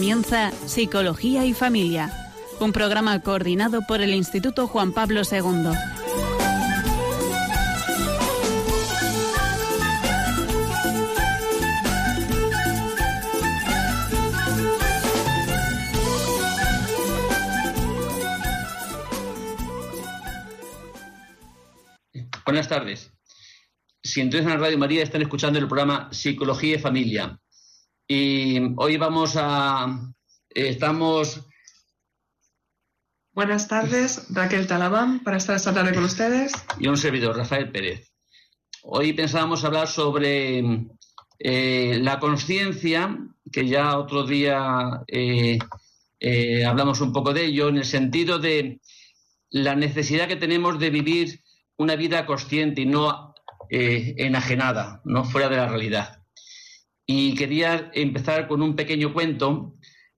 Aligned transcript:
comienza 0.00 0.50
Psicología 0.64 1.44
y 1.44 1.52
Familia, 1.52 2.10
un 2.58 2.72
programa 2.72 3.20
coordinado 3.20 3.82
por 3.86 4.00
el 4.00 4.14
Instituto 4.14 4.66
Juan 4.66 4.94
Pablo 4.94 5.20
II. 5.30 5.72
Buenas 22.46 22.68
tardes. 22.68 23.12
Si 24.02 24.22
entran 24.22 24.48
en 24.48 24.60
Radio 24.60 24.78
María 24.78 25.02
están 25.02 25.20
escuchando 25.20 25.58
el 25.58 25.68
programa 25.68 26.08
Psicología 26.10 26.76
y 26.76 26.78
Familia. 26.78 27.38
Y 28.12 28.58
hoy 28.76 28.96
vamos 28.96 29.36
a... 29.36 30.12
Estamos... 30.48 31.46
Buenas 33.30 33.68
tardes, 33.68 34.26
Raquel 34.30 34.66
Talabán, 34.66 35.22
para 35.22 35.36
estar 35.36 35.54
esta 35.54 35.72
tarde 35.72 35.94
con 35.94 36.02
ustedes. 36.02 36.52
Y 36.80 36.88
un 36.88 36.96
servidor, 36.96 37.36
Rafael 37.36 37.70
Pérez. 37.70 38.10
Hoy 38.82 39.12
pensábamos 39.12 39.62
hablar 39.62 39.86
sobre 39.86 40.88
eh, 41.38 42.00
la 42.02 42.18
conciencia, 42.18 43.16
que 43.52 43.68
ya 43.68 43.96
otro 43.96 44.24
día 44.24 45.04
eh, 45.06 45.60
eh, 46.18 46.64
hablamos 46.64 47.00
un 47.00 47.12
poco 47.12 47.32
de 47.32 47.44
ello, 47.44 47.68
en 47.68 47.76
el 47.76 47.84
sentido 47.84 48.40
de 48.40 48.80
la 49.50 49.76
necesidad 49.76 50.26
que 50.26 50.34
tenemos 50.34 50.80
de 50.80 50.90
vivir 50.90 51.44
una 51.76 51.94
vida 51.94 52.26
consciente 52.26 52.80
y 52.80 52.86
no 52.86 53.34
enajenada, 53.70 55.00
no 55.04 55.22
fuera 55.22 55.48
de 55.48 55.56
la 55.58 55.68
realidad. 55.68 56.19
Y 57.12 57.34
quería 57.34 57.90
empezar 57.92 58.46
con 58.46 58.62
un 58.62 58.76
pequeño 58.76 59.12
cuento 59.12 59.74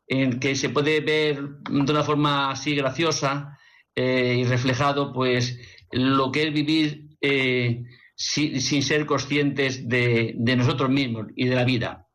en 0.07 0.39
que 0.39 0.55
se 0.55 0.69
puede 0.69 1.01
ver 1.01 1.43
de 1.71 1.91
una 1.91 2.05
forma 2.05 2.51
así 2.51 2.75
graciosa 2.75 3.59
eh, 3.95 4.37
y 4.41 4.45
reflejado, 4.45 5.11
pues, 5.11 5.59
lo 5.91 6.31
que 6.31 6.43
es 6.43 6.53
vivir 6.53 7.17
eh, 7.23 7.85
sin, 8.15 8.83
ser 8.83 9.07
conscientes 9.07 9.89
de, 9.89 10.35
nosotros 10.39 10.91
mismos 10.91 11.29
y 11.35 11.47
de 11.47 11.55
la 11.55 11.65
vida. 11.65 12.09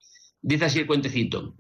Dice 0.43 0.65
así 0.65 0.77
el 0.77 0.85
cuentecito. 0.85 1.55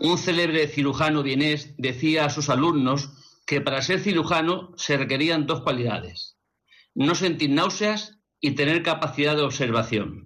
Un 0.00 0.18
célebre 0.18 0.66
cirujano 0.66 1.22
vienés 1.22 1.76
decía 1.78 2.24
a 2.24 2.30
sus 2.30 2.50
alumnos 2.50 3.08
que 3.46 3.60
para 3.60 3.82
ser 3.82 4.00
cirujano 4.00 4.72
se 4.76 4.96
requerían 4.96 5.46
dos 5.46 5.60
cualidades, 5.60 6.38
no 6.92 7.14
sentir 7.14 7.50
náuseas 7.50 8.18
y 8.40 8.56
tener 8.56 8.82
capacidad 8.82 9.36
de 9.36 9.42
observación 9.42 10.23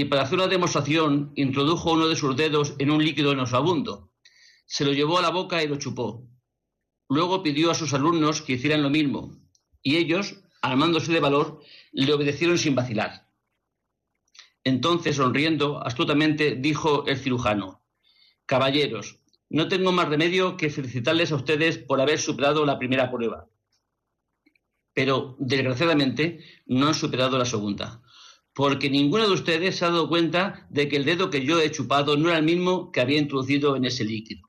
y 0.00 0.06
para 0.06 0.22
hacer 0.22 0.38
una 0.38 0.48
demostración 0.48 1.30
introdujo 1.36 1.92
uno 1.92 2.08
de 2.08 2.16
sus 2.16 2.34
dedos 2.34 2.74
en 2.78 2.90
un 2.90 3.04
líquido 3.04 3.34
nauseabundo. 3.34 4.10
Se 4.64 4.82
lo 4.82 4.94
llevó 4.94 5.18
a 5.18 5.22
la 5.22 5.28
boca 5.28 5.62
y 5.62 5.68
lo 5.68 5.76
chupó. 5.76 6.26
Luego 7.10 7.42
pidió 7.42 7.70
a 7.70 7.74
sus 7.74 7.92
alumnos 7.92 8.40
que 8.40 8.54
hicieran 8.54 8.82
lo 8.82 8.88
mismo, 8.88 9.36
y 9.82 9.96
ellos, 9.96 10.42
armándose 10.62 11.12
de 11.12 11.20
valor, 11.20 11.60
le 11.92 12.14
obedecieron 12.14 12.56
sin 12.56 12.74
vacilar. 12.74 13.28
Entonces, 14.64 15.16
sonriendo 15.16 15.84
astutamente, 15.84 16.54
dijo 16.54 17.04
el 17.06 17.18
cirujano, 17.18 17.84
Caballeros, 18.46 19.20
no 19.50 19.68
tengo 19.68 19.92
más 19.92 20.08
remedio 20.08 20.56
que 20.56 20.70
felicitarles 20.70 21.30
a 21.30 21.36
ustedes 21.36 21.76
por 21.76 22.00
haber 22.00 22.18
superado 22.18 22.64
la 22.64 22.78
primera 22.78 23.10
prueba. 23.10 23.48
Pero, 24.94 25.36
desgraciadamente, 25.38 26.42
no 26.64 26.86
han 26.86 26.94
superado 26.94 27.36
la 27.36 27.44
segunda 27.44 28.02
porque 28.54 28.90
ninguno 28.90 29.26
de 29.26 29.34
ustedes 29.34 29.76
se 29.76 29.84
ha 29.84 29.90
dado 29.90 30.08
cuenta 30.08 30.66
de 30.70 30.88
que 30.88 30.96
el 30.96 31.04
dedo 31.04 31.30
que 31.30 31.44
yo 31.44 31.60
he 31.60 31.70
chupado 31.70 32.16
no 32.16 32.28
era 32.28 32.38
el 32.38 32.44
mismo 32.44 32.90
que 32.90 33.00
había 33.00 33.18
introducido 33.18 33.76
en 33.76 33.84
ese 33.84 34.04
líquido. 34.04 34.48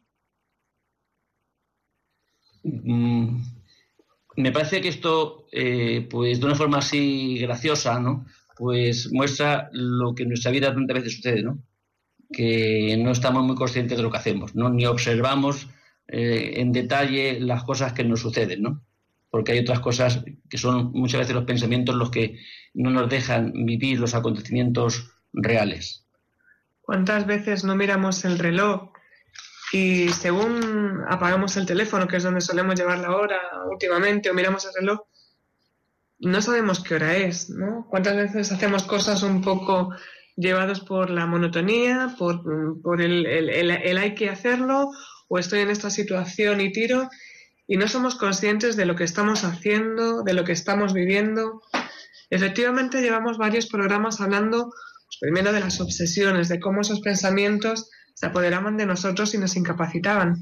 Mm, 2.63 3.41
me 4.38 4.51
parece 4.51 4.81
que 4.81 4.90
esto, 4.90 5.45
eh, 5.51 6.07
pues 6.09 6.40
de 6.40 6.45
una 6.45 6.56
forma 6.56 6.79
así 6.79 7.38
graciosa, 7.40 8.00
¿no? 8.00 8.25
Pues 8.57 9.11
muestra 9.11 9.69
lo 9.73 10.13
que 10.16 10.23
en 10.23 10.29
nuestra 10.29 10.51
vida 10.51 10.73
tantas 10.73 10.95
veces 10.95 11.16
sucede, 11.16 11.44
¿no? 11.44 11.63
Que 12.31 12.97
no 12.97 13.11
estamos 13.11 13.44
muy 13.44 13.56
conscientes 13.56 13.97
de 13.97 14.03
lo 14.03 14.11
que 14.11 14.17
hacemos, 14.17 14.56
¿no? 14.56 14.69
Ni 14.69 14.85
observamos 14.85 15.67
eh, 16.07 16.53
en 16.57 16.72
detalle 16.72 17.40
las 17.40 17.63
cosas 17.63 17.94
que 17.94 18.03
nos 18.03 18.22
suceden, 18.22 18.61
¿no? 18.61 18.84
Porque 19.31 19.53
hay 19.53 19.59
otras 19.59 19.79
cosas 19.79 20.23
que 20.49 20.57
son 20.57 20.91
muchas 20.91 21.21
veces 21.21 21.33
los 21.33 21.45
pensamientos 21.45 21.95
los 21.95 22.11
que 22.11 22.37
no 22.73 22.91
nos 22.91 23.09
dejan 23.09 23.53
vivir 23.65 23.99
los 23.99 24.13
acontecimientos 24.13 25.09
reales. 25.33 26.05
¿Cuántas 26.81 27.25
veces 27.25 27.63
no 27.63 27.75
miramos 27.75 28.25
el 28.25 28.37
reloj 28.37 28.91
y 29.71 30.09
según 30.09 31.05
apagamos 31.07 31.55
el 31.55 31.65
teléfono, 31.65 32.07
que 32.07 32.17
es 32.17 32.23
donde 32.23 32.41
solemos 32.41 32.75
llevar 32.75 32.99
la 32.99 33.15
hora 33.15 33.39
últimamente, 33.71 34.29
o 34.29 34.33
miramos 34.33 34.65
el 34.65 34.73
reloj, 34.77 34.99
no 36.19 36.41
sabemos 36.41 36.83
qué 36.83 36.95
hora 36.95 37.15
es, 37.15 37.49
¿no? 37.49 37.87
¿Cuántas 37.89 38.17
veces 38.17 38.51
hacemos 38.51 38.83
cosas 38.83 39.23
un 39.23 39.41
poco 39.41 39.95
llevados 40.35 40.81
por 40.81 41.09
la 41.09 41.25
monotonía, 41.25 42.15
por, 42.17 43.01
el, 43.01 43.25
el 43.25 43.97
hay 43.97 44.13
que 44.13 44.29
hacerlo, 44.29 44.91
o 45.29 45.39
estoy 45.39 45.61
en 45.61 45.69
esta 45.69 45.89
situación 45.89 46.59
y 46.59 46.73
tiro, 46.73 47.09
y 47.71 47.77
no 47.77 47.87
somos 47.87 48.15
conscientes 48.15 48.75
de 48.75 48.85
lo 48.85 48.97
que 48.97 49.05
estamos 49.05 49.45
haciendo, 49.45 50.23
de 50.23 50.33
lo 50.33 50.43
que 50.43 50.51
estamos 50.51 50.91
viviendo. 50.93 51.61
Efectivamente, 52.29 53.01
llevamos 53.01 53.37
varios 53.37 53.67
programas 53.67 54.19
hablando 54.19 54.65
pues, 54.65 55.17
primero 55.21 55.53
de 55.53 55.61
las 55.61 55.79
obsesiones, 55.79 56.49
de 56.49 56.59
cómo 56.59 56.81
esos 56.81 56.99
pensamientos 56.99 57.89
se 58.13 58.25
apoderaban 58.25 58.75
de 58.75 58.85
nosotros 58.85 59.33
y 59.35 59.37
nos 59.37 59.55
incapacitaban. 59.55 60.41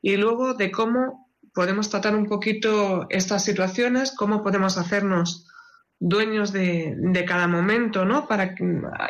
Y 0.00 0.18
luego 0.18 0.54
de 0.54 0.70
cómo 0.70 1.28
podemos 1.52 1.90
tratar 1.90 2.14
un 2.14 2.26
poquito 2.26 3.08
estas 3.10 3.44
situaciones, 3.44 4.14
cómo 4.16 4.44
podemos 4.44 4.78
hacernos 4.78 5.48
dueños 5.98 6.52
de, 6.52 6.94
de, 6.96 7.24
cada 7.24 7.48
momento, 7.48 8.04
¿no? 8.04 8.28
Para 8.28 8.54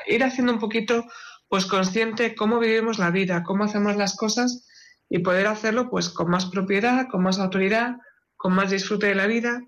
ir 0.06 0.24
haciendo 0.24 0.54
un 0.54 0.58
poquito, 0.58 1.04
pues 1.50 1.66
consciente 1.66 2.34
cómo 2.34 2.60
vivimos 2.60 2.98
la 2.98 3.10
vida, 3.10 3.42
cómo 3.42 3.64
hacemos 3.64 3.94
las 3.96 4.16
cosas 4.16 4.67
y 5.08 5.20
poder 5.20 5.46
hacerlo 5.46 5.88
pues 5.90 6.08
con 6.08 6.30
más 6.30 6.46
propiedad, 6.46 7.08
con 7.08 7.22
más 7.22 7.38
autoridad, 7.38 7.96
con 8.36 8.54
más 8.54 8.70
disfrute 8.70 9.06
de 9.06 9.14
la 9.14 9.26
vida 9.26 9.62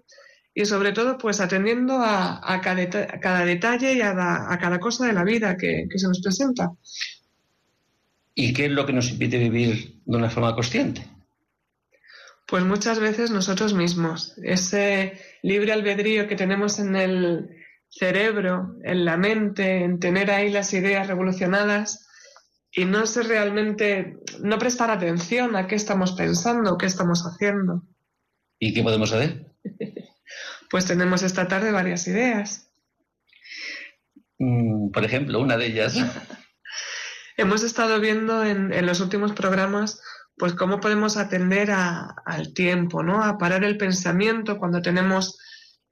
y 0.55 0.65
sobre 0.65 0.93
todo 0.93 1.17
pues 1.19 1.41
atendiendo 1.41 2.01
a, 2.03 2.61
cada, 2.63 3.45
detalle 3.45 3.95
y 3.95 4.01
a, 4.01 4.15
cada 4.61 4.79
cosa 4.79 5.07
de 5.07 5.13
la 5.13 5.25
vida 5.25 5.57
que, 5.57 5.87
que 5.91 5.99
se 5.99 6.09
nos 6.09 6.21
presenta. 6.21 6.73
¿Y 8.35 8.53
qué 8.53 8.67
es 8.67 8.71
lo 8.71 8.87
que 8.87 8.93
nos 8.93 9.11
impide 9.11 9.39
vivir 9.39 10.01
de 10.05 10.17
una 10.17 10.31
forma 10.31 10.55
consciente? 10.55 11.07
Pues 12.47 12.65
muchas 12.65 12.99
veces 12.99 13.31
nosotros 13.31 13.75
mismos, 13.75 14.35
ese 14.43 15.21
libre 15.43 15.73
albedrío 15.73 16.27
que 16.27 16.35
tenemos 16.35 16.81
en 16.81 16.97
el 16.97 17.51
cerebro, 17.89 18.77
en 18.83 19.05
la 19.05 19.17
mente, 19.17 19.85
en 19.85 20.01
tener 20.01 20.31
ahí 20.31 20.51
las 20.51 20.73
ideas 20.73 21.07
revolucionadas, 21.07 22.09
y 22.73 22.85
no 22.85 23.07
sé 23.07 23.23
realmente, 23.23 24.19
no 24.41 24.59
prestar 24.59 24.91
atención 24.91 25.57
a 25.57 25.67
qué 25.67 25.75
estamos 25.75 26.13
pensando, 26.13 26.79
qué 26.79 26.87
estamos 26.87 27.25
haciendo. 27.27 27.83
¿Y 28.59 28.73
qué 28.73 28.83
podemos 28.83 29.13
hacer? 29.13 29.53
pues 30.71 30.87
tenemos 30.87 31.23
esta 31.23 31.49
tarde 31.49 31.73
varias 31.73 32.07
ideas. 32.07 32.71
Mm, 34.39 34.91
por 34.91 35.05
ejemplo, 35.05 35.41
una 35.41 35.57
de 35.57 35.67
ellas. 35.67 35.97
Hemos 37.37 37.63
estado 37.63 38.01
viendo 38.01 38.45
en, 38.45 38.73
en, 38.73 38.87
los 38.87 39.01
últimos 39.01 39.33
programas 39.33 40.01
pues 40.37 40.55
cómo 40.55 40.81
podemos 40.81 41.19
atender 41.19 41.71
a, 41.71 42.15
al 42.25 42.55
tiempo, 42.55 43.03
¿no? 43.03 43.23
A 43.23 43.37
parar 43.37 43.63
el 43.63 43.77
pensamiento 43.77 44.59
cuando 44.59 44.81
tenemos 44.81 45.39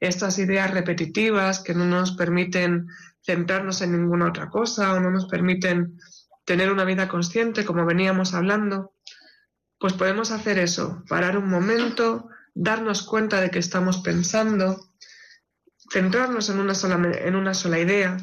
estas 0.00 0.39
ideas 0.39 0.71
repetitivas 0.71 1.60
que 1.60 1.74
no 1.74 1.84
nos 1.84 2.13
permiten 2.13 2.86
centrarnos 3.22 3.83
en 3.83 3.92
ninguna 3.92 4.28
otra 4.28 4.48
cosa 4.48 4.95
o 4.95 5.01
no 5.01 5.10
nos 5.10 5.27
permiten 5.27 5.98
tener 6.48 6.72
una 6.72 6.86
vida 6.86 7.09
consciente, 7.09 7.66
como 7.66 7.84
veníamos 7.84 8.33
hablando, 8.33 8.95
pues 9.78 9.92
podemos 9.92 10.30
hacer 10.30 10.59
eso, 10.59 11.04
parar 11.06 11.36
un 11.36 11.50
momento, 11.50 12.30
darnos 12.54 13.03
cuenta 13.03 13.42
de 13.42 13.50
que 13.50 13.59
estamos 13.59 13.98
pensando, 13.98 14.80
centrarnos 15.92 16.48
en 16.48 16.59
una 16.59 16.74
sola, 16.74 17.12
en 17.18 17.36
una 17.36 17.53
sola 17.53 17.78
idea. 17.78 18.16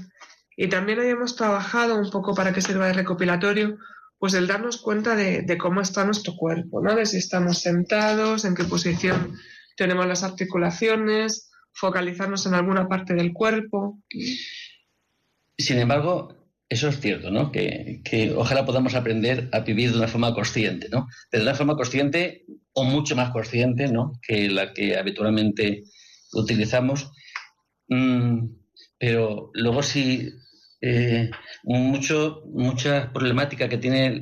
Y 0.57 0.69
también 0.69 0.97
hoy 0.97 1.09
hemos 1.09 1.35
trabajado 1.35 1.99
un 1.99 2.09
poco 2.09 2.33
para 2.33 2.51
que 2.51 2.61
sirva 2.61 2.87
de 2.87 2.93
recopilatorio, 2.93 3.77
pues 4.17 4.33
el 4.33 4.47
darnos 4.47 4.81
cuenta 4.81 5.15
de, 5.15 5.43
de, 5.43 5.57
cómo 5.59 5.81
está 5.81 6.03
nuestro 6.03 6.33
cuerpo, 6.35 6.81
¿no? 6.81 6.95
De 6.95 7.05
si 7.05 7.17
estamos 7.17 7.61
sentados, 7.61 8.43
en 8.43 8.55
qué 8.55 8.63
posición 8.63 9.37
tenemos 9.77 10.07
las 10.07 10.23
articulaciones, 10.23 11.51
focalizarnos 11.73 12.47
en 12.47 12.55
alguna 12.55 12.87
parte 12.87 13.13
del 13.13 13.33
cuerpo. 13.33 14.01
Sin 15.59 15.77
embargo, 15.77 16.44
eso 16.67 16.87
es 16.89 16.99
cierto, 16.99 17.29
¿no? 17.29 17.51
Que, 17.51 18.01
ojalá 18.35 18.65
podamos 18.65 18.95
aprender 18.95 19.49
a 19.51 19.59
vivir 19.59 19.91
de 19.91 19.97
una 19.97 20.07
forma 20.07 20.33
consciente, 20.33 20.89
¿no? 20.89 21.07
de 21.31 21.41
una 21.41 21.53
forma 21.53 21.75
consciente 21.75 22.45
o 22.73 22.83
mucho 22.83 23.15
más 23.15 23.31
consciente, 23.31 23.87
¿no? 23.87 24.13
Que 24.21 24.49
la 24.49 24.73
que 24.73 24.97
habitualmente 24.97 25.83
utilizamos. 26.33 27.11
Mm, 27.87 28.47
pero 28.97 29.51
luego 29.53 29.83
si 29.83 30.29
eh, 30.81 31.29
mucho, 31.63 32.43
mucha 32.47 33.11
problemática 33.13 33.69
que 33.69 33.77
tiene, 33.77 34.19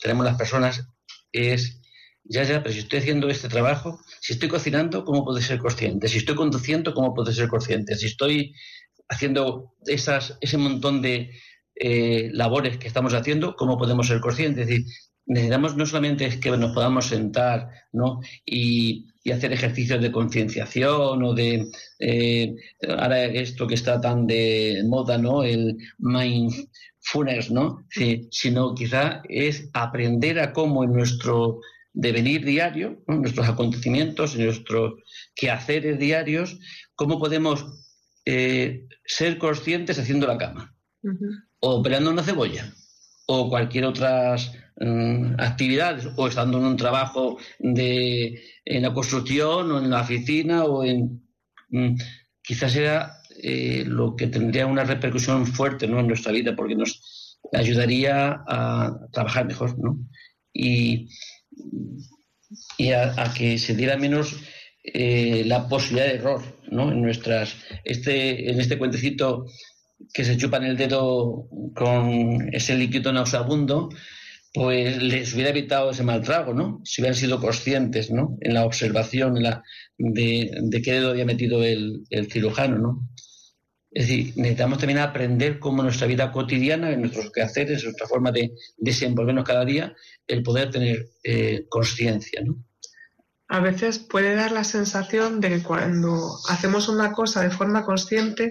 tenemos 0.00 0.24
las 0.24 0.36
personas 0.36 0.88
es, 1.32 1.80
ya, 2.24 2.42
ya, 2.42 2.62
pero 2.62 2.72
si 2.74 2.80
estoy 2.80 3.00
haciendo 3.00 3.28
este 3.28 3.48
trabajo, 3.48 4.00
si 4.20 4.34
estoy 4.34 4.48
cocinando, 4.48 5.04
¿cómo 5.04 5.24
puedo 5.24 5.40
ser 5.40 5.58
consciente? 5.58 6.08
Si 6.08 6.18
estoy 6.18 6.34
conduciendo, 6.34 6.92
¿cómo 6.92 7.14
puedo 7.14 7.32
ser 7.32 7.48
consciente? 7.48 7.96
Si 7.96 8.06
estoy 8.06 8.54
haciendo 9.08 9.74
esas, 9.86 10.36
ese 10.40 10.58
montón 10.58 11.00
de 11.02 11.30
eh, 11.80 12.30
labores 12.32 12.78
que 12.78 12.88
estamos 12.88 13.14
haciendo, 13.14 13.54
¿cómo 13.56 13.78
podemos 13.78 14.08
ser 14.08 14.20
conscientes? 14.20 14.62
Es 14.62 14.68
decir, 14.68 14.86
necesitamos 15.26 15.76
no 15.76 15.86
solamente 15.86 16.40
que 16.40 16.50
nos 16.50 16.72
podamos 16.72 17.06
sentar 17.06 17.68
¿no? 17.92 18.20
y, 18.44 19.06
hacer 19.30 19.52
ejercicios 19.52 20.00
de 20.00 20.10
concienciación 20.10 21.22
o 21.22 21.34
de 21.34 21.70
eh, 21.98 22.56
ahora 22.88 23.24
esto 23.24 23.66
que 23.66 23.74
está 23.74 24.00
tan 24.00 24.26
de 24.26 24.82
moda, 24.86 25.18
¿no? 25.18 25.42
El 25.42 25.76
mindfulness, 25.98 27.50
¿no? 27.50 27.84
sino 28.30 28.74
quizá 28.74 29.20
es 29.28 29.68
aprender 29.74 30.40
a 30.40 30.54
cómo 30.54 30.82
en 30.82 30.94
nuestro 30.94 31.60
devenir 31.92 32.44
diario, 32.44 33.02
nuestros 33.06 33.48
acontecimientos, 33.48 34.34
en 34.34 34.46
nuestros 34.46 34.94
quehaceres 35.34 35.98
diarios, 35.98 36.58
cómo 36.94 37.18
podemos 37.18 37.66
eh, 38.24 38.86
ser 39.04 39.36
conscientes 39.36 39.98
haciendo 39.98 40.26
la 40.26 40.38
cama, 40.38 40.74
o 41.60 41.76
operando 41.76 42.10
una 42.10 42.22
cebolla, 42.22 42.72
o 43.26 43.48
cualquier 43.48 43.84
otras 43.84 44.52
Mm, 44.80 45.34
actividades 45.40 46.06
o 46.14 46.28
estando 46.28 46.58
en 46.58 46.64
un 46.64 46.76
trabajo 46.76 47.38
de, 47.58 48.40
en 48.64 48.82
la 48.82 48.94
construcción 48.94 49.72
o 49.72 49.78
en 49.78 49.90
la 49.90 50.02
oficina 50.02 50.64
o 50.64 50.84
en... 50.84 51.20
Mm, 51.70 51.96
quizás 52.42 52.72
sea 52.72 53.12
eh, 53.42 53.84
lo 53.86 54.14
que 54.14 54.28
tendría 54.28 54.66
una 54.66 54.84
repercusión 54.84 55.46
fuerte 55.46 55.88
¿no? 55.88 55.98
en 55.98 56.06
nuestra 56.06 56.32
vida 56.32 56.54
porque 56.54 56.76
nos 56.76 57.38
ayudaría 57.52 58.44
a 58.46 58.98
trabajar 59.12 59.46
mejor 59.46 59.76
¿no? 59.78 59.98
y, 60.52 61.08
y 62.78 62.92
a, 62.92 63.32
que 63.36 63.58
se 63.58 63.74
diera 63.74 63.96
menos 63.96 64.36
eh, 64.84 65.42
la 65.44 65.68
posibilidad 65.68 66.06
de 66.06 66.14
error 66.14 66.42
¿no? 66.70 66.92
en 66.92 67.02
nuestras 67.02 67.56
este 67.84 68.50
en 68.50 68.60
este 68.60 68.78
cuentecito 68.78 69.46
que 70.12 70.24
se 70.24 70.36
chupan 70.36 70.64
el 70.64 70.76
dedo 70.76 71.48
con 71.74 72.48
ese 72.52 72.76
líquido 72.76 73.12
nauseabundo 73.12 73.88
pues 74.54 75.00
les 75.02 75.34
hubiera 75.34 75.50
evitado 75.50 75.90
ese 75.90 76.02
mal 76.02 76.22
trago, 76.22 76.54
¿no? 76.54 76.80
Si 76.84 77.00
hubieran 77.00 77.16
sido 77.16 77.40
conscientes, 77.40 78.10
¿no? 78.10 78.36
En 78.40 78.54
la 78.54 78.64
observación 78.64 79.42
la, 79.42 79.62
de, 79.98 80.50
de, 80.62 80.82
qué 80.82 80.94
dedo 80.94 81.10
había 81.10 81.26
metido 81.26 81.62
el, 81.62 82.02
cirujano, 82.30 82.78
¿no? 82.78 83.08
Es 83.90 84.08
decir, 84.08 84.32
necesitamos 84.36 84.78
también 84.78 84.98
aprender 84.98 85.58
cómo 85.58 85.82
nuestra 85.82 86.06
vida 86.06 86.32
cotidiana, 86.32 86.90
en 86.90 87.00
nuestros 87.00 87.30
quehaceres, 87.30 87.84
nuestra 87.84 88.06
forma 88.06 88.32
de 88.32 88.52
desenvolvernos 88.76 89.44
cada 89.44 89.64
día, 89.64 89.94
el 90.26 90.42
poder 90.42 90.70
tener 90.70 91.08
eh, 91.22 91.66
conciencia, 91.68 92.42
¿no? 92.42 92.56
A 93.50 93.60
veces 93.60 93.98
puede 93.98 94.34
dar 94.34 94.52
la 94.52 94.64
sensación 94.64 95.40
de 95.40 95.48
que 95.48 95.62
cuando 95.62 96.36
hacemos 96.50 96.88
una 96.88 97.12
cosa 97.12 97.42
de 97.42 97.50
forma 97.50 97.84
consciente, 97.84 98.50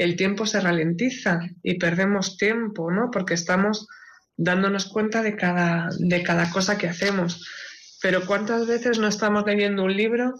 el 0.00 0.16
tiempo 0.16 0.46
se 0.46 0.60
ralentiza 0.60 1.40
y 1.62 1.78
perdemos 1.78 2.38
tiempo, 2.38 2.90
¿no? 2.90 3.10
Porque 3.10 3.34
estamos 3.34 3.86
dándonos 4.34 4.86
cuenta 4.86 5.22
de 5.22 5.36
cada, 5.36 5.90
de 5.98 6.22
cada 6.22 6.50
cosa 6.50 6.78
que 6.78 6.88
hacemos. 6.88 7.46
Pero 8.00 8.24
¿cuántas 8.24 8.66
veces 8.66 8.98
no 8.98 9.06
estamos 9.08 9.44
leyendo 9.44 9.84
un 9.84 9.94
libro 9.94 10.36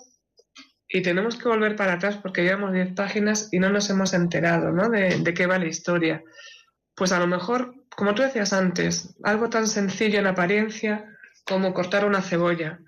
y 0.89 1.03
tenemos 1.03 1.37
que 1.37 1.51
volver 1.51 1.77
para 1.77 1.93
atrás 1.93 2.17
porque 2.17 2.43
llevamos 2.43 2.73
10 2.73 2.95
páginas 2.95 3.51
y 3.53 3.59
no 3.59 3.69
nos 3.69 3.91
hemos 3.91 4.15
enterado 4.15 4.73
¿no? 4.73 4.89
de, 4.89 5.19
de 5.19 5.35
qué 5.35 5.47
va 5.47 5.59
la 5.59 5.67
historia? 5.67 6.25
Pues 6.95 7.13
a 7.13 7.21
lo 7.21 7.27
mejor, 7.27 7.75
como 7.95 8.15
tú 8.15 8.23
decías 8.23 8.55
antes, 8.55 9.15
algo 9.25 9.51
tan 9.51 9.67
sencillo 9.67 10.21
en 10.21 10.27
apariencia 10.27 11.05
como 11.45 11.75
cortar 11.75 12.07
una 12.07 12.23
cebolla. 12.23 12.81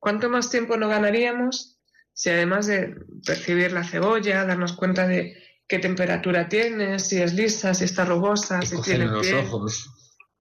¿Cuánto 0.00 0.28
más 0.28 0.50
tiempo 0.50 0.76
no 0.76 0.88
ganaríamos 0.88 1.78
si 2.12 2.30
además 2.30 2.66
de 2.66 2.96
percibir 3.24 3.70
la 3.70 3.84
cebolla, 3.84 4.44
darnos 4.44 4.72
cuenta 4.72 5.06
de 5.06 5.47
qué 5.68 5.78
temperatura 5.78 6.48
tiene, 6.48 6.98
si 6.98 7.20
es 7.20 7.34
lisa, 7.34 7.74
si 7.74 7.84
está 7.84 8.04
rugosa, 8.04 8.62
si 8.62 8.80
tiene 8.80 9.06
los 9.06 9.30
ojos 9.32 9.94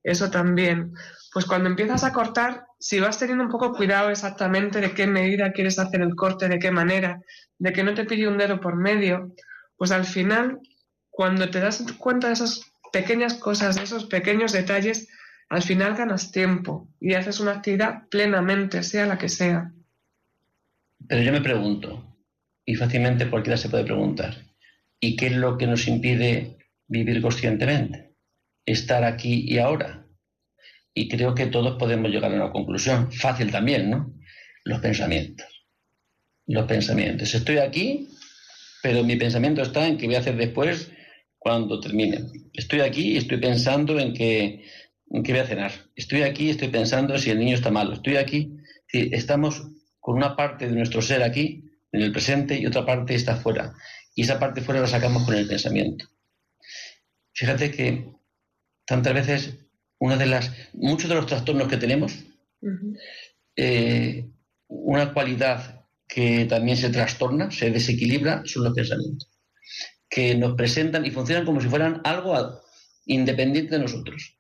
eso 0.08 0.32
también. 0.32 0.94
Pues 1.34 1.46
cuando 1.46 1.70
empiezas 1.70 2.04
a 2.04 2.14
cortar, 2.14 2.66
si 2.80 3.00
vas 3.00 3.20
teniendo 3.20 3.44
un 3.44 3.52
poco 3.52 3.74
cuidado 3.74 4.10
exactamente 4.10 4.80
de 4.80 4.94
qué 4.94 5.06
medida 5.06 5.52
quieres 5.52 5.78
hacer 5.78 6.02
el 6.02 6.16
corte, 6.16 6.48
de 6.48 6.60
qué 6.60 6.72
manera, 6.72 7.22
de 7.60 7.74
que 7.74 7.84
no 7.84 7.94
te 7.94 8.06
pille 8.06 8.28
un 8.28 8.38
dedo 8.38 8.60
por 8.60 8.76
medio, 8.76 9.36
pues 9.76 9.92
al 9.92 10.06
final, 10.06 10.60
cuando 11.10 11.50
te 11.50 11.60
das 11.60 11.84
cuenta 12.00 12.28
de 12.28 12.34
esas 12.34 12.72
pequeñas 12.94 13.36
cosas, 13.36 13.76
de 13.76 13.84
esos 13.84 14.06
pequeños 14.06 14.54
detalles, 14.54 15.10
al 15.50 15.62
final 15.62 15.96
ganas 15.96 16.32
tiempo 16.32 16.88
y 17.00 17.14
haces 17.14 17.40
una 17.40 17.52
actividad 17.52 18.08
plenamente, 18.10 18.84
sea 18.84 19.06
la 19.06 19.18
que 19.18 19.30
sea. 19.30 19.72
Pero 21.08 21.22
yo 21.22 21.32
me 21.32 21.42
pregunto, 21.42 22.16
y 22.66 22.76
fácilmente 22.76 23.30
cualquiera 23.30 23.58
se 23.58 23.70
puede 23.70 23.84
preguntar, 23.84 24.47
¿y 25.00 25.16
qué 25.16 25.28
es 25.28 25.34
lo 25.34 25.58
que 25.58 25.68
nos 25.68 25.88
impide 25.88 26.58
vivir 26.88 27.22
conscientemente? 27.22 28.08
estar 28.68 29.04
aquí 29.04 29.46
y 29.48 29.58
ahora. 29.58 30.06
Y 30.94 31.08
creo 31.08 31.34
que 31.34 31.48
todos 31.48 31.78
podemos 31.78 32.12
llegar 32.12 32.32
a 32.32 32.36
una 32.36 32.52
conclusión, 32.52 33.12
fácil 33.12 33.52
también, 33.52 33.90
¿no? 33.90 34.14
Los 34.66 34.80
pensamientos. 34.80 35.48
Los 36.46 36.66
pensamientos. 36.66 37.34
Estoy 37.34 37.58
aquí, 37.58 38.10
pero 38.84 39.04
mi 39.04 39.16
pensamiento 39.16 39.62
está 39.62 39.88
en 39.88 39.98
qué 39.98 40.06
voy 40.06 40.16
a 40.16 40.20
hacer 40.20 40.36
después 40.36 40.92
cuando 41.38 41.80
termine. 41.80 42.20
Estoy 42.54 42.82
aquí 42.82 43.14
y 43.14 43.18
estoy 43.18 43.38
pensando 43.38 44.00
en 44.00 44.14
qué, 44.14 44.66
en 45.12 45.24
qué 45.24 45.32
voy 45.32 45.42
a 45.42 45.48
cenar. 45.48 45.72
Estoy 45.96 46.24
aquí 46.24 46.48
y 46.48 46.50
estoy 46.50 46.68
pensando 46.68 47.18
si 47.18 47.32
el 47.32 47.40
niño 47.40 47.56
está 47.56 47.72
malo. 47.72 47.94
Estoy 47.94 48.18
aquí. 48.18 48.58
estamos 48.92 49.64
con 50.00 50.18
una 50.18 50.36
parte 50.36 50.68
de 50.68 50.76
nuestro 50.76 51.02
ser 51.02 51.24
aquí, 51.24 51.64
en 51.92 52.02
el 52.02 52.12
presente, 52.12 52.58
y 52.60 52.66
otra 52.66 52.86
parte 52.86 53.16
está 53.16 53.36
fuera. 53.36 53.74
Y 54.18 54.24
esa 54.24 54.40
parte 54.40 54.62
fuera 54.62 54.82
la 54.82 54.88
sacamos 54.88 55.24
con 55.26 55.36
el 55.36 55.48
pensamiento. 55.48 56.08
Fíjate 57.34 57.70
que 57.70 58.12
tantas 58.84 59.14
veces 59.14 59.54
una 60.00 60.18
de 60.18 60.26
las 60.26 60.52
muchos 60.74 61.08
de 61.08 61.16
los 61.16 61.28
trastornos 61.28 61.68
que 61.68 61.78
tenemos 61.78 62.26
eh, 63.56 64.28
una 64.70 65.14
cualidad 65.14 65.86
que 66.08 66.46
también 66.46 66.78
se 66.78 66.90
trastorna 66.90 67.52
se 67.52 67.70
desequilibra 67.70 68.42
son 68.46 68.64
los 68.64 68.74
pensamientos 68.74 69.30
que 70.10 70.34
nos 70.34 70.56
presentan 70.56 71.06
y 71.06 71.12
funcionan 71.12 71.46
como 71.46 71.62
si 71.62 71.68
fueran 71.68 72.02
algo 72.04 72.60
independiente 73.06 73.76
de 73.76 73.84
nosotros. 73.84 74.40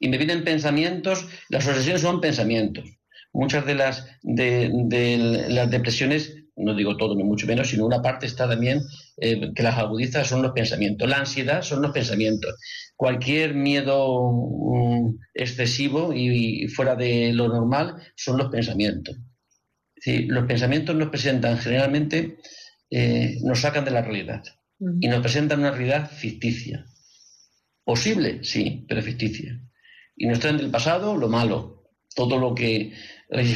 Y 0.00 0.08
me 0.08 0.16
vienen 0.16 0.42
pensamientos 0.42 1.28
las 1.50 1.68
obsesiones 1.68 2.00
son 2.00 2.22
pensamientos. 2.22 2.88
Muchas 3.34 3.66
de 3.66 3.74
las 3.74 4.06
de 4.22 5.46
las 5.50 5.70
depresiones 5.70 6.37
no 6.58 6.74
digo 6.74 6.96
todo 6.96 7.14
ni 7.14 7.24
mucho 7.24 7.46
menos, 7.46 7.68
sino 7.68 7.86
una 7.86 8.02
parte 8.02 8.26
está 8.26 8.48
también 8.48 8.82
eh, 9.16 9.52
que 9.54 9.62
las 9.62 9.78
agudiza 9.78 10.24
son 10.24 10.42
los 10.42 10.52
pensamientos. 10.52 11.08
La 11.08 11.18
ansiedad 11.18 11.62
son 11.62 11.82
los 11.82 11.92
pensamientos. 11.92 12.56
Cualquier 12.96 13.54
miedo 13.54 14.32
mm, 14.32 15.18
excesivo 15.34 16.12
y, 16.12 16.66
fuera 16.68 16.96
de 16.96 17.32
lo 17.32 17.48
normal 17.48 17.96
son 18.16 18.38
los 18.38 18.50
pensamientos. 18.50 19.16
los 20.04 20.46
pensamientos 20.46 20.94
nos 20.96 21.08
presentan 21.08 21.58
generalmente, 21.58 22.38
eh, 22.90 23.38
nos 23.42 23.60
sacan 23.60 23.84
de 23.84 23.90
la 23.90 24.02
realidad 24.02 24.42
y 25.00 25.08
nos 25.08 25.20
presentan 25.20 25.60
una 25.60 25.72
realidad 25.72 26.10
ficticia. 26.10 26.84
Posible, 27.84 28.44
sí, 28.44 28.84
pero 28.88 29.02
ficticia. 29.02 29.60
Y 30.16 30.26
nos 30.26 30.40
traen 30.40 30.58
del 30.58 30.70
pasado 30.70 31.16
lo 31.16 31.28
malo, 31.28 31.84
todo 32.14 32.38
lo 32.38 32.54
que 32.54 32.92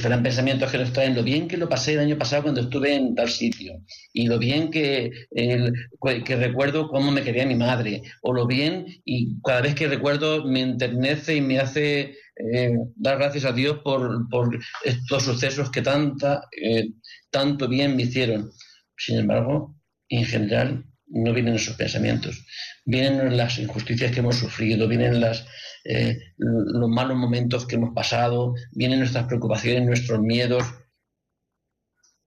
fueran 0.01 0.23
pensamientos 0.23 0.71
que 0.71 0.79
nos 0.79 0.93
traen 0.93 1.15
lo 1.15 1.23
bien 1.23 1.49
que 1.49 1.57
lo 1.57 1.69
pasé 1.69 1.95
el 1.95 2.01
año 2.01 2.19
pasado 2.19 2.43
cuando 2.43 2.61
estuve 2.61 2.95
en 2.95 3.15
tal 3.15 3.31
sitio 3.31 3.81
y 4.13 4.27
lo 4.27 4.39
bien 4.39 4.71
que, 4.71 5.11
que 5.31 6.37
recuerdo 6.37 6.89
cómo 6.89 7.11
me 7.11 7.23
quería 7.23 7.47
mi 7.47 7.55
madre 7.55 8.03
o 8.21 8.35
lo 8.35 8.47
bien 8.47 8.87
y 9.05 9.41
cada 9.41 9.63
vez 9.63 9.75
que 9.75 9.89
recuerdo 9.89 10.45
me 10.45 10.61
enternece 10.61 11.37
y 11.37 11.41
me 11.41 11.59
hace 11.59 12.17
eh, 12.37 12.77
dar 12.97 13.19
gracias 13.19 13.45
a 13.45 13.53
Dios 13.53 13.79
por, 13.85 14.29
por 14.29 14.59
estos 14.85 15.23
sucesos 15.23 15.71
que 15.71 15.83
tanta, 15.83 16.49
eh, 16.61 16.89
tanto 17.31 17.69
bien 17.69 17.95
me 17.95 18.03
hicieron. 18.03 18.51
Sin 18.97 19.19
embargo, 19.19 19.77
en 20.09 20.25
general 20.25 20.85
no 21.07 21.33
vienen 21.33 21.55
esos 21.55 21.77
pensamientos, 21.77 22.45
vienen 22.85 23.37
las 23.37 23.59
injusticias 23.59 24.13
que 24.13 24.21
hemos 24.21 24.37
sufrido, 24.37 24.89
vienen 24.89 25.21
las, 25.21 25.47
eh, 25.85 26.19
los 26.37 26.89
malos 26.89 27.17
momentos 27.17 27.67
que 27.67 27.77
hemos 27.77 27.95
pasado, 27.95 28.55
vienen 28.73 29.01
nuestras 29.01 29.27
preocupaciones, 29.27 29.85
nuestros 29.85 30.21
miedos. 30.21 30.65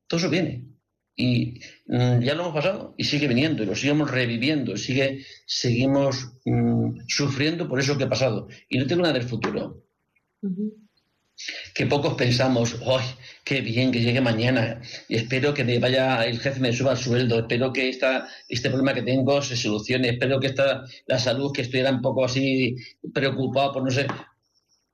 Todo 0.07 0.19
eso 0.19 0.29
viene. 0.29 0.65
Y 1.17 1.61
mm, 1.87 2.19
ya 2.21 2.35
lo 2.35 2.43
hemos 2.43 2.55
pasado 2.55 2.93
y 2.97 3.05
sigue 3.05 3.27
viniendo 3.27 3.63
y 3.63 3.65
lo 3.65 3.75
seguimos 3.75 4.11
reviviendo, 4.11 4.75
sigue, 4.75 5.25
seguimos 5.45 6.33
mm, 6.43 6.99
sufriendo 7.07 7.69
por 7.69 7.79
eso 7.79 7.97
que 7.97 8.03
ha 8.03 8.09
pasado. 8.09 8.47
Y 8.69 8.77
no 8.77 8.87
tengo 8.87 9.01
nada 9.01 9.13
del 9.13 9.23
futuro. 9.23 9.85
Que 11.73 11.85
pocos 11.85 12.13
pensamos, 12.15 12.77
¡ay, 12.85 13.05
qué 13.43 13.61
bien 13.61 13.91
que 13.91 14.01
llegue 14.01 14.21
mañana! 14.21 14.81
Y 15.07 15.15
espero 15.15 15.53
que 15.53 15.63
me 15.63 15.79
vaya, 15.79 16.25
el 16.25 16.39
jefe 16.39 16.59
me 16.59 16.73
suba 16.73 16.93
el 16.93 16.97
sueldo, 16.97 17.39
espero 17.39 17.73
que 17.73 17.89
esta, 17.89 18.27
este 18.47 18.69
problema 18.69 18.93
que 18.93 19.03
tengo 19.03 19.41
se 19.41 19.55
solucione, 19.55 20.09
espero 20.09 20.39
que 20.39 20.47
esta, 20.47 20.85
la 21.07 21.19
salud, 21.19 21.51
que 21.51 21.61
estuviera 21.63 21.91
un 21.91 22.01
poco 22.01 22.25
así 22.25 22.75
preocupado 23.13 23.73
por 23.73 23.83
no 23.83 23.91
sé. 23.91 24.07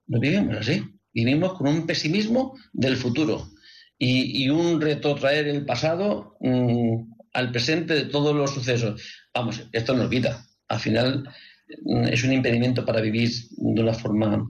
No 0.08 0.20
vivimos 0.20 0.58
así, 0.58 0.84
vivimos 1.14 1.54
con 1.54 1.68
un 1.68 1.86
pesimismo 1.86 2.58
del 2.74 2.98
futuro 2.98 3.52
y, 3.98 4.50
un 4.50 4.82
reto 4.82 5.16
traer 5.16 5.48
el 5.48 5.64
pasado 5.64 6.36
mm, 6.42 7.14
al 7.34 7.52
presente 7.52 7.94
de 7.94 8.06
todos 8.06 8.36
los 8.36 8.52
sucesos. 8.52 9.02
Vamos, 9.34 9.68
esto 9.72 9.96
nos 9.96 10.10
vida. 10.10 10.44
Al 10.68 10.80
final 10.80 11.30
mm, 11.84 12.06
es 12.06 12.24
un 12.24 12.34
impedimento 12.34 12.84
para 12.84 13.00
vivir 13.00 13.30
de 13.52 13.82
una 13.82 13.94
forma 13.94 14.50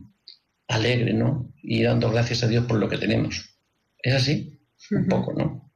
alegre, 0.72 1.14
¿no? 1.14 1.54
Y 1.62 1.84
dando 1.84 2.10
gracias 2.12 2.44
a 2.44 2.48
Dios 2.48 2.66
por 2.66 2.80
lo 2.80 2.90
que 2.90 2.98
tenemos. 2.98 3.58
¿Es 4.02 4.16
así? 4.16 4.60
Un 4.92 5.08
poco, 5.08 5.34
¿no? 5.34 5.72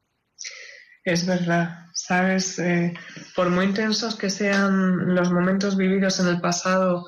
Es 1.04 1.26
verdad. 1.26 1.86
Sabes, 1.94 2.60
eh, 2.60 2.94
por 3.36 3.50
muy 3.50 3.66
intensos 3.66 4.16
que 4.16 4.30
sean 4.30 5.16
los 5.16 5.32
momentos 5.32 5.78
vividos 5.78 6.20
en 6.20 6.28
el 6.28 6.42
pasado 6.42 7.06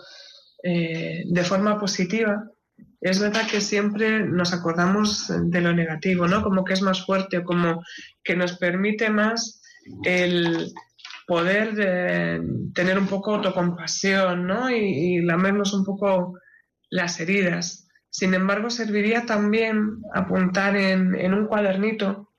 eh, 0.64 1.24
de 1.26 1.44
forma 1.44 1.80
positiva, 1.80 2.44
es 3.02 3.20
verdad 3.20 3.48
que 3.50 3.62
siempre 3.62 4.26
nos 4.26 4.54
acordamos 4.54 5.32
de 5.52 5.62
lo 5.62 5.74
negativo, 5.74 6.28
¿no? 6.28 6.42
Como 6.42 6.64
que 6.64 6.74
es 6.74 6.82
más 6.82 7.06
fuerte 7.06 7.44
como 7.44 7.84
que 8.24 8.36
nos 8.36 8.58
permite 8.58 9.10
más 9.10 9.62
el 10.04 10.72
poder 11.28 11.74
eh, 11.78 12.42
tener 12.74 12.98
un 12.98 13.08
poco 13.08 13.36
autocompasión, 13.36 14.48
¿no? 14.48 14.70
Y, 14.70 15.18
y 15.18 15.22
lamernos 15.22 15.74
un 15.74 15.84
poco 15.84 16.40
las 16.90 17.20
heridas. 17.20 17.88
Sin 18.10 18.34
embargo, 18.34 18.70
serviría 18.70 19.26
también 19.26 20.02
apuntar 20.14 20.76
en, 20.76 21.34
un 21.34 21.46
cuadernito, 21.48 22.32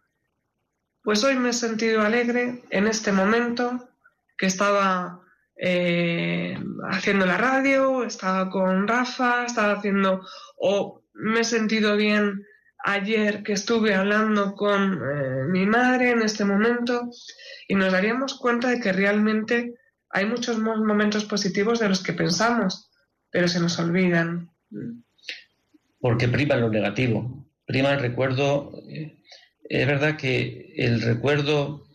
pues 1.02 1.22
hoy 1.24 1.36
me 1.36 1.50
he 1.50 1.52
sentido 1.52 2.02
alegre 2.02 2.62
en 2.70 2.86
este 2.86 3.12
momento 3.12 3.88
que 4.36 4.46
estaba 4.46 5.22
eh, 5.56 6.58
haciendo 6.90 7.26
la 7.26 7.38
radio, 7.38 8.04
estaba 8.04 8.50
con 8.50 8.88
Rafa, 8.88 9.44
estaba 9.44 9.74
haciendo, 9.74 10.26
o 10.56 11.02
me 11.12 11.40
he 11.40 11.44
sentido 11.44 11.96
bien 11.96 12.44
ayer 12.84 13.42
que 13.42 13.52
estuve 13.52 13.94
hablando 13.94 14.54
con 14.54 14.94
eh, 14.94 15.44
mi 15.48 15.66
madre 15.66 16.10
en 16.10 16.22
este 16.22 16.44
momento 16.44 17.10
y 17.66 17.74
nos 17.74 17.92
daríamos 17.92 18.38
cuenta 18.38 18.68
de 18.68 18.80
que 18.80 18.92
realmente 18.92 19.74
hay 20.10 20.26
muchos 20.26 20.58
momentos 20.58 21.24
positivos 21.24 21.80
de 21.80 21.88
los 21.88 22.02
que 22.02 22.12
pensamos, 22.12 22.87
pero 23.30 23.48
se 23.48 23.60
nos 23.60 23.78
olvidan. 23.78 24.50
Porque 26.00 26.28
prima 26.28 26.56
lo 26.56 26.70
negativo, 26.70 27.48
prima 27.66 27.92
el 27.92 28.00
recuerdo. 28.00 28.72
Eh, 28.88 29.18
es 29.68 29.86
verdad 29.86 30.16
que 30.16 30.72
el 30.76 31.02
recuerdo 31.02 31.86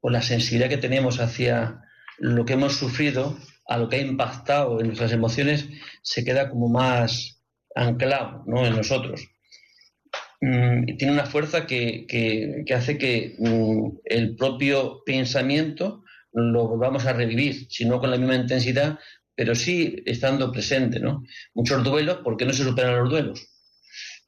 o 0.00 0.10
la 0.10 0.22
sensibilidad 0.22 0.68
que 0.68 0.76
tenemos 0.76 1.18
hacia 1.20 1.82
lo 2.18 2.44
que 2.44 2.54
hemos 2.54 2.74
sufrido, 2.76 3.36
a 3.66 3.78
lo 3.78 3.88
que 3.88 3.96
ha 3.96 4.00
impactado 4.00 4.80
en 4.80 4.86
nuestras 4.86 5.12
emociones, 5.12 5.68
se 6.02 6.24
queda 6.24 6.48
como 6.48 6.68
más 6.68 7.42
anclado 7.74 8.44
¿no? 8.46 8.64
en 8.64 8.76
nosotros. 8.76 9.28
Mm, 10.40 10.96
tiene 10.96 11.12
una 11.12 11.26
fuerza 11.26 11.66
que, 11.66 12.06
que, 12.06 12.74
hace 12.74 12.98
que 12.98 13.36
mm, 13.38 13.98
el 14.04 14.36
propio 14.36 15.02
pensamiento 15.04 16.04
lo 16.32 16.68
volvamos 16.68 17.06
a 17.06 17.14
revivir, 17.14 17.66
si 17.70 17.86
no 17.86 17.98
con 17.98 18.10
la 18.10 18.18
misma 18.18 18.36
intensidad, 18.36 18.98
pero 19.36 19.54
sí 19.54 20.02
estando 20.06 20.50
presente, 20.50 20.98
¿no? 20.98 21.22
Muchos 21.54 21.84
duelos, 21.84 22.18
¿por 22.24 22.36
qué 22.36 22.46
no 22.46 22.52
se 22.52 22.64
superan 22.64 22.98
los 22.98 23.10
duelos? 23.10 23.48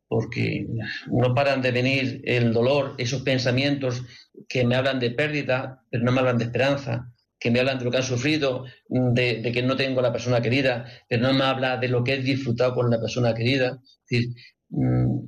Porque 0.06 0.66
no 1.06 1.34
paran 1.34 1.62
de 1.62 1.72
venir 1.72 2.20
el 2.24 2.52
dolor, 2.52 2.94
esos 2.98 3.22
pensamientos 3.22 4.02
que 4.48 4.64
me 4.64 4.76
hablan 4.76 5.00
de 5.00 5.10
pérdida, 5.10 5.82
pero 5.90 6.04
no 6.04 6.12
me 6.12 6.20
hablan 6.20 6.38
de 6.38 6.44
esperanza, 6.44 7.12
que 7.40 7.50
me 7.50 7.60
hablan 7.60 7.78
de 7.78 7.84
lo 7.84 7.90
que 7.90 7.96
han 7.96 8.02
sufrido, 8.02 8.64
de, 8.88 9.50
que 9.52 9.62
no 9.62 9.76
tengo 9.76 10.00
a 10.00 10.02
la 10.02 10.12
persona 10.12 10.42
querida, 10.42 10.86
pero 11.08 11.22
no 11.22 11.32
me 11.32 11.44
habla 11.44 11.78
de 11.78 11.88
lo 11.88 12.04
que 12.04 12.14
he 12.14 12.18
disfrutado 12.18 12.74
con 12.74 12.90
la 12.90 13.00
persona 13.00 13.34
querida. 13.34 13.80
Decir, 14.08 14.34
mm, 14.70 15.18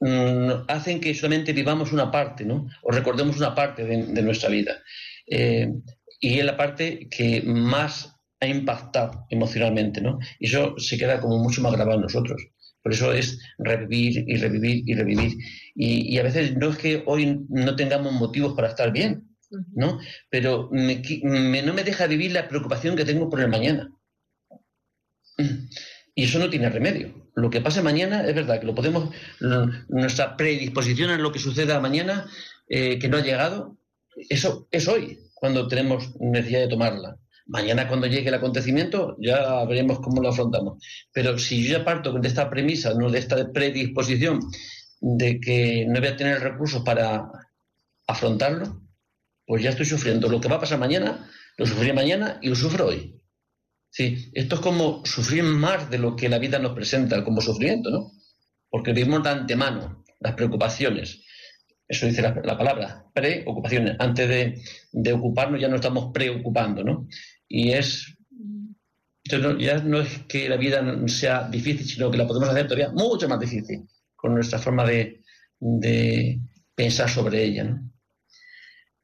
mm, 0.00 0.64
hacen 0.68 1.00
que 1.00 1.14
solamente 1.14 1.52
vivamos 1.52 1.92
una 1.92 2.10
parte, 2.10 2.44
¿no? 2.44 2.66
O 2.82 2.90
recordemos 2.90 3.36
una 3.36 3.54
parte 3.54 3.84
de, 3.84 4.22
nuestra 4.22 4.48
vida. 4.48 4.82
Eh, 5.26 5.72
y 6.20 6.38
es 6.38 6.44
la 6.44 6.56
parte 6.56 7.08
que 7.10 7.42
más 7.42 8.15
ha 8.40 8.46
impactado 8.46 9.26
emocionalmente, 9.30 10.00
¿no? 10.00 10.18
Y 10.38 10.46
eso 10.46 10.78
se 10.78 10.98
queda 10.98 11.20
como 11.20 11.38
mucho 11.38 11.62
más 11.62 11.72
grabado 11.72 11.96
en 11.96 12.02
nosotros. 12.02 12.42
Por 12.82 12.92
eso 12.92 13.12
es 13.12 13.40
revivir 13.58 14.24
y 14.28 14.36
revivir 14.36 14.82
y 14.86 14.94
revivir. 14.94 15.32
Y, 15.74 16.18
a 16.18 16.22
veces 16.22 16.56
no 16.56 16.70
es 16.70 16.76
que 16.76 17.02
hoy 17.06 17.44
no 17.48 17.74
tengamos 17.74 18.12
motivos 18.12 18.54
para 18.54 18.68
estar 18.68 18.92
bien, 18.92 19.28
¿no? 19.74 19.98
Pero 20.30 20.70
no 20.70 21.74
me 21.74 21.84
deja 21.84 22.06
vivir 22.06 22.32
la 22.32 22.48
preocupación 22.48 22.94
que 22.94 23.04
tengo 23.04 23.28
por 23.28 23.40
el 23.40 23.48
mañana. 23.48 23.90
Y 26.14 26.24
eso 26.24 26.38
no 26.38 26.48
tiene 26.48 26.70
remedio. 26.70 27.28
Lo 27.34 27.50
que 27.50 27.60
pase 27.60 27.82
mañana 27.82 28.26
es 28.26 28.34
verdad 28.34 28.60
que 28.60 28.66
lo 28.66 28.74
podemos, 28.74 29.10
nuestra 29.88 30.36
predisposición 30.36 31.10
a 31.10 31.18
lo 31.18 31.32
que 31.32 31.38
suceda 31.38 31.80
mañana, 31.80 32.26
eh, 32.68 32.98
que 32.98 33.08
no 33.08 33.18
ha 33.18 33.22
llegado, 33.22 33.76
eso 34.30 34.66
es 34.70 34.88
hoy, 34.88 35.18
cuando 35.34 35.68
tenemos 35.68 36.14
necesidad 36.20 36.60
de 36.60 36.68
tomarla. 36.68 37.18
Mañana 37.46 37.86
cuando 37.86 38.08
llegue 38.08 38.28
el 38.28 38.34
acontecimiento 38.34 39.16
ya 39.20 39.64
veremos 39.64 40.00
cómo 40.00 40.20
lo 40.20 40.30
afrontamos. 40.30 40.82
Pero 41.12 41.38
si 41.38 41.62
yo 41.64 41.78
ya 41.78 41.84
parto 41.84 42.12
de 42.12 42.26
esta 42.26 42.50
premisa, 42.50 42.94
no 42.94 43.10
de 43.10 43.18
esta 43.18 43.52
predisposición 43.52 44.40
de 45.00 45.40
que 45.40 45.86
no 45.86 46.00
voy 46.00 46.08
a 46.08 46.16
tener 46.16 46.40
recursos 46.40 46.82
para 46.82 47.30
afrontarlo, 48.06 48.82
pues 49.46 49.62
ya 49.62 49.70
estoy 49.70 49.86
sufriendo. 49.86 50.28
Lo 50.28 50.40
que 50.40 50.48
va 50.48 50.56
a 50.56 50.60
pasar 50.60 50.78
mañana, 50.78 51.30
lo 51.56 51.66
sufrí 51.66 51.92
mañana 51.92 52.38
y 52.42 52.48
lo 52.48 52.56
sufro 52.56 52.86
hoy. 52.86 53.20
Sí, 53.90 54.30
esto 54.34 54.56
es 54.56 54.60
como 54.60 55.04
sufrir 55.06 55.44
más 55.44 55.88
de 55.88 55.98
lo 55.98 56.16
que 56.16 56.28
la 56.28 56.38
vida 56.38 56.58
nos 56.58 56.72
presenta 56.72 57.24
como 57.24 57.40
sufrimiento, 57.40 57.90
¿no? 57.90 58.12
Porque 58.68 58.92
vivimos 58.92 59.22
de 59.22 59.30
antemano 59.30 60.04
las 60.20 60.34
preocupaciones, 60.34 61.22
eso 61.88 62.06
dice 62.06 62.20
la, 62.20 62.34
palabra, 62.58 63.06
preocupaciones. 63.14 63.96
Antes 63.98 64.28
de, 64.28 64.60
de, 64.92 65.12
ocuparnos 65.12 65.60
ya 65.60 65.68
nos 65.68 65.76
estamos 65.76 66.10
preocupando, 66.12 66.82
¿no? 66.82 67.06
Y 67.48 67.72
es. 67.72 68.16
ya 69.24 69.78
no 69.78 70.00
es 70.00 70.18
que 70.28 70.48
la 70.48 70.56
vida 70.56 70.82
sea 71.08 71.48
difícil, 71.48 71.86
sino 71.86 72.10
que 72.10 72.18
la 72.18 72.26
podemos 72.26 72.48
hacer 72.48 72.66
todavía 72.66 72.90
mucho 72.90 73.28
más 73.28 73.40
difícil 73.40 73.88
con 74.14 74.34
nuestra 74.34 74.58
forma 74.58 74.84
de, 74.84 75.22
de 75.58 76.40
pensar 76.74 77.08
sobre 77.08 77.44
ella. 77.44 77.80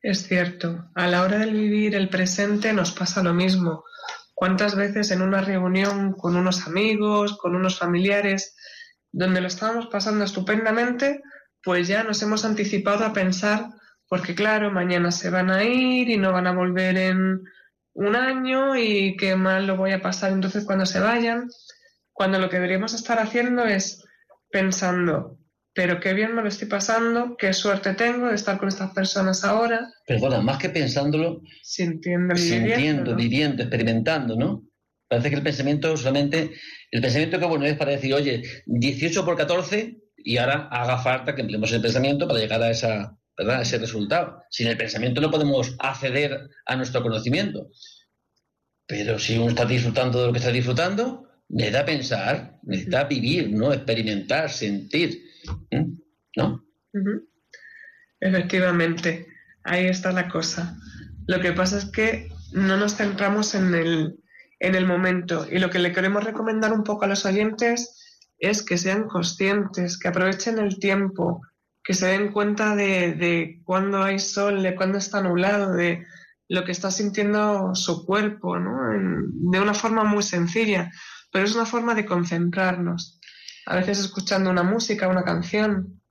Es 0.00 0.26
cierto. 0.26 0.90
A 0.94 1.06
la 1.06 1.22
hora 1.22 1.38
de 1.38 1.50
vivir 1.50 1.94
el 1.94 2.08
presente 2.08 2.72
nos 2.72 2.92
pasa 2.92 3.22
lo 3.22 3.32
mismo. 3.32 3.84
¿Cuántas 4.34 4.74
veces 4.74 5.12
en 5.12 5.22
una 5.22 5.40
reunión 5.40 6.12
con 6.12 6.34
unos 6.34 6.66
amigos, 6.66 7.38
con 7.38 7.54
unos 7.54 7.78
familiares, 7.78 8.56
donde 9.12 9.40
lo 9.40 9.46
estábamos 9.46 9.86
pasando 9.86 10.24
estupendamente, 10.24 11.22
pues 11.62 11.86
ya 11.86 12.02
nos 12.02 12.20
hemos 12.22 12.44
anticipado 12.44 13.04
a 13.04 13.12
pensar, 13.12 13.68
porque 14.08 14.34
claro, 14.34 14.72
mañana 14.72 15.12
se 15.12 15.30
van 15.30 15.50
a 15.50 15.62
ir 15.62 16.08
y 16.08 16.16
no 16.16 16.32
van 16.32 16.46
a 16.46 16.54
volver 16.54 16.96
en 16.96 17.42
un 17.94 18.16
año 18.16 18.76
y 18.76 19.16
qué 19.16 19.36
mal 19.36 19.66
lo 19.66 19.76
voy 19.76 19.92
a 19.92 20.02
pasar 20.02 20.32
entonces 20.32 20.64
cuando 20.64 20.86
se 20.86 21.00
vayan, 21.00 21.48
cuando 22.12 22.38
lo 22.38 22.48
que 22.48 22.56
deberíamos 22.56 22.94
estar 22.94 23.18
haciendo 23.18 23.64
es 23.64 24.04
pensando, 24.50 25.38
pero 25.74 26.00
qué 26.00 26.12
bien 26.12 26.34
me 26.34 26.42
lo 26.42 26.48
estoy 26.48 26.68
pasando, 26.68 27.36
qué 27.36 27.52
suerte 27.52 27.94
tengo 27.94 28.28
de 28.28 28.34
estar 28.34 28.58
con 28.58 28.68
estas 28.68 28.92
personas 28.92 29.44
ahora. 29.44 29.88
Perdona, 30.06 30.40
más 30.40 30.58
que 30.58 30.68
pensándolo, 30.68 31.40
sintiendo, 31.62 32.36
sintiendo 32.36 33.16
viviendo, 33.16 33.62
experimentando, 33.62 34.36
¿no? 34.36 34.62
Parece 35.08 35.28
que 35.30 35.36
el 35.36 35.42
pensamiento 35.42 35.96
solamente, 35.96 36.52
el 36.90 37.00
pensamiento 37.02 37.38
que 37.38 37.44
bueno 37.46 37.66
es 37.66 37.76
para 37.76 37.92
decir, 37.92 38.14
oye, 38.14 38.42
18 38.66 39.24
por 39.24 39.36
14 39.36 39.98
y 40.16 40.36
ahora 40.38 40.68
haga 40.70 40.98
falta 40.98 41.34
que 41.34 41.42
empleemos 41.42 41.72
el 41.72 41.82
pensamiento 41.82 42.26
para 42.26 42.40
llegar 42.40 42.62
a, 42.62 42.70
esa, 42.70 43.18
¿verdad? 43.36 43.62
ese 43.62 43.78
resultado. 43.78 44.42
Sin 44.50 44.68
el 44.68 44.76
pensamiento 44.76 45.20
no 45.20 45.30
podemos 45.30 45.74
acceder 45.78 46.50
a 46.66 46.76
nuestro 46.76 47.02
conocimiento. 47.02 47.68
Pero 48.86 49.18
si 49.18 49.38
uno 49.38 49.50
está 49.50 49.64
disfrutando 49.64 50.20
de 50.20 50.26
lo 50.26 50.32
que 50.32 50.38
está 50.38 50.50
disfrutando, 50.50 51.28
necesita 51.48 51.84
pensar, 51.84 52.58
necesita 52.62 53.04
vivir, 53.04 53.50
¿no? 53.50 53.72
Experimentar, 53.72 54.50
sentir. 54.50 55.22
¿No? 56.36 56.64
Efectivamente, 58.20 59.26
ahí 59.64 59.86
está 59.86 60.12
la 60.12 60.28
cosa. 60.28 60.76
Lo 61.26 61.40
que 61.40 61.52
pasa 61.52 61.78
es 61.78 61.86
que 61.86 62.28
no 62.52 62.76
nos 62.76 62.96
centramos 62.96 63.54
en 63.54 63.74
el, 63.74 64.16
en 64.60 64.74
el 64.74 64.86
momento. 64.86 65.46
Y 65.50 65.58
lo 65.58 65.70
que 65.70 65.78
le 65.78 65.92
queremos 65.92 66.24
recomendar 66.24 66.72
un 66.72 66.84
poco 66.84 67.04
a 67.04 67.08
los 67.08 67.24
oyentes 67.24 68.24
es 68.38 68.62
que 68.62 68.78
sean 68.78 69.08
conscientes, 69.08 69.98
que 69.98 70.08
aprovechen 70.08 70.58
el 70.58 70.78
tiempo, 70.78 71.42
que 71.84 71.94
se 71.94 72.06
den 72.06 72.32
cuenta 72.32 72.76
de, 72.76 73.12
de 73.14 73.60
cuándo 73.64 74.02
hay 74.02 74.18
sol, 74.18 74.62
de 74.62 74.74
cuándo 74.74 74.98
está 74.98 75.22
nublado, 75.22 75.72
de 75.72 76.04
lo 76.52 76.64
que 76.64 76.72
está 76.72 76.90
sintiendo 76.90 77.74
su 77.74 78.04
cuerpo, 78.04 78.58
¿no? 78.58 78.72
de 79.50 79.60
una 79.60 79.72
forma 79.72 80.04
muy 80.04 80.22
sencilla, 80.22 80.90
pero 81.30 81.46
es 81.46 81.54
una 81.54 81.64
forma 81.64 81.94
de 81.94 82.04
concentrarnos. 82.04 83.18
a 83.64 83.76
veces 83.76 84.00
escuchando 84.00 84.50
una 84.50 84.62
música, 84.62 85.08
una 85.08 85.24
canción. 85.24 86.02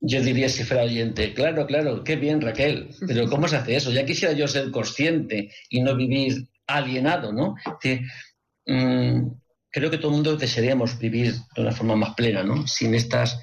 Yo 0.00 0.22
diría 0.22 0.48
si 0.48 0.64
fuera 0.64 0.84
oyente, 0.84 1.34
claro, 1.34 1.66
claro, 1.66 2.02
qué 2.02 2.16
bien 2.16 2.40
Raquel, 2.40 2.90
pero 3.06 3.28
¿cómo 3.28 3.46
se 3.46 3.56
hace 3.56 3.76
eso? 3.76 3.92
Ya 3.92 4.06
quisiera 4.06 4.32
yo 4.32 4.48
ser 4.48 4.70
consciente 4.70 5.52
y 5.68 5.82
no 5.82 5.94
vivir 5.94 6.48
alienado, 6.66 7.32
¿no? 7.32 7.56
Mm, 8.66 9.32
creo 9.70 9.90
que 9.90 9.98
todo 9.98 10.08
el 10.08 10.14
mundo 10.14 10.36
desearíamos 10.36 10.98
vivir 10.98 11.34
de 11.54 11.62
una 11.62 11.72
forma 11.72 11.94
más 11.94 12.14
plena, 12.14 12.42
¿no? 12.42 12.66
Sin 12.66 12.94
estos 12.94 13.38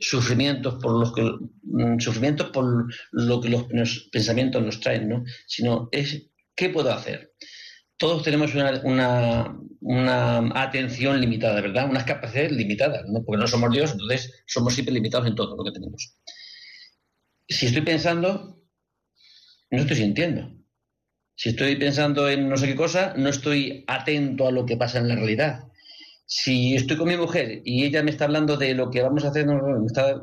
sufrimientos 0.00 0.74
por 0.82 0.92
los 0.92 1.12
que 1.12 1.22
mm, 1.62 1.98
sufrimientos 1.98 2.50
por 2.50 2.86
lo 3.12 3.40
que 3.40 3.48
los 3.48 4.08
pensamientos 4.12 4.62
nos 4.62 4.80
traen, 4.80 5.08
¿no? 5.08 5.24
Sino 5.46 5.88
es 5.92 6.28
¿qué 6.58 6.68
puedo 6.68 6.92
hacer? 6.92 7.32
Todos 7.96 8.22
tenemos 8.22 8.54
una, 8.54 9.56
una, 9.80 10.62
atención 10.62 11.20
limitada, 11.20 11.60
¿verdad? 11.60 11.88
Unas 11.88 12.04
capacidades 12.04 12.52
limitadas, 12.52 13.04
¿no? 13.08 13.24
Porque 13.24 13.40
no 13.40 13.46
somos 13.46 13.72
Dios, 13.72 13.92
entonces 13.92 14.44
somos 14.46 14.74
siempre 14.74 14.94
limitados 14.94 15.26
en 15.26 15.34
todo 15.34 15.56
lo 15.56 15.64
que 15.64 15.72
tenemos. 15.72 16.16
Si 17.48 17.66
estoy 17.66 17.82
pensando, 17.82 18.60
no 19.70 19.80
estoy 19.80 19.96
sintiendo. 19.96 20.52
Si 21.34 21.50
estoy 21.50 21.76
pensando 21.76 22.28
en 22.28 22.48
no 22.48 22.56
sé 22.56 22.66
qué 22.66 22.76
cosa, 22.76 23.14
no 23.16 23.28
estoy 23.28 23.84
atento 23.86 24.46
a 24.46 24.52
lo 24.52 24.66
que 24.66 24.76
pasa 24.76 24.98
en 24.98 25.08
la 25.08 25.14
realidad. 25.14 25.64
Si 26.30 26.74
estoy 26.74 26.98
con 26.98 27.08
mi 27.08 27.16
mujer 27.16 27.62
y 27.64 27.86
ella 27.86 28.02
me 28.02 28.10
está 28.10 28.26
hablando 28.26 28.58
de 28.58 28.74
lo 28.74 28.90
que 28.90 29.00
vamos 29.00 29.24
a 29.24 29.28
hacer, 29.28 29.46
me 29.46 29.86
está 29.86 30.20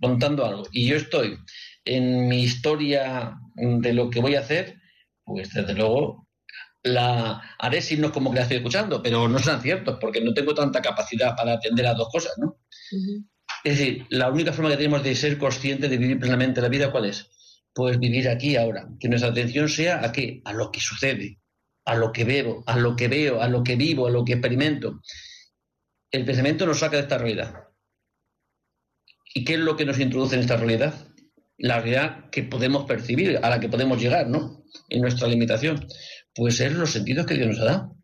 contando 0.00 0.46
algo, 0.46 0.62
y 0.72 0.86
yo 0.86 0.96
estoy 0.96 1.36
en 1.84 2.28
mi 2.28 2.42
historia 2.42 3.36
de 3.54 3.92
lo 3.92 4.08
que 4.08 4.22
voy 4.22 4.36
a 4.36 4.40
hacer, 4.40 4.76
pues 5.22 5.52
desde 5.52 5.74
luego 5.74 6.28
la 6.82 7.42
haré 7.58 7.82
signos 7.82 8.10
como 8.12 8.30
que 8.30 8.36
la 8.36 8.42
estoy 8.44 8.56
escuchando, 8.56 9.02
pero 9.02 9.28
no 9.28 9.38
son 9.38 9.60
ciertos 9.60 9.98
porque 10.00 10.22
no 10.22 10.32
tengo 10.32 10.54
tanta 10.54 10.80
capacidad 10.80 11.36
para 11.36 11.52
atender 11.52 11.86
a 11.88 11.94
dos 11.94 12.08
cosas, 12.10 12.32
¿no? 12.38 12.60
Es 13.64 13.78
decir, 13.78 14.06
la 14.08 14.30
única 14.30 14.54
forma 14.54 14.70
que 14.70 14.78
tenemos 14.78 15.02
de 15.02 15.14
ser 15.14 15.36
conscientes 15.36 15.90
de 15.90 15.98
vivir 15.98 16.18
plenamente 16.18 16.62
la 16.62 16.68
vida, 16.68 16.90
¿cuál 16.90 17.04
es? 17.04 17.28
Pues 17.74 17.98
vivir 17.98 18.30
aquí 18.30 18.56
ahora, 18.56 18.88
que 18.98 19.10
nuestra 19.10 19.30
atención 19.30 19.68
sea 19.68 20.02
a 20.02 20.10
qué, 20.10 20.40
a 20.46 20.54
lo 20.54 20.70
que 20.70 20.80
sucede, 20.80 21.38
a 21.84 21.96
lo 21.96 22.12
que 22.12 22.24
veo, 22.24 22.64
a 22.66 22.78
lo 22.78 22.96
que 22.96 23.08
veo, 23.08 23.42
a 23.42 23.48
lo 23.48 23.62
que 23.62 23.76
vivo, 23.76 24.06
a 24.06 24.10
lo 24.10 24.24
que 24.24 24.32
experimento. 24.32 25.00
El 26.14 26.24
pensamiento 26.24 26.64
nos 26.64 26.78
saca 26.78 26.96
de 26.96 27.02
esta 27.02 27.18
realidad. 27.18 27.70
¿Y 29.34 29.44
qué 29.44 29.54
es 29.54 29.58
lo 29.58 29.76
que 29.76 29.84
nos 29.84 29.98
introduce 29.98 30.36
en 30.36 30.42
esta 30.42 30.56
realidad? 30.56 30.94
La 31.58 31.80
realidad 31.80 32.30
que 32.30 32.44
podemos 32.44 32.84
percibir, 32.84 33.40
a 33.42 33.50
la 33.50 33.58
que 33.58 33.68
podemos 33.68 34.00
llegar, 34.00 34.28
¿no? 34.28 34.64
En 34.90 35.00
nuestra 35.00 35.26
limitación. 35.26 35.88
Pues 36.32 36.60
es 36.60 36.72
los 36.72 36.92
sentidos 36.92 37.26
que 37.26 37.34
Dios 37.34 37.48
nos 37.48 37.58
ha 37.58 37.64
dado. 37.64 37.96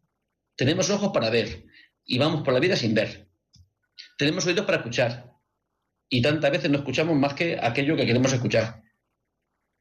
Tenemos 0.57 0.91
ojos 0.91 1.13
para 1.15 1.31
ver 1.31 1.67
y 2.05 2.19
vamos 2.19 2.43
por 2.43 2.53
la 2.53 2.59
vida 2.59 2.75
sin 2.75 2.95
ver. 2.95 3.31
Tenemos 4.19 4.45
oídos 4.45 4.67
para 4.67 4.79
escuchar 4.79 5.31
y 6.09 6.21
tantas 6.21 6.51
veces 6.51 6.69
no 6.69 6.79
escuchamos 6.79 7.17
más 7.17 7.35
que 7.35 7.61
aquello 7.63 7.95
que 7.95 8.07
queremos 8.07 8.33
escuchar. 8.33 8.83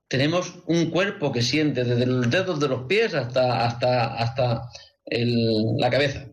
Tenemos 0.08 0.62
un 0.68 0.92
cuerpo 0.92 1.32
que 1.32 1.42
siente 1.42 1.84
desde 1.84 2.06
los 2.06 2.30
dedos 2.30 2.60
de 2.60 2.68
los 2.68 2.86
pies 2.86 3.16
hasta, 3.16 3.66
hasta, 3.66 4.14
hasta 4.14 4.70
la 5.08 5.90
cabeza. 5.90 6.28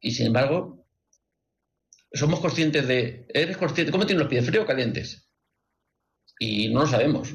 Y 0.00 0.10
sin 0.10 0.26
embargo, 0.26 0.77
somos 2.12 2.40
conscientes 2.40 2.86
de. 2.86 3.26
¿Eres 3.28 3.56
consciente? 3.56 3.92
¿Cómo 3.92 4.06
tienes 4.06 4.22
los 4.22 4.30
pies? 4.30 4.44
¿Frío 4.44 4.62
o 4.62 4.66
calientes? 4.66 5.28
Y 6.38 6.68
no 6.68 6.80
lo 6.80 6.86
sabemos. 6.86 7.34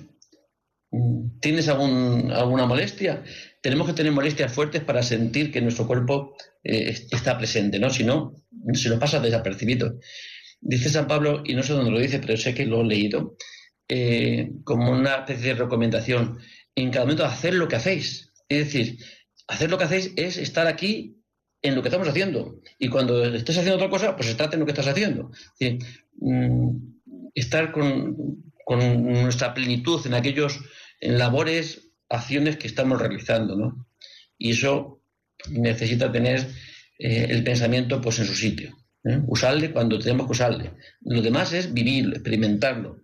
¿Tienes 1.39 1.68
alguna 1.68 2.65
molestia? 2.65 3.24
tenemos 3.63 3.88
que 3.88 3.94
tener 3.94 4.12
molestias 4.12 4.51
fuertes 4.51 4.84
para 4.84 5.01
sentir 5.01 5.50
que 5.50 5.62
nuestro 5.62 5.88
cuerpo 5.88 6.36
eh, 6.65 6.94
está 7.12 7.38
presente, 7.38 7.80
¿no? 7.80 7.89
Si 7.89 8.03
no, 8.03 8.36
se 8.74 8.89
nos 8.89 9.00
pasa 9.00 9.22
desapercibido. 9.22 10.00
Dice 10.60 10.89
San 10.89 11.08
Pablo, 11.08 11.44
y 11.46 11.56
no 11.56 11.63
sé 11.63 11.72
dónde 11.72 11.89
lo 11.89 12.00
dice, 12.00 12.20
pero 12.20 12.36
sé 12.36 12.53
que 12.53 12.65
lo 12.65 12.82
he 12.82 12.84
leído, 12.84 13.38
eh, 13.88 14.51
como 14.65 14.92
una 14.92 15.15
especie 15.20 15.53
de 15.53 15.62
recomendación, 15.62 16.39
en 16.75 16.92
cada 16.92 17.06
momento 17.06 17.24
hacer 17.24 17.53
lo 17.53 17.70
que 17.70 17.77
hacéis. 17.77 18.34
Es 18.50 18.65
decir, 18.65 18.98
hacer 19.48 19.72
lo 19.72 19.77
que 19.77 19.86
hacéis 19.86 20.12
es 20.18 20.36
estar 20.36 20.68
aquí 20.68 21.23
en 21.63 21.75
lo 21.75 21.81
que 21.81 21.87
estamos 21.87 22.07
haciendo. 22.07 22.61
Y 22.77 22.89
cuando 22.89 23.23
estés 23.23 23.57
haciendo 23.57 23.77
otra 23.77 23.89
cosa, 23.89 24.15
pues 24.15 24.29
estate 24.29 24.55
en 24.55 24.59
lo 24.59 24.65
que 24.65 24.73
estás 24.73 24.87
haciendo. 24.87 25.31
Mm, 26.19 26.77
estar 27.33 27.71
con, 27.71 28.43
con, 28.65 29.03
nuestra 29.03 29.53
plenitud 29.53 30.05
en 30.05 30.13
aquellos 30.13 30.59
en 30.99 31.17
labores 31.17 31.89
acciones 32.09 32.57
que 32.57 32.67
estamos 32.67 32.99
realizando, 32.99 33.55
¿no? 33.55 33.87
Y 34.37 34.51
eso 34.51 35.01
necesita 35.49 36.11
tener 36.11 36.47
eh, 36.99 37.27
el 37.29 37.43
pensamiento 37.43 38.01
pues 38.01 38.19
en 38.19 38.25
su 38.25 38.35
sitio. 38.35 38.77
¿eh? 39.05 39.21
Usarle 39.27 39.71
cuando 39.71 39.97
tenemos 39.99 40.27
que 40.27 40.33
usarle. 40.33 40.73
Lo 41.01 41.21
demás 41.21 41.53
es 41.53 41.73
vivirlo, 41.73 42.13
experimentarlo, 42.13 43.01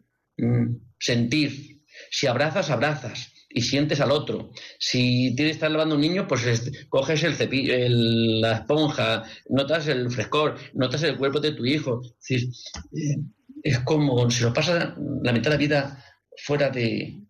sentir. 1.00 1.82
Si 2.12 2.28
abrazas, 2.28 2.70
abrazas 2.70 3.34
y 3.50 3.62
sientes 3.62 4.00
al 4.00 4.12
otro. 4.12 4.52
Si 4.78 5.34
tienes 5.36 5.54
que 5.54 5.58
estar 5.58 5.72
lavando 5.72 5.96
un 5.96 6.02
niño, 6.02 6.28
pues 6.28 6.72
coges 6.90 7.24
el 7.24 7.36
cepillo, 7.36 7.74
la 7.78 8.54
esponja, 8.54 9.24
notas 9.50 9.88
el 9.88 10.12
frescor, 10.12 10.56
notas 10.74 11.04
el 11.04 11.18
cuerpo 11.18 11.40
de 11.40 11.54
tu 11.54 11.66
hijo. 11.66 12.02
Es, 12.28 12.72
eh, 12.94 13.18
es 13.64 13.80
como 13.80 14.30
si 14.30 14.44
nos 14.44 14.54
pasa 14.54 14.96
la 15.24 15.34
mitad 15.34 15.52
de 15.52 15.58
la 15.58 15.58
vida 15.58 16.06
fuera 16.38 16.70
de, 16.70 17.22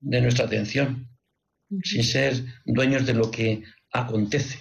de 0.00 0.20
nuestra 0.20 0.46
atención 0.46 1.08
sin 1.82 2.04
ser 2.04 2.34
dueños 2.64 3.06
de 3.06 3.14
lo 3.14 3.30
que 3.30 3.62
acontece. 3.92 4.58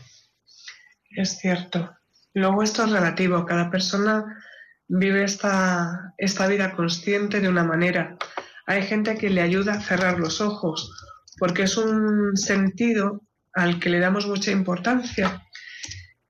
Es 1.09 1.39
cierto. 1.39 1.91
Luego 2.33 2.63
esto 2.63 2.85
es 2.85 2.91
relativo. 2.91 3.45
Cada 3.45 3.69
persona 3.69 4.41
vive 4.87 5.23
esta, 5.23 6.13
esta 6.17 6.47
vida 6.47 6.73
consciente 6.73 7.41
de 7.41 7.49
una 7.49 7.63
manera. 7.63 8.17
Hay 8.65 8.83
gente 8.83 9.17
que 9.17 9.29
le 9.29 9.41
ayuda 9.41 9.73
a 9.73 9.81
cerrar 9.81 10.19
los 10.19 10.41
ojos 10.41 10.91
porque 11.37 11.63
es 11.63 11.77
un 11.77 12.37
sentido 12.37 13.23
al 13.53 13.79
que 13.79 13.89
le 13.89 13.99
damos 13.99 14.27
mucha 14.27 14.51
importancia. 14.51 15.47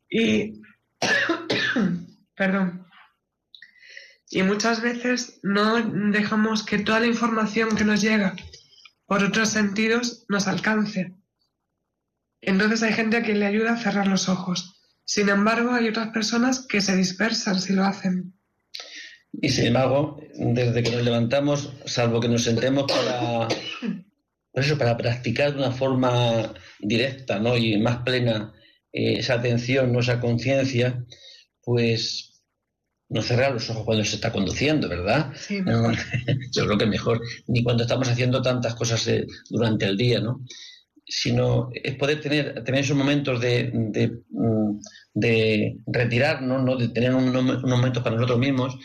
Y, 0.10 0.62
perdón, 2.36 2.88
y 4.30 4.44
muchas 4.44 4.82
veces 4.82 5.40
no 5.44 5.76
dejamos 6.12 6.64
que 6.64 6.80
toda 6.80 7.02
la 7.02 7.08
información 7.08 7.76
que 7.76 7.84
nos 7.84 8.02
llega 8.02 8.36
por 9.06 9.24
otros 9.24 9.50
sentidos 9.50 10.26
nos 10.30 10.48
alcance. 10.48 11.14
Entonces 12.40 12.82
hay 12.82 12.94
gente 12.94 13.18
a 13.18 13.24
quien 13.24 13.40
le 13.40 13.46
ayuda 13.46 13.74
a 13.74 13.78
cerrar 13.78 14.08
los 14.08 14.30
ojos. 14.30 14.82
Sin 15.04 15.28
embargo, 15.28 15.72
hay 15.74 15.90
otras 15.90 16.10
personas 16.10 16.66
que 16.66 16.80
se 16.80 16.96
dispersan 16.96 17.60
si 17.60 17.74
lo 17.74 17.84
hacen. 17.84 18.34
Y 19.34 19.50
sin 19.50 19.68
embargo, 19.68 20.20
desde 20.36 20.84
que 20.84 20.92
nos 20.92 21.04
levantamos, 21.04 21.72
salvo 21.86 22.20
que 22.20 22.28
nos 22.28 22.44
sentemos 22.44 22.86
para, 22.92 23.48
eso, 24.54 24.78
para 24.78 24.98
practicar 24.98 25.54
de 25.54 25.60
una 25.60 25.72
forma 25.72 26.54
directa 26.80 27.40
¿no? 27.40 27.58
y 27.58 27.78
más 27.78 28.00
plena 28.00 28.54
eh, 28.92 29.20
esa 29.20 29.36
atención, 29.36 29.96
esa 29.98 30.20
conciencia, 30.20 31.06
pues 31.64 32.32
no 33.12 33.22
cerrar 33.22 33.54
los 33.54 33.70
ojos 33.70 33.84
cuando 33.84 34.06
se 34.06 34.16
está 34.16 34.32
conduciendo, 34.32 34.88
¿verdad? 34.88 35.34
Sí, 35.36 35.60
Yo 36.54 36.66
creo 36.66 36.78
que 36.78 36.86
mejor, 36.86 37.22
ni 37.48 37.62
cuando 37.62 37.84
estamos 37.84 38.08
haciendo 38.08 38.42
tantas 38.42 38.74
cosas 38.74 39.06
eh, 39.08 39.28
durante 39.50 39.86
el 39.86 39.98
día, 39.98 40.22
¿no? 40.22 40.46
Sino 41.06 41.70
es 41.74 41.96
poder 41.96 42.22
tener, 42.22 42.64
tener 42.64 42.82
esos 42.82 42.96
momentos 42.96 43.42
de, 43.42 43.70
de, 43.74 44.22
mm, 44.30 44.80
de 45.14 45.78
retirarnos, 45.88 46.64
¿no? 46.64 46.78
De 46.78 46.88
tener 46.88 47.14
unos, 47.14 47.64
momentos 47.64 48.02
para 48.02 48.16
nosotros 48.16 48.40
mismos. 48.40 48.78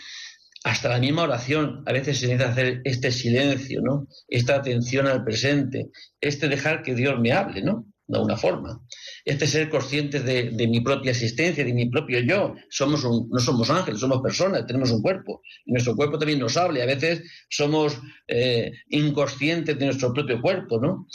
Hasta 0.66 0.88
la 0.88 0.98
misma 0.98 1.22
oración, 1.22 1.84
a 1.86 1.92
veces 1.92 2.18
se 2.18 2.26
necesita 2.26 2.50
hacer 2.50 2.80
este 2.82 3.12
silencio, 3.12 3.80
¿no? 3.82 4.08
Esta 4.26 4.56
atención 4.56 5.06
al 5.06 5.22
presente, 5.22 5.90
este 6.20 6.48
dejar 6.48 6.82
que 6.82 6.96
Dios 6.96 7.20
me 7.20 7.30
hable, 7.30 7.62
¿no? 7.62 7.86
de 8.08 8.16
alguna 8.16 8.36
forma. 8.36 8.80
Este 9.24 9.46
ser 9.46 9.68
conscientes 9.68 10.24
de, 10.24 10.66
mi 10.68 10.80
propia 10.80 11.10
existencia, 11.10 11.64
de 11.64 11.72
mi 11.72 11.88
propio 11.88 12.20
yo. 12.20 12.54
Somos 12.68 13.04
no 13.04 13.38
somos 13.38 13.70
ángeles, 13.70 14.00
somos 14.00 14.20
personas, 14.22 14.66
tenemos 14.66 14.90
un 14.90 15.02
cuerpo. 15.02 15.40
Y 15.64 15.72
nuestro 15.72 15.94
cuerpo 15.94 16.18
también 16.18 16.40
nos 16.40 16.56
habla 16.56 16.80
y 16.80 16.82
a 16.82 16.86
veces 16.86 17.22
somos 17.48 17.98
eh, 18.26 18.72
inconscientes 18.90 19.78
de 19.78 19.84
nuestro 19.86 20.12
propio 20.12 20.40
cuerpo, 20.40 20.80
¿no? 20.80 21.06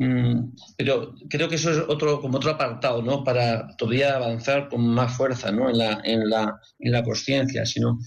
Mm, 0.00 0.54
pero 0.76 1.14
creo 1.28 1.48
que 1.48 1.56
eso 1.56 1.70
es 1.70 1.78
otro, 1.88 2.20
como 2.20 2.38
otro 2.38 2.50
apartado, 2.50 3.02
¿no? 3.02 3.22
Para 3.22 3.76
todavía 3.76 4.16
avanzar 4.16 4.68
con 4.68 4.86
más 4.88 5.14
fuerza, 5.16 5.52
¿no? 5.52 5.68
En 5.68 5.78
la, 5.78 6.00
en 6.04 6.28
la, 6.28 6.58
en 6.78 6.92
la 6.92 7.04
consciencia, 7.04 7.66
sino 7.66 7.98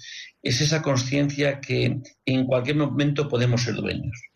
es 0.42 0.60
esa 0.60 0.82
conciencia 0.82 1.62
que 1.62 2.02
en 2.26 2.46
cualquier 2.46 2.78
momento 2.78 3.30
podemos 3.30 3.62
ser 3.62 3.76
dueños 3.76 4.34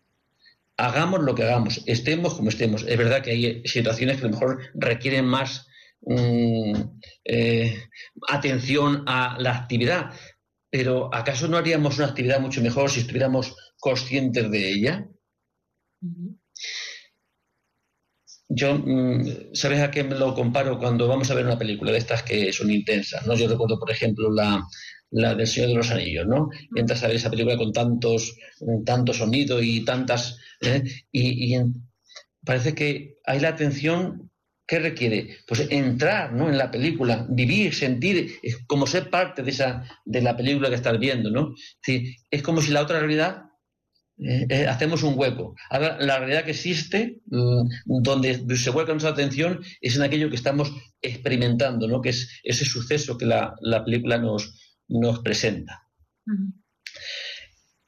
hagamos 0.78 1.22
lo 1.22 1.34
que 1.34 1.42
hagamos, 1.42 1.82
estemos 1.86 2.34
como 2.34 2.48
estemos. 2.48 2.84
Es 2.86 2.96
verdad 2.96 3.20
que 3.22 3.32
hay 3.32 3.62
situaciones 3.66 4.16
que 4.16 4.22
a 4.22 4.28
lo 4.28 4.34
mejor 4.34 4.60
requieren 4.74 5.26
más 5.26 5.66
mm, 6.02 6.72
eh, 7.24 7.82
atención 8.28 9.02
a 9.06 9.36
la 9.40 9.56
actividad, 9.56 10.12
pero 10.70 11.12
¿acaso 11.12 11.48
no 11.48 11.56
haríamos 11.56 11.98
una 11.98 12.06
actividad 12.06 12.40
mucho 12.40 12.62
mejor 12.62 12.90
si 12.90 13.00
estuviéramos 13.00 13.56
conscientes 13.80 14.50
de 14.50 14.70
ella? 14.70 15.08
Yo, 18.48 18.78
mm, 18.78 19.52
¿sabes 19.52 19.80
a 19.80 19.90
qué 19.90 20.04
me 20.04 20.16
lo 20.16 20.34
comparo 20.34 20.78
cuando 20.78 21.06
vamos 21.06 21.30
a 21.30 21.34
ver 21.34 21.44
una 21.44 21.58
película 21.58 21.92
de 21.92 21.98
estas 21.98 22.22
que 22.22 22.52
son 22.52 22.70
intensas? 22.70 23.26
¿no? 23.26 23.34
Yo 23.34 23.48
recuerdo, 23.48 23.78
por 23.78 23.90
ejemplo, 23.90 24.32
la, 24.32 24.64
la 25.10 25.34
del 25.34 25.46
Señor 25.46 25.70
de 25.70 25.74
los 25.76 25.90
Anillos, 25.90 26.26
¿no? 26.26 26.48
Entras 26.74 27.02
a 27.02 27.08
ver 27.08 27.16
esa 27.16 27.30
película 27.30 27.56
con 27.56 27.72
tantos, 27.72 28.36
tanto 28.84 29.12
sonido 29.12 29.62
y 29.62 29.84
tantas... 29.84 30.38
¿eh? 30.62 30.82
Y, 31.12 31.56
parece 32.44 32.74
que 32.74 33.18
hay 33.24 33.40
la 33.40 33.48
atención 33.48 34.28
¿Qué 34.68 34.78
requiere? 34.78 35.38
Pues 35.46 35.66
entrar 35.70 36.34
¿no? 36.34 36.50
en 36.50 36.58
la 36.58 36.70
película, 36.70 37.26
vivir, 37.30 37.74
sentir, 37.74 38.38
como 38.66 38.86
ser 38.86 39.08
parte 39.08 39.42
de, 39.42 39.50
esa, 39.50 39.82
de 40.04 40.20
la 40.20 40.36
película 40.36 40.68
que 40.68 40.74
estás 40.74 40.98
viendo. 40.98 41.30
¿no? 41.30 41.54
es 42.30 42.42
como 42.42 42.60
si 42.60 42.70
la 42.70 42.82
otra 42.82 42.98
realidad 42.98 43.47
eh, 44.20 44.46
eh, 44.48 44.66
hacemos 44.66 45.02
un 45.04 45.14
hueco. 45.16 45.54
Ahora, 45.70 45.96
la 46.00 46.18
realidad 46.18 46.44
que 46.44 46.50
existe, 46.50 47.20
mm, 47.26 47.68
donde 48.02 48.56
se 48.56 48.70
vuelca 48.70 48.92
nuestra 48.92 49.12
atención, 49.12 49.60
es 49.80 49.96
en 49.96 50.02
aquello 50.02 50.28
que 50.28 50.36
estamos 50.36 50.72
experimentando, 51.00 51.86
¿no? 51.86 52.00
que 52.00 52.10
es 52.10 52.40
ese 52.42 52.64
suceso 52.64 53.16
que 53.16 53.26
la, 53.26 53.54
película 53.84 54.18
nos, 54.18 54.80
nos 54.88 55.20
presenta. 55.20 55.84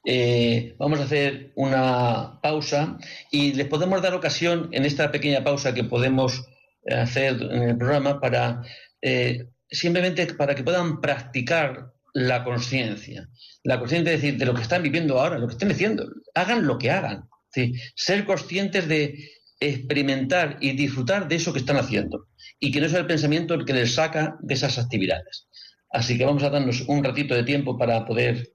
Eh, 0.04 0.76
vamos 0.78 1.00
a 1.00 1.04
hacer 1.04 1.52
una 1.56 2.40
pausa 2.40 2.96
y 3.30 3.52
les 3.52 3.66
podemos 3.66 4.00
dar 4.00 4.14
ocasión 4.14 4.68
en 4.72 4.84
esta 4.84 5.10
pequeña 5.10 5.44
pausa 5.44 5.74
que 5.74 5.84
podemos 5.84 6.44
hacer 6.90 7.42
en 7.42 7.62
el 7.62 7.76
programa 7.76 8.20
para 8.20 8.62
simplemente 9.70 10.26
para 10.34 10.54
que 10.54 10.64
puedan 10.64 11.00
practicar 11.00 11.92
la 12.14 12.44
conciencia. 12.44 13.28
La 13.62 13.78
conciencia 13.78 14.12
es 14.12 14.22
decir, 14.22 14.38
de 14.38 14.46
lo 14.46 14.54
que 14.54 14.62
están 14.62 14.82
viviendo 14.82 15.18
ahora, 15.18 15.38
lo 15.38 15.46
que 15.46 15.52
estén 15.52 15.68
diciendo. 15.68 16.08
Hagan 16.34 16.66
lo 16.66 16.78
que 16.78 16.90
hagan. 16.90 17.28
Ser 17.94 18.24
conscientes 18.24 18.88
de 18.88 19.30
experimentar 19.60 20.56
y 20.60 20.72
disfrutar 20.72 21.28
de 21.28 21.36
eso 21.36 21.52
que 21.52 21.58
están 21.58 21.76
haciendo. 21.76 22.28
Y 22.58 22.70
que 22.70 22.80
no 22.80 22.88
sea 22.88 23.00
el 23.00 23.06
pensamiento 23.06 23.54
el 23.54 23.64
que 23.64 23.74
les 23.74 23.94
saca 23.94 24.36
de 24.40 24.54
esas 24.54 24.78
actividades. 24.78 25.48
Así 25.90 26.16
que 26.16 26.24
vamos 26.24 26.42
a 26.42 26.50
darnos 26.50 26.82
un 26.82 27.02
ratito 27.02 27.34
de 27.34 27.42
tiempo 27.42 27.76
para 27.76 28.06
poder 28.06 28.54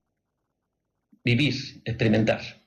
vivir, 1.23 1.81
experimentar. 1.83 2.64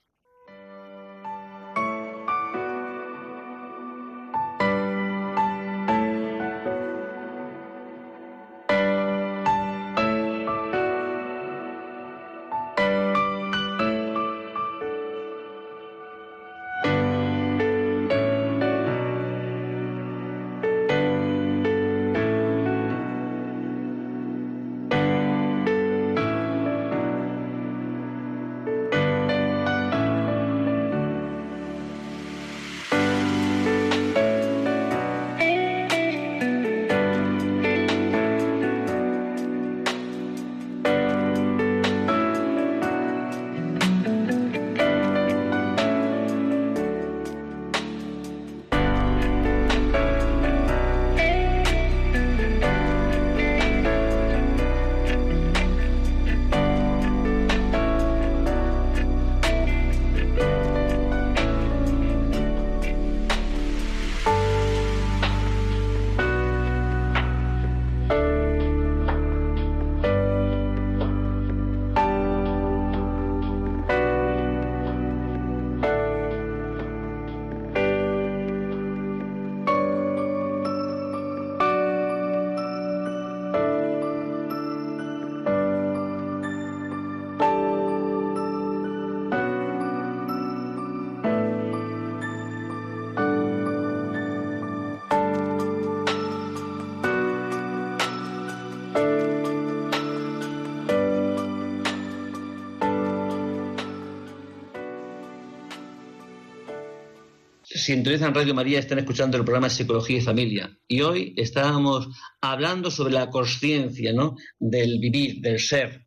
Sintonizan 107.89 108.35
Radio 108.35 108.55
María 108.55 108.79
están 108.79 108.99
escuchando 108.99 109.39
el 109.39 109.45
programa 109.45 109.71
Psicología 109.71 110.19
y 110.19 110.21
Familia. 110.21 110.79
Y 110.87 111.01
hoy 111.01 111.33
estábamos 111.39 112.09
hablando 112.39 112.91
sobre 112.91 113.15
la 113.15 113.31
conciencia, 113.31 114.13
¿no? 114.13 114.37
Del 114.59 114.99
vivir, 114.99 115.41
del 115.41 115.59
ser. 115.59 116.07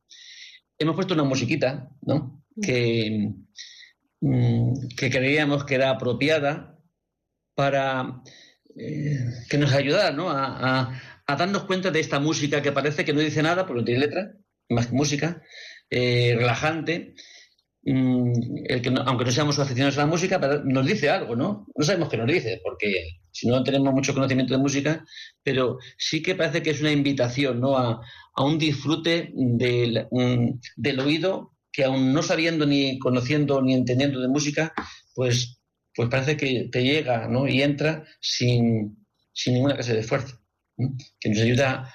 Hemos 0.77 0.93
puesto 0.93 1.15
una 1.15 1.23
musiquita, 1.23 1.89
¿no? 2.03 2.43
Que, 2.61 3.33
mm, 4.19 4.89
que 4.95 5.09
creíamos 5.09 5.65
que 5.65 5.73
era 5.73 5.89
apropiada 5.89 6.77
para 7.55 8.21
eh, 8.77 9.17
que 9.49 9.57
nos 9.57 9.73
ayudara, 9.73 10.11
¿no? 10.11 10.29
A, 10.29 11.01
darnos 11.25 11.63
cuenta 11.63 11.89
de 11.89 11.99
esta 11.99 12.19
música 12.19 12.61
que 12.61 12.73
parece 12.73 13.05
que 13.05 13.13
no 13.13 13.21
dice 13.21 13.41
nada, 13.41 13.65
porque 13.65 13.81
no 13.81 13.85
tiene 13.85 14.01
letra, 14.01 14.33
más 14.69 14.87
que 14.87 14.93
música, 14.93 15.41
eh, 15.89 16.35
relajante, 16.37 17.15
Mm, 17.15 17.40
el 17.83 18.81
que 18.81 18.93
aunque 19.05 19.25
no 19.25 19.31
seamos 19.31 19.57
aficionados 19.57 19.97
a 19.97 20.01
la 20.01 20.07
música, 20.07 20.37
nos 20.65 20.85
dice 20.85 21.09
algo, 21.09 21.35
¿no? 21.35 21.65
No 21.75 21.83
sabemos 21.83 22.09
qué 22.09 22.17
nos 22.17 22.27
dice, 22.27 22.61
porque 22.63 23.21
si 23.31 23.47
no 23.47 23.63
tenemos 23.63 23.93
mucho 23.93 24.13
conocimiento 24.13 24.53
de 24.53 24.59
música, 24.59 25.03
pero 25.43 25.79
sí 25.97 26.21
que 26.21 26.35
parece 26.35 26.61
que 26.61 26.71
es 26.71 26.81
una 26.81 26.91
invitación, 26.91 27.59
¿no? 27.59 27.77
A, 27.77 28.01
un 28.37 28.57
disfrute 28.57 29.31
del, 29.35 30.07
del, 30.77 30.99
oído 30.99 31.57
que 31.71 31.83
aún 31.83 32.13
no 32.13 32.23
sabiendo 32.23 32.65
ni 32.65 32.97
conociendo 32.97 33.61
ni 33.61 33.73
entendiendo 33.73 34.19
de 34.19 34.27
música, 34.27 34.73
pues, 35.13 35.61
pues 35.93 36.09
parece 36.09 36.37
que 36.37 36.69
te 36.71 36.83
llega, 36.83 37.27
¿no? 37.27 37.47
Y 37.47 37.61
entra 37.61 38.05
sin, 38.19 39.05
sin 39.33 39.55
ninguna 39.55 39.75
clase 39.75 39.93
de 39.93 39.99
esfuerzo, 39.99 40.39
que 41.19 41.29
nos 41.29 41.39
ayuda 41.39 41.93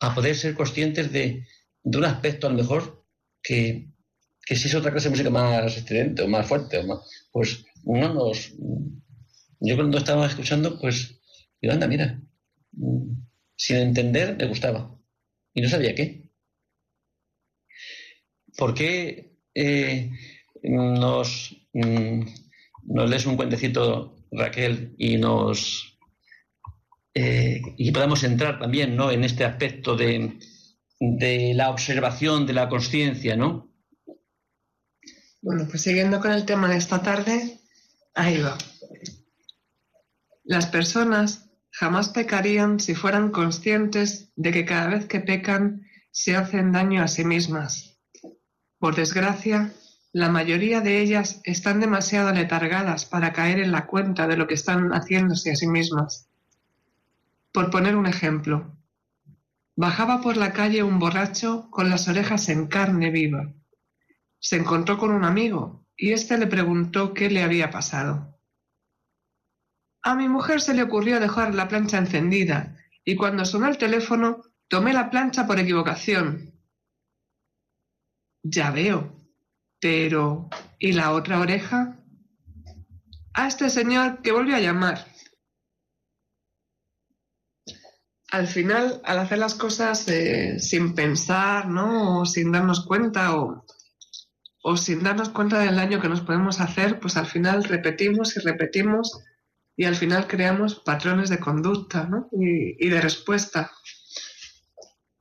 a 0.00 0.14
poder 0.14 0.36
ser 0.36 0.54
conscientes 0.54 1.12
de, 1.12 1.46
de 1.84 1.98
un 1.98 2.04
aspecto 2.04 2.46
a 2.46 2.50
lo 2.50 2.56
mejor 2.56 3.04
que 3.42 3.91
que 4.52 4.58
si 4.58 4.68
es 4.68 4.74
otra 4.74 4.90
clase 4.90 5.08
de 5.08 5.12
música 5.12 5.30
más 5.30 5.74
estridente 5.78 6.20
o 6.20 6.28
más 6.28 6.46
fuerte, 6.46 6.84
pues 7.32 7.64
no 7.84 8.12
nos... 8.12 8.52
Yo 9.60 9.76
cuando 9.76 9.96
estaba 9.96 10.26
escuchando, 10.26 10.78
pues 10.78 11.22
digo, 11.58 11.72
anda, 11.72 11.88
mira, 11.88 12.20
sin 13.56 13.76
entender 13.78 14.36
me 14.36 14.44
gustaba 14.44 14.94
y 15.54 15.62
no 15.62 15.70
sabía 15.70 15.94
qué. 15.94 16.30
¿Por 18.58 18.74
qué 18.74 19.38
eh, 19.54 20.10
nos, 20.64 21.56
mm, 21.72 22.20
nos 22.88 23.08
lees 23.08 23.24
un 23.24 23.36
cuentecito, 23.36 24.16
Raquel, 24.32 24.94
y 24.98 25.16
nos... 25.16 25.98
Eh, 27.14 27.62
y 27.78 27.90
podamos 27.90 28.22
entrar 28.22 28.58
también 28.58 28.96
¿no? 28.96 29.10
en 29.10 29.24
este 29.24 29.46
aspecto 29.46 29.96
de, 29.96 30.38
de 31.00 31.54
la 31.54 31.70
observación 31.70 32.46
de 32.46 32.52
la 32.52 32.68
conciencia, 32.68 33.34
¿no? 33.34 33.71
Bueno, 35.42 35.66
pues 35.68 35.82
siguiendo 35.82 36.20
con 36.20 36.30
el 36.30 36.46
tema 36.46 36.68
de 36.68 36.76
esta 36.76 37.02
tarde, 37.02 37.58
ahí 38.14 38.40
va. 38.40 38.56
Las 40.44 40.66
personas 40.66 41.50
jamás 41.72 42.10
pecarían 42.10 42.78
si 42.78 42.94
fueran 42.94 43.32
conscientes 43.32 44.30
de 44.36 44.52
que 44.52 44.64
cada 44.64 44.86
vez 44.86 45.06
que 45.06 45.18
pecan 45.18 45.82
se 46.12 46.36
hacen 46.36 46.70
daño 46.70 47.02
a 47.02 47.08
sí 47.08 47.24
mismas. 47.24 47.98
Por 48.78 48.94
desgracia, 48.94 49.72
la 50.12 50.28
mayoría 50.28 50.80
de 50.80 51.00
ellas 51.00 51.40
están 51.42 51.80
demasiado 51.80 52.32
letargadas 52.32 53.04
para 53.04 53.32
caer 53.32 53.58
en 53.58 53.72
la 53.72 53.86
cuenta 53.86 54.28
de 54.28 54.36
lo 54.36 54.46
que 54.46 54.54
están 54.54 54.90
haciéndose 54.90 55.50
a 55.50 55.56
sí 55.56 55.66
mismas. 55.66 56.28
Por 57.52 57.68
poner 57.70 57.96
un 57.96 58.06
ejemplo, 58.06 58.76
bajaba 59.74 60.20
por 60.20 60.36
la 60.36 60.52
calle 60.52 60.84
un 60.84 61.00
borracho 61.00 61.68
con 61.70 61.90
las 61.90 62.06
orejas 62.06 62.48
en 62.48 62.68
carne 62.68 63.10
viva 63.10 63.52
se 64.42 64.56
encontró 64.56 64.98
con 64.98 65.12
un 65.12 65.24
amigo 65.24 65.86
y 65.96 66.12
éste 66.12 66.36
le 66.36 66.48
preguntó 66.48 67.14
qué 67.14 67.30
le 67.30 67.44
había 67.44 67.70
pasado. 67.70 68.40
A 70.02 70.16
mi 70.16 70.28
mujer 70.28 70.60
se 70.60 70.74
le 70.74 70.82
ocurrió 70.82 71.20
dejar 71.20 71.54
la 71.54 71.68
plancha 71.68 71.98
encendida 71.98 72.76
y 73.04 73.14
cuando 73.14 73.44
sonó 73.44 73.68
el 73.68 73.78
teléfono 73.78 74.42
tomé 74.68 74.92
la 74.92 75.10
plancha 75.10 75.46
por 75.46 75.60
equivocación. 75.60 76.60
Ya 78.42 78.72
veo. 78.72 79.16
Pero, 79.80 80.48
¿y 80.78 80.92
la 80.92 81.12
otra 81.12 81.38
oreja? 81.38 81.98
A 83.34 83.46
este 83.46 83.70
señor 83.70 84.22
que 84.22 84.32
volvió 84.32 84.56
a 84.56 84.60
llamar. 84.60 85.06
Al 88.30 88.48
final, 88.48 89.00
al 89.04 89.18
hacer 89.18 89.38
las 89.38 89.54
cosas 89.54 90.08
eh, 90.08 90.58
sin 90.58 90.94
pensar, 90.94 91.68
¿no? 91.68 92.20
O 92.20 92.26
sin 92.26 92.50
darnos 92.50 92.84
cuenta, 92.86 93.36
o, 93.36 93.64
o 94.62 94.76
sin 94.76 95.02
darnos 95.02 95.28
cuenta 95.30 95.58
del 95.58 95.76
daño 95.76 96.00
que 96.00 96.08
nos 96.08 96.20
podemos 96.20 96.60
hacer, 96.60 97.00
pues 97.00 97.16
al 97.16 97.26
final 97.26 97.64
repetimos 97.64 98.36
y 98.36 98.40
repetimos 98.40 99.20
y 99.76 99.84
al 99.84 99.96
final 99.96 100.26
creamos 100.26 100.76
patrones 100.76 101.28
de 101.28 101.40
conducta 101.40 102.04
¿no? 102.04 102.28
y, 102.32 102.86
y 102.86 102.88
de 102.88 103.00
respuesta. 103.00 103.72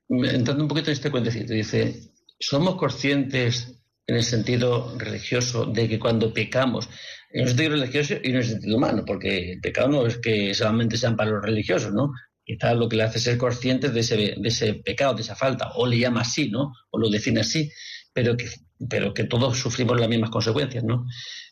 Entrando 0.09 0.63
un 0.63 0.67
poquito 0.67 0.89
en 0.89 0.93
este 0.93 1.09
cuentecito, 1.09 1.53
dice, 1.53 2.11
¿somos 2.39 2.75
conscientes 2.75 3.81
en 4.07 4.15
el 4.15 4.23
sentido 4.23 4.97
religioso 4.97 5.65
de 5.65 5.87
que 5.87 5.99
cuando 5.99 6.33
pecamos, 6.33 6.89
en 7.31 7.43
el 7.43 7.47
sentido 7.47 7.71
religioso 7.71 8.15
y 8.21 8.29
en 8.29 8.35
el 8.35 8.43
sentido 8.43 8.77
humano, 8.77 9.03
porque 9.05 9.53
el 9.53 9.61
pecado 9.61 9.87
no 9.87 10.05
es 10.05 10.17
que 10.17 10.53
solamente 10.53 10.97
sean 10.97 11.15
para 11.15 11.31
los 11.31 11.41
religiosos, 11.41 11.93
¿no? 11.93 12.11
Quizás 12.43 12.75
lo 12.75 12.89
que 12.89 12.97
le 12.97 13.03
hace 13.03 13.19
ser 13.19 13.37
conscientes 13.37 13.93
de 13.93 13.99
ese, 14.01 14.17
de 14.17 14.47
ese 14.49 14.73
pecado, 14.73 15.13
de 15.13 15.21
esa 15.21 15.35
falta, 15.35 15.71
o 15.75 15.87
le 15.87 15.97
llama 15.97 16.21
así, 16.21 16.49
¿no? 16.49 16.73
O 16.89 16.99
lo 16.99 17.09
define 17.09 17.39
así, 17.39 17.71
pero 18.13 18.35
que, 18.35 18.49
pero 18.89 19.13
que 19.13 19.23
todos 19.23 19.57
sufrimos 19.57 19.99
las 19.99 20.09
mismas 20.09 20.29
consecuencias, 20.29 20.83
¿no? 20.83 21.05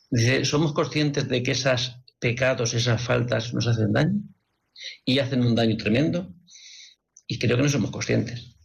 Dice, 0.09 0.45
¿somos 0.45 0.73
conscientes 0.73 1.27
de 1.27 1.43
que 1.43 1.51
esos 1.51 1.97
pecados, 2.19 2.73
esas 2.73 3.01
faltas 3.01 3.53
nos 3.53 3.67
hacen 3.67 3.93
daño? 3.93 4.21
Y 5.05 5.19
hacen 5.19 5.43
un 5.43 5.55
daño 5.55 5.77
tremendo. 5.77 6.33
Y 7.27 7.37
creo 7.37 7.57
que 7.57 7.63
no 7.63 7.69
somos 7.69 7.91
conscientes. 7.91 8.55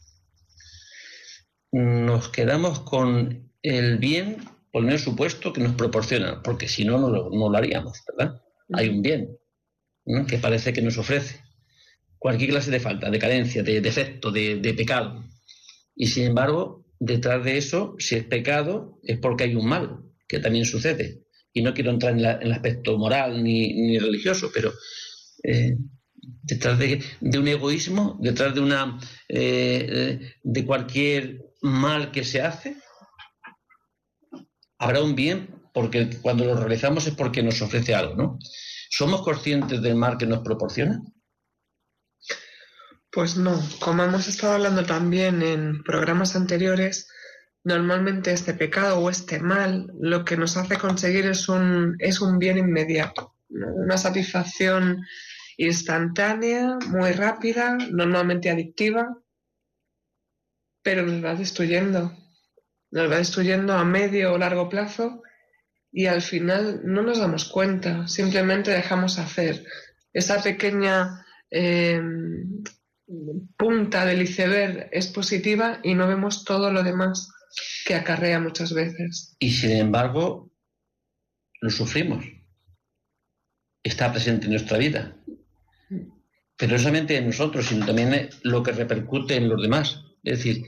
Nos 1.72 2.28
quedamos 2.28 2.80
con 2.80 3.52
el 3.62 3.98
bien, 3.98 4.38
por 4.70 4.82
el 4.82 4.86
menos 4.86 5.02
supuesto, 5.02 5.52
que 5.52 5.60
nos 5.60 5.74
proporciona, 5.74 6.42
porque 6.42 6.68
si 6.68 6.84
no, 6.84 6.98
no 6.98 7.10
lo, 7.10 7.30
no 7.30 7.50
lo 7.50 7.58
haríamos, 7.58 8.02
¿verdad? 8.06 8.40
Hay 8.72 8.88
un 8.88 9.02
bien 9.02 9.36
¿no? 10.06 10.26
que 10.26 10.38
parece 10.38 10.72
que 10.72 10.82
nos 10.82 10.96
ofrece 10.98 11.40
cualquier 12.18 12.50
clase 12.50 12.70
de 12.70 12.80
falta, 12.80 13.10
de 13.10 13.18
carencia, 13.18 13.62
de 13.62 13.80
defecto, 13.80 14.30
de, 14.30 14.56
de 14.56 14.72
pecado. 14.72 15.24
Y 15.94 16.06
sin 16.06 16.24
embargo, 16.24 16.83
detrás 17.04 17.44
de 17.44 17.58
eso, 17.58 17.94
si 17.98 18.16
es 18.16 18.24
pecado, 18.24 18.98
es 19.02 19.18
porque 19.18 19.44
hay 19.44 19.54
un 19.54 19.66
mal, 19.66 20.00
que 20.26 20.38
también 20.38 20.64
sucede. 20.64 21.22
Y 21.52 21.62
no 21.62 21.74
quiero 21.74 21.90
entrar 21.90 22.12
en, 22.12 22.20
el 22.20 22.52
aspecto 22.52 22.96
moral 22.98 23.42
ni, 23.42 23.98
religioso, 23.98 24.50
pero 24.52 24.72
eh, 25.42 25.76
detrás 26.42 26.78
de, 26.78 27.00
un 27.20 27.48
egoísmo, 27.48 28.18
detrás 28.20 28.54
de 28.54 28.60
una 28.60 28.98
eh, 29.28 30.32
de 30.42 30.64
cualquier 30.64 31.40
mal 31.62 32.10
que 32.10 32.24
se 32.24 32.40
hace, 32.40 32.76
habrá 34.78 35.02
un 35.02 35.14
bien, 35.14 35.62
porque 35.72 36.08
cuando 36.22 36.44
lo 36.44 36.56
realizamos 36.56 37.06
es 37.06 37.14
porque 37.14 37.42
nos 37.42 37.60
ofrece 37.60 37.94
algo, 37.94 38.14
¿no? 38.14 38.38
¿Somos 38.90 39.22
conscientes 39.22 39.82
del 39.82 39.96
mal 39.96 40.16
que 40.16 40.26
nos 40.26 40.40
proporciona? 40.42 41.02
Pues 43.14 43.36
no, 43.36 43.62
como 43.78 44.02
hemos 44.02 44.26
estado 44.26 44.54
hablando 44.54 44.84
también 44.84 45.40
en 45.40 45.84
programas 45.84 46.34
anteriores, 46.34 47.08
normalmente 47.62 48.32
este 48.32 48.54
pecado 48.54 48.98
o 48.98 49.08
este 49.08 49.38
mal 49.38 49.86
lo 50.00 50.24
que 50.24 50.36
nos 50.36 50.56
hace 50.56 50.78
conseguir 50.78 51.26
es 51.26 51.48
un, 51.48 51.94
es 52.00 52.20
un 52.20 52.40
bien 52.40 52.58
inmediato, 52.58 53.36
una 53.48 53.96
satisfacción 53.98 55.06
instantánea, 55.56 56.76
muy 56.88 57.12
rápida, 57.12 57.78
normalmente 57.92 58.50
adictiva, 58.50 59.16
pero 60.82 61.06
nos 61.06 61.24
va 61.24 61.36
destruyendo, 61.36 62.12
nos 62.90 63.08
va 63.12 63.18
destruyendo 63.18 63.74
a 63.74 63.84
medio 63.84 64.32
o 64.32 64.38
largo 64.38 64.68
plazo 64.68 65.22
y 65.92 66.06
al 66.06 66.20
final 66.20 66.80
no 66.82 67.02
nos 67.02 67.20
damos 67.20 67.44
cuenta, 67.44 68.08
simplemente 68.08 68.72
dejamos 68.72 69.20
hacer 69.20 69.64
esa 70.12 70.42
pequeña 70.42 71.24
eh, 71.48 72.02
punta 73.56 74.04
del 74.06 74.22
iceberg 74.22 74.88
es 74.92 75.08
positiva 75.08 75.80
y 75.82 75.94
no 75.94 76.06
vemos 76.06 76.44
todo 76.44 76.70
lo 76.72 76.82
demás 76.82 77.30
que 77.86 77.94
acarrea 77.94 78.40
muchas 78.40 78.72
veces. 78.72 79.36
Y 79.38 79.50
sin 79.50 79.72
embargo, 79.72 80.50
lo 81.60 81.70
sufrimos. 81.70 82.24
Está 83.82 84.12
presente 84.12 84.46
en 84.46 84.52
nuestra 84.52 84.78
vida. 84.78 85.16
Pero 86.56 86.72
no 86.72 86.78
solamente 86.78 87.16
en 87.16 87.26
nosotros, 87.26 87.66
sino 87.66 87.84
también 87.84 88.30
lo 88.42 88.62
que 88.62 88.72
repercute 88.72 89.36
en 89.36 89.48
los 89.48 89.60
demás. 89.60 90.04
Es 90.22 90.38
decir, 90.38 90.64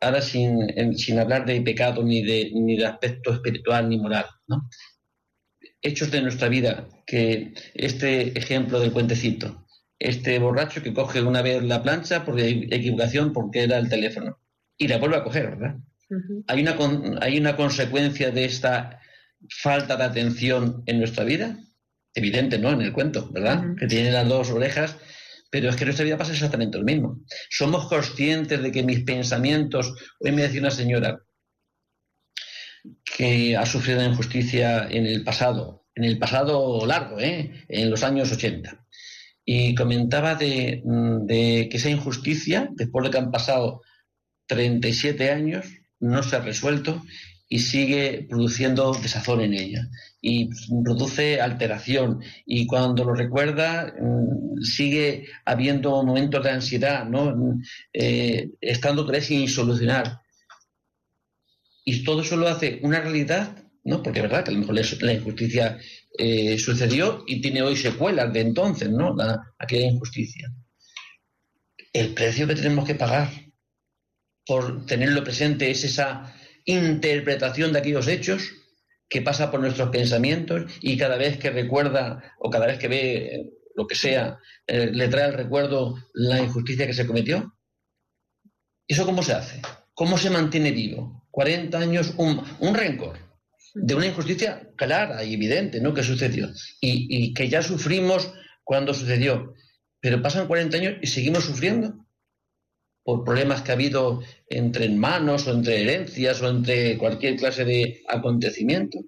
ahora 0.00 0.20
sin, 0.20 0.96
sin 0.96 1.18
hablar 1.18 1.46
de 1.46 1.60
pecado 1.60 2.02
ni 2.02 2.22
de, 2.22 2.50
ni 2.54 2.76
de 2.76 2.86
aspecto 2.86 3.32
espiritual 3.32 3.88
ni 3.88 3.98
moral. 3.98 4.26
Hechos 5.82 6.10
de 6.10 6.20
nuestra 6.20 6.48
vida, 6.48 6.88
que 7.06 7.54
este 7.74 8.36
ejemplo 8.38 8.80
del 8.80 8.92
cuentecito, 8.92 9.66
este 10.00 10.38
borracho 10.38 10.82
que 10.82 10.94
coge 10.94 11.20
una 11.20 11.42
vez 11.42 11.62
la 11.62 11.82
plancha 11.82 12.24
por 12.24 12.40
equivocación 12.40 13.32
porque 13.34 13.62
era 13.64 13.78
el 13.78 13.90
teléfono 13.90 14.40
y 14.78 14.88
la 14.88 14.96
vuelve 14.96 15.16
a 15.16 15.22
coger, 15.22 15.50
¿verdad? 15.50 15.76
Uh 16.08 16.14
-huh. 16.14 16.44
¿Hay, 16.48 16.62
una 16.62 16.76
con, 16.76 17.22
¿Hay 17.22 17.38
una 17.38 17.54
consecuencia 17.54 18.30
de 18.30 18.46
esta 18.46 18.98
falta 19.62 19.96
de 19.96 20.04
atención 20.04 20.82
en 20.86 20.98
nuestra 20.98 21.24
vida? 21.24 21.58
Evidente, 22.14 22.58
¿no? 22.58 22.72
En 22.72 22.80
el 22.80 22.92
cuento, 22.92 23.30
¿verdad? 23.30 23.58
Uh 23.60 23.68
-huh. 23.68 23.78
Que 23.78 23.86
tiene 23.86 24.10
las 24.10 24.26
dos 24.26 24.50
orejas, 24.50 24.96
pero 25.50 25.68
es 25.68 25.76
que 25.76 25.84
en 25.84 25.88
nuestra 25.88 26.04
vida 26.06 26.16
pasa 26.16 26.32
exactamente 26.32 26.78
lo 26.78 26.84
mismo. 26.84 27.20
Somos 27.50 27.86
conscientes 27.86 28.62
de 28.62 28.72
que 28.72 28.82
mis 28.82 29.00
pensamientos, 29.00 29.94
hoy 30.18 30.32
me 30.32 30.42
decía 30.42 30.60
una 30.60 30.70
señora 30.70 31.20
que 33.04 33.54
ha 33.54 33.66
sufrido 33.66 33.98
una 33.98 34.08
injusticia 34.08 34.88
en 34.88 35.04
el 35.04 35.22
pasado, 35.24 35.84
en 35.94 36.04
el 36.04 36.18
pasado 36.18 36.86
largo, 36.86 37.20
¿eh? 37.20 37.66
en 37.68 37.90
los 37.90 38.02
años 38.02 38.32
80 38.32 38.80
y 39.44 39.74
comentaba 39.74 40.34
de, 40.34 40.82
de, 40.84 41.68
que 41.70 41.76
esa 41.76 41.90
injusticia, 41.90 42.68
después 42.72 43.04
de 43.04 43.10
que 43.10 43.18
han 43.18 43.30
pasado 43.30 43.82
37 44.46 45.30
años, 45.30 45.66
no 45.98 46.22
se 46.22 46.36
ha 46.36 46.40
resuelto 46.40 47.02
y 47.48 47.58
sigue 47.58 48.26
produciendo 48.28 48.92
desazón 48.94 49.40
en 49.40 49.54
ella 49.54 49.88
y 50.20 50.48
produce 50.84 51.40
alteración 51.40 52.22
y 52.46 52.66
cuando 52.66 53.04
lo 53.04 53.14
recuerda 53.14 53.92
sigue 54.62 55.26
habiendo 55.44 56.02
momentos 56.04 56.44
de 56.44 56.50
ansiedad, 56.50 57.06
¿no? 57.06 57.58
Eh, 57.92 58.50
estando 58.60 59.06
crees 59.06 59.26
sin 59.26 59.48
solucionar. 59.48 60.20
Y 61.84 62.04
todo 62.04 62.22
eso 62.22 62.36
lo 62.36 62.48
hace 62.48 62.78
una 62.82 63.00
realidad, 63.00 63.56
¿no? 63.82 64.02
Porque 64.02 64.20
es 64.20 64.24
verdad 64.24 64.44
que 64.44 64.50
a 64.50 64.54
lo 64.54 64.60
mejor 64.60 65.02
la 65.02 65.12
injusticia 65.12 65.78
eh, 66.18 66.58
sucedió 66.58 67.24
y 67.26 67.40
tiene 67.40 67.62
hoy 67.62 67.76
secuelas 67.76 68.32
de 68.32 68.40
entonces, 68.40 68.90
¿no? 68.90 69.14
La, 69.14 69.54
aquella 69.58 69.86
injusticia. 69.86 70.52
El 71.92 72.14
precio 72.14 72.46
que 72.46 72.54
tenemos 72.54 72.84
que 72.84 72.94
pagar 72.94 73.30
por 74.44 74.86
tenerlo 74.86 75.22
presente 75.22 75.70
es 75.70 75.84
esa 75.84 76.34
interpretación 76.64 77.72
de 77.72 77.78
aquellos 77.78 78.08
hechos 78.08 78.52
que 79.08 79.22
pasa 79.22 79.50
por 79.50 79.60
nuestros 79.60 79.90
pensamientos 79.90 80.70
y 80.80 80.96
cada 80.96 81.16
vez 81.16 81.38
que 81.38 81.50
recuerda 81.50 82.34
o 82.38 82.50
cada 82.50 82.66
vez 82.66 82.78
que 82.78 82.88
ve 82.88 83.50
lo 83.74 83.86
que 83.86 83.94
sea, 83.94 84.38
eh, 84.66 84.90
le 84.92 85.08
trae 85.08 85.24
al 85.24 85.34
recuerdo 85.34 85.96
la 86.12 86.40
injusticia 86.40 86.86
que 86.86 86.94
se 86.94 87.06
cometió. 87.06 87.56
¿Eso 88.86 89.06
cómo 89.06 89.22
se 89.22 89.32
hace? 89.32 89.62
¿Cómo 89.94 90.18
se 90.18 90.30
mantiene 90.30 90.72
vivo? 90.72 91.26
40 91.30 91.78
años, 91.78 92.14
un, 92.16 92.42
un 92.58 92.74
rencor 92.74 93.29
de 93.74 93.94
una 93.94 94.06
injusticia 94.06 94.68
clara 94.76 95.22
y 95.24 95.34
evidente, 95.34 95.80
¿no? 95.80 95.94
Que 95.94 96.02
sucedió. 96.02 96.48
Y, 96.80 97.32
que 97.34 97.48
ya 97.48 97.62
sufrimos 97.62 98.32
cuando 98.64 98.94
sucedió. 98.94 99.54
Pero 100.00 100.22
pasan 100.22 100.46
40 100.46 100.76
años 100.76 100.94
y 101.02 101.06
seguimos 101.06 101.44
sufriendo 101.44 102.06
por 103.02 103.24
problemas 103.24 103.62
que 103.62 103.70
ha 103.70 103.74
habido 103.74 104.22
entre 104.48 104.86
hermanos 104.86 105.46
o 105.46 105.52
entre 105.52 105.82
herencias 105.82 106.40
o 106.42 106.48
entre 106.48 106.98
cualquier 106.98 107.36
clase 107.36 107.64
de 107.64 108.02
acontecimiento. 108.08 108.98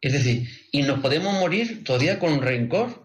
Es 0.00 0.12
decir, 0.12 0.48
y 0.72 0.82
nos 0.82 1.00
podemos 1.00 1.32
morir 1.34 1.84
todavía 1.84 2.18
con 2.18 2.42
rencor 2.42 3.02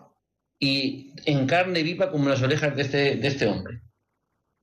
y 0.60 1.14
en 1.26 1.46
carne 1.46 1.84
viva 1.84 2.12
como 2.12 2.30
las 2.30 2.42
orejas 2.42 2.76
de 2.76 2.82
este, 2.82 3.16
de 3.16 3.28
este 3.28 3.46
hombre. 3.46 3.82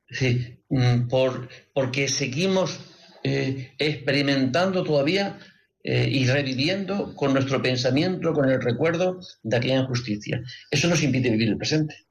Decir, 0.09 0.65
por, 1.09 1.49
porque 1.73 2.09
seguimos 2.09 2.81
eh, 3.23 3.75
experimentando 3.79 4.85
todavía 4.85 5.39
eh, 5.87 6.09
y 6.11 6.27
reviviendo 6.27 7.15
con 7.15 7.35
nuestro 7.35 7.61
pensamiento, 7.61 8.33
con 8.33 8.49
el 8.49 8.61
recuerdo 8.61 9.21
de 9.43 9.57
aquella 9.57 9.81
injusticia. 9.81 10.43
Eso 10.71 10.89
nos 10.89 11.03
impide 11.03 11.31
vivir 11.31 11.51
el 11.51 11.59
presente, 11.59 12.07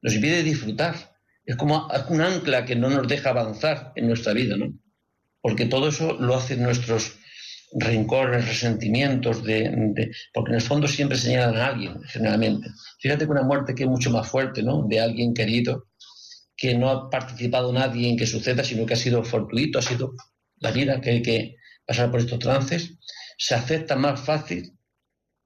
nos 0.00 0.14
impide 0.14 0.42
disfrutar. 0.42 0.94
Es 1.44 1.56
como 1.56 1.88
un 2.08 2.20
ancla 2.22 2.64
que 2.64 2.74
no 2.74 2.88
nos 2.88 3.06
deja 3.06 3.30
avanzar 3.30 3.92
en 3.96 4.06
nuestra 4.08 4.32
vida, 4.32 4.56
¿no? 4.56 4.72
Porque 5.42 5.66
todo 5.66 5.88
eso 5.88 6.14
lo 6.18 6.36
hacen 6.36 6.62
nuestros, 6.62 7.18
rencores, 7.72 8.48
resentimientos, 8.48 9.44
de, 9.44 10.10
porque 10.32 10.50
en 10.50 10.56
el 10.56 10.62
fondo 10.62 10.88
siempre 10.88 11.18
señalan 11.18 11.56
a 11.56 11.66
alguien, 11.66 12.02
generalmente. 12.04 12.70
Fíjate 12.98 13.26
que 13.26 13.30
una 13.30 13.42
muerte 13.42 13.74
que 13.74 13.82
es 13.82 13.88
mucho 13.88 14.10
más 14.10 14.28
fuerte, 14.28 14.62
¿no? 14.62 14.86
De 14.88 15.00
alguien 15.00 15.34
querido, 15.34 15.88
que 16.56 16.74
no 16.74 16.88
ha 16.88 17.10
participado 17.10 17.72
nadie 17.72 18.08
en 18.08 18.16
que 18.16 18.26
suceda, 18.26 18.64
sino 18.64 18.86
que 18.86 18.94
ha 18.94 18.96
sido 18.96 19.22
fortuito, 19.22 19.78
ha 19.78 19.82
sido 19.82 20.14
la 20.56 20.72
vida 20.72 21.00
que 21.00 21.10
hay 21.10 21.22
que 21.22 21.56
pasar 21.86 22.10
por 22.10 22.20
estos 22.20 22.38
trances, 22.38 22.98
se 23.38 23.54
acepta 23.54 23.96
más 23.96 24.20
fácil, 24.20 24.74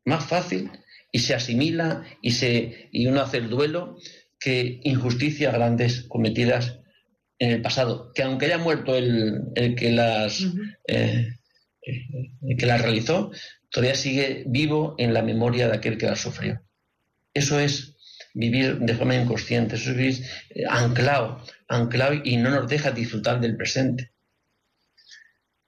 más 0.05 0.25
fácil 0.25 0.71
y 1.13 1.21
se 1.21 1.35
asimila 1.35 2.05
y, 2.23 2.33
se, 2.33 2.89
y 2.91 3.07
uno 3.07 3.21
hace 3.21 3.37
el 3.37 3.51
duelo 3.51 3.99
que 4.41 4.81
injusticias 4.83 5.53
grandes 5.53 6.03
cometidas 6.09 6.81
en 7.39 7.51
el 7.51 7.63
pasado, 7.63 8.13
que 8.15 8.23
aunque 8.23 8.47
haya 8.47 8.59
muerto 8.59 8.97
el, 8.97 9.53
que 9.77 9.93
las 9.93 10.45
eh, 10.89 11.29
eh, 11.83 12.57
que 12.57 12.67
las 12.67 12.81
realizó, 12.81 13.31
todavía 13.71 13.95
sigue 13.95 14.45
vivo 14.47 14.95
en 14.99 15.13
la 15.13 15.23
memoria 15.23 15.69
de 15.69 15.77
aquel 15.77 15.99
que 15.99 16.07
las 16.07 16.21
sufrió. 16.21 16.63
Eso 17.35 17.59
es 17.59 17.97
vivir 18.35 18.79
de 18.79 18.95
forma 18.95 19.17
inconsciente, 19.17 19.77
eso 19.77 19.91
es 19.91 19.97
vivir 19.97 20.27
eh, 20.51 20.65
anclado, 20.69 21.45
anclado 21.69 22.15
y 22.25 22.37
no 22.37 22.51
nos 22.51 22.69
deja 22.69 22.93
disfrutar 22.93 23.41
del 23.41 23.57
presente. 23.57 24.13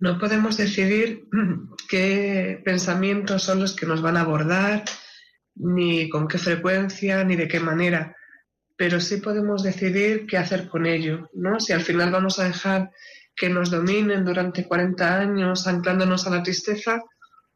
No 0.05 0.19
podemos 0.19 0.59
decidir 0.59 1.25
qué 1.89 2.61
pensamientos 2.63 3.43
son 3.43 3.61
los 3.61 3.75
que 3.75 3.87
nos 3.87 4.03
van 4.03 4.19
a 4.19 4.21
abordar, 4.21 4.85
ni 5.55 6.11
con 6.11 6.29
qué 6.29 6.37
frecuencia, 6.37 7.25
ni 7.25 7.37
de 7.37 7.49
qué 7.49 7.59
manera, 7.59 8.15
pero 8.77 9.01
sí 9.01 9.17
podemos 9.17 9.63
decidir 9.63 10.27
qué 10.27 10.37
hacer 10.37 10.69
con 10.69 10.85
ello, 10.85 11.31
¿no? 11.33 11.59
Si 11.59 11.73
al 11.73 11.81
final 11.81 12.11
vamos 12.11 12.39
a 12.39 12.45
dejar 12.45 12.91
que 13.35 13.49
nos 13.49 13.71
dominen 13.71 14.27
durante 14.27 14.69
40 14.69 15.21
años 15.21 15.67
anclándonos 15.67 16.27
a 16.27 16.31
la 16.37 16.43
tristeza, 16.43 17.01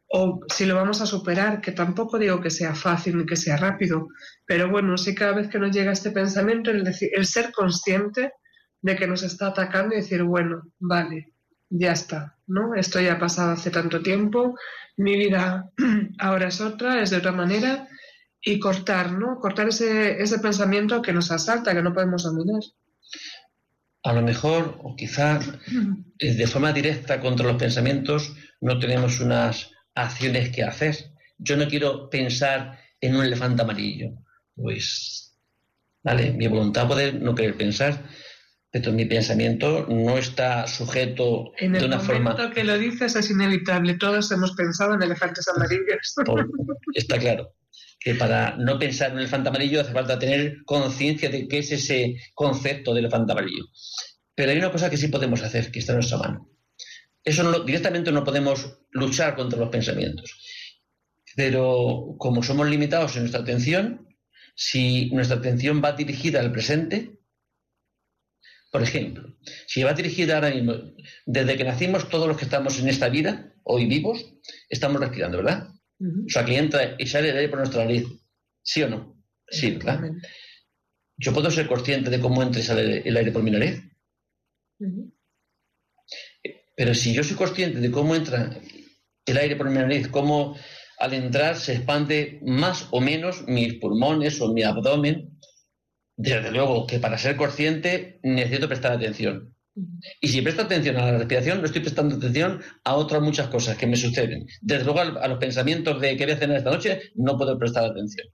o 0.07 0.41
si 0.49 0.65
lo 0.65 0.75
vamos 0.75 1.03
a 1.03 1.07
superar, 1.07 1.61
que 1.61 1.73
tampoco 1.73 2.19
digo 2.19 2.41
que 2.41 2.49
sea 2.49 2.75
fácil 2.75 3.19
ni 3.19 3.27
que 3.27 3.37
sea 3.37 3.59
rápido, 3.59 4.09
pero 4.47 4.71
bueno, 4.71 4.97
sí 4.97 5.15
cada 5.15 5.35
vez 5.35 5.49
que 5.49 5.59
nos 5.59 5.77
llega 5.77 5.93
este 5.93 6.13
pensamiento, 6.13 6.71
el, 6.71 6.83
decir, 6.83 7.11
el 7.13 7.27
ser 7.27 7.53
consciente 7.53 8.33
de 8.81 8.97
que 8.97 9.07
nos 9.07 9.23
está 9.23 9.49
atacando 9.49 9.95
y 9.95 9.99
decir, 9.99 10.23
bueno, 10.23 10.63
vale, 10.79 11.35
ya 11.71 11.93
está, 11.93 12.37
¿no? 12.47 12.75
Esto 12.75 13.01
ya 13.01 13.15
ha 13.15 13.19
pasado 13.19 13.53
hace 13.53 13.71
tanto 13.71 14.03
tiempo, 14.03 14.57
mi 14.97 15.17
vida 15.17 15.71
ahora 16.19 16.49
es 16.49 16.61
otra, 16.61 17.03
es 17.03 17.11
de 17.11 17.19
otra 17.19 17.33
manera, 17.33 17.89
y 18.41 18.59
cortar, 18.59 19.13
¿no? 19.13 19.39
Cortar 19.39 19.69
ese, 19.69 20.23
ese 20.23 20.39
pensamiento 20.39 21.03
que 21.03 21.13
nos 21.13 21.31
asalta, 21.31 21.75
que 21.75 21.83
no 21.83 21.93
podemos 21.93 22.23
dominar. 22.23 22.63
A 24.03 24.13
lo 24.13 24.23
mejor, 24.23 24.79
o 24.83 24.97
quizá 24.97 25.41
eh, 26.19 26.35
de 26.35 26.47
forma 26.47 26.73
directa 26.73 27.21
contra 27.21 27.47
los 27.47 27.57
pensamientos, 27.57 28.35
no 28.61 28.79
tenemos 28.79 29.21
unas 29.21 29.71
acciones 29.95 30.51
que 30.51 30.63
hacer. 30.63 30.97
Yo 31.37 31.57
no 31.57 31.69
quiero 31.69 32.09
pensar 32.09 32.79
en 33.01 33.17
un 33.17 33.25
elefante 33.25 33.63
amarillo. 33.63 34.13
Pues, 34.55 35.37
vale, 36.03 36.33
mi 36.33 36.47
voluntad 36.49 36.87
puede 36.87 37.13
no 37.13 37.35
querer 37.35 37.57
pensar, 37.57 38.05
pero 38.71 38.93
mi 38.93 39.07
pensamiento 39.07 39.87
no 39.89 40.19
está 40.19 40.67
sujeto 40.67 41.53
de 41.59 41.85
una 41.85 42.01
forma. 42.01 42.33
En 42.33 42.41
el 42.41 42.53
que 42.53 42.65
lo 42.65 42.79
dices 42.79 43.17
es 43.17 43.31
inevitable. 43.31 43.95
Todos 43.95 44.31
hemos 44.31 44.53
pensado 44.53 44.95
en 44.95 45.03
elefantes 45.03 45.49
amarillos. 45.49 46.15
está 46.95 47.19
claro 47.19 47.55
que 48.01 48.15
para 48.15 48.57
no 48.57 48.79
pensar 48.79 49.11
en 49.11 49.15
el 49.15 49.23
elefante 49.25 49.49
amarillo 49.49 49.81
hace 49.81 49.93
falta 49.93 50.19
tener 50.19 50.59
conciencia 50.65 51.31
de 51.31 51.49
qué 51.49 51.59
es 51.59 51.73
ese 51.73 52.17
concepto 52.35 52.95
del 52.95 53.05
elefante 53.05 53.33
amarillo. 53.33 53.65
Pero 54.35 54.53
hay 54.53 54.59
una 54.59 54.71
cosa 54.71 54.89
que 54.89 54.97
sí 54.97 55.09
podemos 55.09 55.43
hacer, 55.43 55.73
que 55.73 55.81
está 55.81 55.93
en 55.93 55.99
nuestra 55.99 56.19
mano. 56.19 56.49
Eso 57.25 57.43
no, 57.43 57.61
directamente 57.61 58.13
no 58.13 58.23
podemos 58.23 58.79
luchar 58.91 59.35
contra 59.35 59.59
los 59.59 59.69
pensamientos. 59.69 60.39
Pero 61.35 62.15
como 62.19 62.43
somos 62.43 62.69
limitados 62.69 63.17
en 63.17 63.23
nuestra 63.23 63.41
atención, 63.41 64.07
si 64.55 65.11
nuestra 65.11 65.39
atención 65.39 65.83
va 65.85 65.93
dirigida 65.93 66.41
al 66.41 66.53
presente, 66.53 67.18
por 68.71 68.83
ejemplo, 68.83 69.35
si 69.67 69.83
va 69.83 69.95
dirigida 69.95 70.35
ahora 70.35 70.51
mismo, 70.51 70.75
desde 71.25 71.57
que 71.57 71.65
nacimos 71.65 72.09
todos 72.09 72.29
los 72.29 72.37
que 72.37 72.45
estamos 72.45 72.79
en 72.79 72.89
esta 72.89 73.09
vida, 73.09 73.55
hoy 73.65 73.87
vivos, 73.87 74.35
estamos 74.69 75.01
respirando, 75.01 75.39
¿verdad? 75.39 75.69
O 76.01 76.29
sea, 76.29 76.45
que 76.45 76.57
entra 76.57 76.95
y 76.99 77.07
sale 77.07 77.31
el 77.31 77.37
aire 77.37 77.49
por 77.49 77.59
nuestra 77.59 77.85
nariz. 77.85 78.07
¿Sí 78.63 78.83
o 78.83 78.89
no? 78.89 79.21
Sí, 79.49 79.73
¿verdad? 79.73 80.11
Yo 81.17 81.33
puedo 81.33 81.51
ser 81.51 81.67
consciente 81.67 82.11
de 82.11 82.21
cómo 82.21 82.43
entra 82.43 82.61
y 82.61 82.65
sale 82.65 83.03
el 83.05 83.17
aire 83.17 83.33
por 83.33 83.43
mi 83.43 83.51
nariz. 83.51 83.83
Pero 86.77 86.95
si 86.95 87.13
yo 87.13 87.25
soy 87.25 87.37
consciente 87.37 87.81
de 87.81 87.91
cómo 87.91 88.15
entra 88.15 88.57
el 89.27 89.37
aire 89.37 89.57
por 89.57 89.69
mi 89.69 89.77
nariz, 89.77 90.09
cómo 90.09 90.57
al 90.99 91.15
entrar 91.15 91.57
se 91.57 91.75
expande 91.75 92.41
más 92.45 92.87
o 92.91 93.01
menos 93.01 93.47
mis 93.49 93.75
pulmones 93.75 94.41
o 94.41 94.53
mi 94.53 94.63
abdomen, 94.63 95.39
desde 96.19 96.51
luego 96.51 96.85
que 96.87 96.99
para 96.99 97.17
ser 97.17 97.37
consciente 97.37 98.19
necesito 98.25 98.69
prestar 98.69 98.93
atención. 98.93 99.55
Y 100.21 100.27
si 100.27 100.43
presto 100.43 100.63
atención 100.63 100.97
a 100.97 101.13
la 101.13 101.19
respiración, 101.19 101.61
no 101.61 101.67
estoy 101.67 101.81
prestando 101.81 102.17
atención 102.17 102.61
a 102.83 102.97
otras 102.97 103.23
muchas 103.23 103.47
cosas 103.47 103.77
que 103.79 103.87
me 103.87 103.97
suceden. 103.97 104.45
Desde 104.61 104.85
luego 104.85 104.99
a 105.01 105.29
los 105.29 105.39
pensamientos 105.39 106.01
de 106.01 106.17
qué 106.17 106.25
voy 106.25 106.35
a 106.35 106.39
cenar 106.39 106.57
esta 106.57 106.71
noche, 106.71 107.01
no 107.15 107.39
puedo 107.39 107.57
prestar 107.57 107.85
atención, 107.85 108.27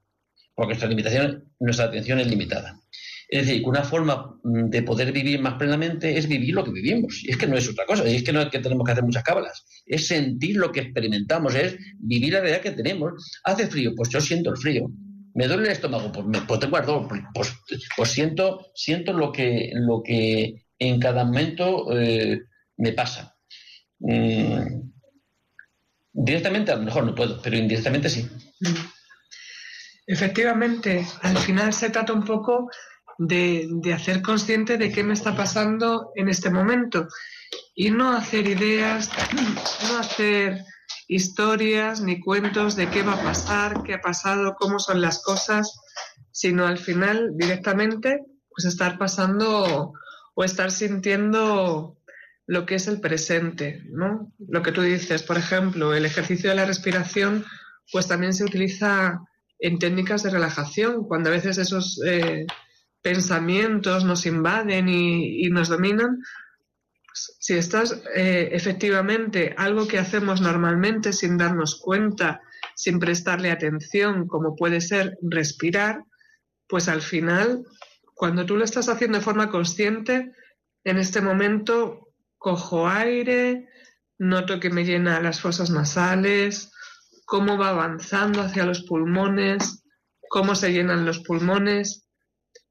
porque 0.55 0.71
nuestra, 0.71 0.89
limitación, 0.89 1.53
nuestra 1.61 1.85
atención 1.85 2.19
es 2.21 2.27
limitada. 2.27 2.81
Es 3.29 3.47
decir, 3.47 3.63
una 3.67 3.83
forma 3.83 4.39
mm, 4.43 4.71
de 4.71 4.83
poder 4.83 5.13
vivir 5.13 5.41
más 5.43 5.55
plenamente 5.55 6.17
es 6.17 6.27
vivir 6.27 6.55
lo 6.55 6.65
que 6.65 6.71
vivimos. 6.71 7.23
Y 7.23 7.33
es 7.33 7.37
que 7.37 7.47
no 7.47 7.59
es 7.59 7.69
otra 7.69 7.85
cosa, 7.85 8.09
y 8.09 8.17
es 8.17 8.23
que 8.23 8.33
no 8.33 8.41
es 8.41 8.49
que 8.49 8.61
tenemos 8.61 8.87
que 8.87 8.93
hacer 8.93 9.05
muchas 9.05 9.25
cábalas. 9.25 9.67
Es 9.85 10.07
sentir 10.07 10.57
lo 10.57 10.73
que 10.73 10.81
experimentamos, 10.81 11.55
es 11.55 11.77
vivir 11.99 12.33
la 12.33 12.41
realidad 12.41 12.63
que 12.63 12.71
tenemos. 12.71 13.13
Hace 13.45 13.67
frío, 13.67 13.93
pues 13.95 14.09
yo 14.09 14.23
siento 14.23 14.51
el 14.51 14.57
frío. 14.57 14.91
Me 15.35 15.47
duele 15.47 15.65
el 15.65 15.73
estómago, 15.73 16.13
pues, 16.13 16.27
me, 16.27 16.41
pues 16.43 16.61
tengo 16.61 16.77
ardor, 16.77 17.09
pues, 17.09 17.23
pues, 17.35 17.89
pues, 17.97 18.11
siento, 18.11 18.71
siento 18.75 19.13
lo 19.13 19.33
que, 19.33 19.71
lo 19.75 20.03
que 20.03 20.67
en 20.79 21.01
cada 21.01 21.25
momento 21.25 21.87
eh, 21.97 22.43
me 22.77 22.93
pasa. 22.93 23.37
Mm, 23.99 24.91
directamente 26.13 26.73
a 26.73 26.77
lo 26.77 26.83
mejor 26.83 27.05
no 27.05 27.15
puedo, 27.15 27.41
pero 27.43 27.57
indirectamente 27.57 28.09
sí. 28.09 28.29
Efectivamente, 30.07 31.07
al 31.23 31.39
final 31.39 31.73
se 31.73 31.91
trata 31.91 32.13
un 32.13 32.25
poco 32.25 32.71
de, 33.19 33.69
hacer 33.95 34.23
consciente 34.23 34.77
de 34.77 34.93
qué 34.93 35.03
me 35.03 35.15
está 35.15 35.35
pasando 35.35 36.13
en 36.15 36.29
este 36.29 36.51
momento 36.51 37.09
y 37.75 37.91
no 37.91 38.13
hacer 38.13 38.47
ideas, 38.47 39.11
no 39.89 39.99
hacer 39.99 40.65
historias 41.09 42.01
ni 42.01 42.21
cuentos 42.21 42.77
de 42.77 42.89
qué 42.89 43.03
va 43.03 43.15
a 43.15 43.23
pasar, 43.23 43.83
qué 43.83 43.95
ha 43.95 44.01
pasado, 44.01 44.57
cómo 44.59 44.79
son 44.79 45.01
las 45.01 45.23
cosas, 45.23 45.81
sino 46.31 46.67
al 46.67 46.79
final 46.79 47.33
directamente 47.37 48.25
pues 48.51 48.67
estar 48.67 48.99
pasando 48.99 49.93
o 50.35 50.45
estar 50.45 50.71
sintiendo 50.71 51.99
lo 52.47 52.67
que 52.67 52.75
es 52.77 52.89
el 52.89 53.01
presente, 53.01 53.83
¿no? 53.91 54.33
Lo 54.39 54.63
que 54.63 54.73
tú 54.73 54.83
dices, 54.83 55.23
por 55.23 55.39
ejemplo, 55.39 55.95
el 55.95 56.05
ejercicio 56.05 56.51
de 56.51 56.57
la 56.57 56.67
respiración, 56.67 57.45
pues 57.91 58.07
también 58.07 58.35
se 58.35 58.45
utiliza 58.45 59.21
en 59.59 59.79
técnicas 59.79 60.23
de 60.23 60.31
relajación, 60.31 61.05
cuando 61.05 61.31
a 61.31 61.33
veces 61.33 61.59
esos 61.59 62.01
eh, 62.05 62.47
pensamientos 63.01 64.05
nos 64.05 64.27
invaden 64.27 64.89
y, 64.89 65.49
nos 65.51 65.69
dominan. 65.69 66.19
Si 67.15 67.55
estás 67.55 68.03
eh, 68.15 68.49
efectivamente 68.53 69.55
algo 69.57 69.87
que 69.87 69.99
hacemos 69.99 70.41
normalmente 70.41 71.13
sin 71.13 71.39
darnos 71.39 71.81
cuenta, 71.81 72.43
sin 72.75 72.99
prestarle 72.99 73.51
atención, 73.51 74.27
como 74.27 74.57
puede 74.57 74.81
ser 74.81 75.17
respirar, 75.23 76.05
pues 76.67 76.89
al 76.89 77.03
final 77.03 77.65
cuando 78.15 78.47
tú 78.47 78.57
lo 78.57 78.65
estás 78.65 78.89
haciendo 78.89 79.19
de 79.19 79.25
forma 79.25 79.51
consciente, 79.51 80.33
en 80.85 80.99
este 80.99 81.21
momento 81.21 82.15
cojo 82.39 82.89
aire, 82.89 83.69
noto 84.19 84.61
que 84.61 84.71
me 84.71 84.85
llena 84.85 85.21
las 85.21 85.41
fosas 85.41 85.71
nasales, 85.71 86.71
cómo 87.25 87.59
va 87.59 87.71
avanzando 87.71 88.41
hacia 88.43 88.65
los 88.65 88.83
pulmones, 88.83 89.85
cómo 90.29 90.55
se 90.55 90.73
llenan 90.73 91.07
los 91.07 91.21
pulmones, 91.21 92.09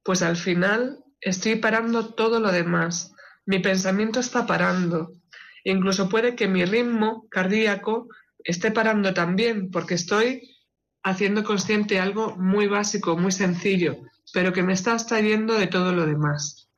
pues 0.03 0.21
al 0.21 0.37
final 0.37 1.03
estoy 1.21 1.55
parando 1.55 2.13
todo 2.13 2.39
lo 2.39 2.51
demás. 2.51 3.12
Mi 3.45 3.59
pensamiento 3.59 4.19
está 4.19 4.45
parando. 4.45 5.13
Incluso 5.63 6.09
puede 6.09 6.35
que 6.35 6.47
mi 6.47 6.65
ritmo 6.65 7.27
cardíaco 7.29 8.07
esté 8.43 8.71
parando 8.71 9.13
también, 9.13 9.71
porque 9.71 9.95
estoy 9.95 10.49
haciendo 11.03 11.43
consciente 11.43 11.99
algo 11.99 12.35
muy 12.37 12.67
básico, 12.67 13.17
muy 13.17 13.31
sencillo, 13.31 13.97
pero 14.33 14.53
que 14.53 14.63
me 14.63 14.73
está 14.73 14.93
extrayendo 14.93 15.55
de 15.55 15.67
todo 15.67 15.93
lo 15.93 16.05
demás. 16.05 16.69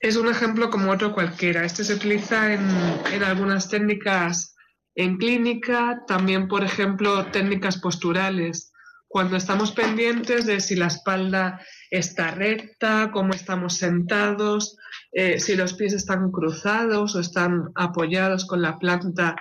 Es 0.00 0.16
un 0.16 0.28
ejemplo 0.28 0.70
como 0.70 0.90
otro 0.90 1.12
cualquiera. 1.12 1.64
Este 1.64 1.84
se 1.84 1.94
utiliza 1.94 2.52
en, 2.52 2.68
en 3.12 3.22
algunas 3.22 3.68
técnicas 3.68 4.52
en 4.94 5.16
clínica, 5.16 6.02
también, 6.06 6.48
por 6.48 6.64
ejemplo, 6.64 7.26
técnicas 7.26 7.78
posturales. 7.78 8.71
Cuando 9.12 9.36
estamos 9.36 9.72
pendientes 9.72 10.46
de 10.46 10.58
si 10.58 10.74
la 10.74 10.86
espalda 10.86 11.60
está 11.90 12.30
recta, 12.30 13.10
cómo 13.12 13.34
estamos 13.34 13.74
sentados, 13.74 14.78
eh, 15.12 15.38
si 15.38 15.54
los 15.54 15.74
pies 15.74 15.92
están 15.92 16.30
cruzados 16.30 17.14
o 17.14 17.20
están 17.20 17.72
apoyados 17.74 18.46
con 18.46 18.62
la 18.62 18.78
planta 18.78 19.36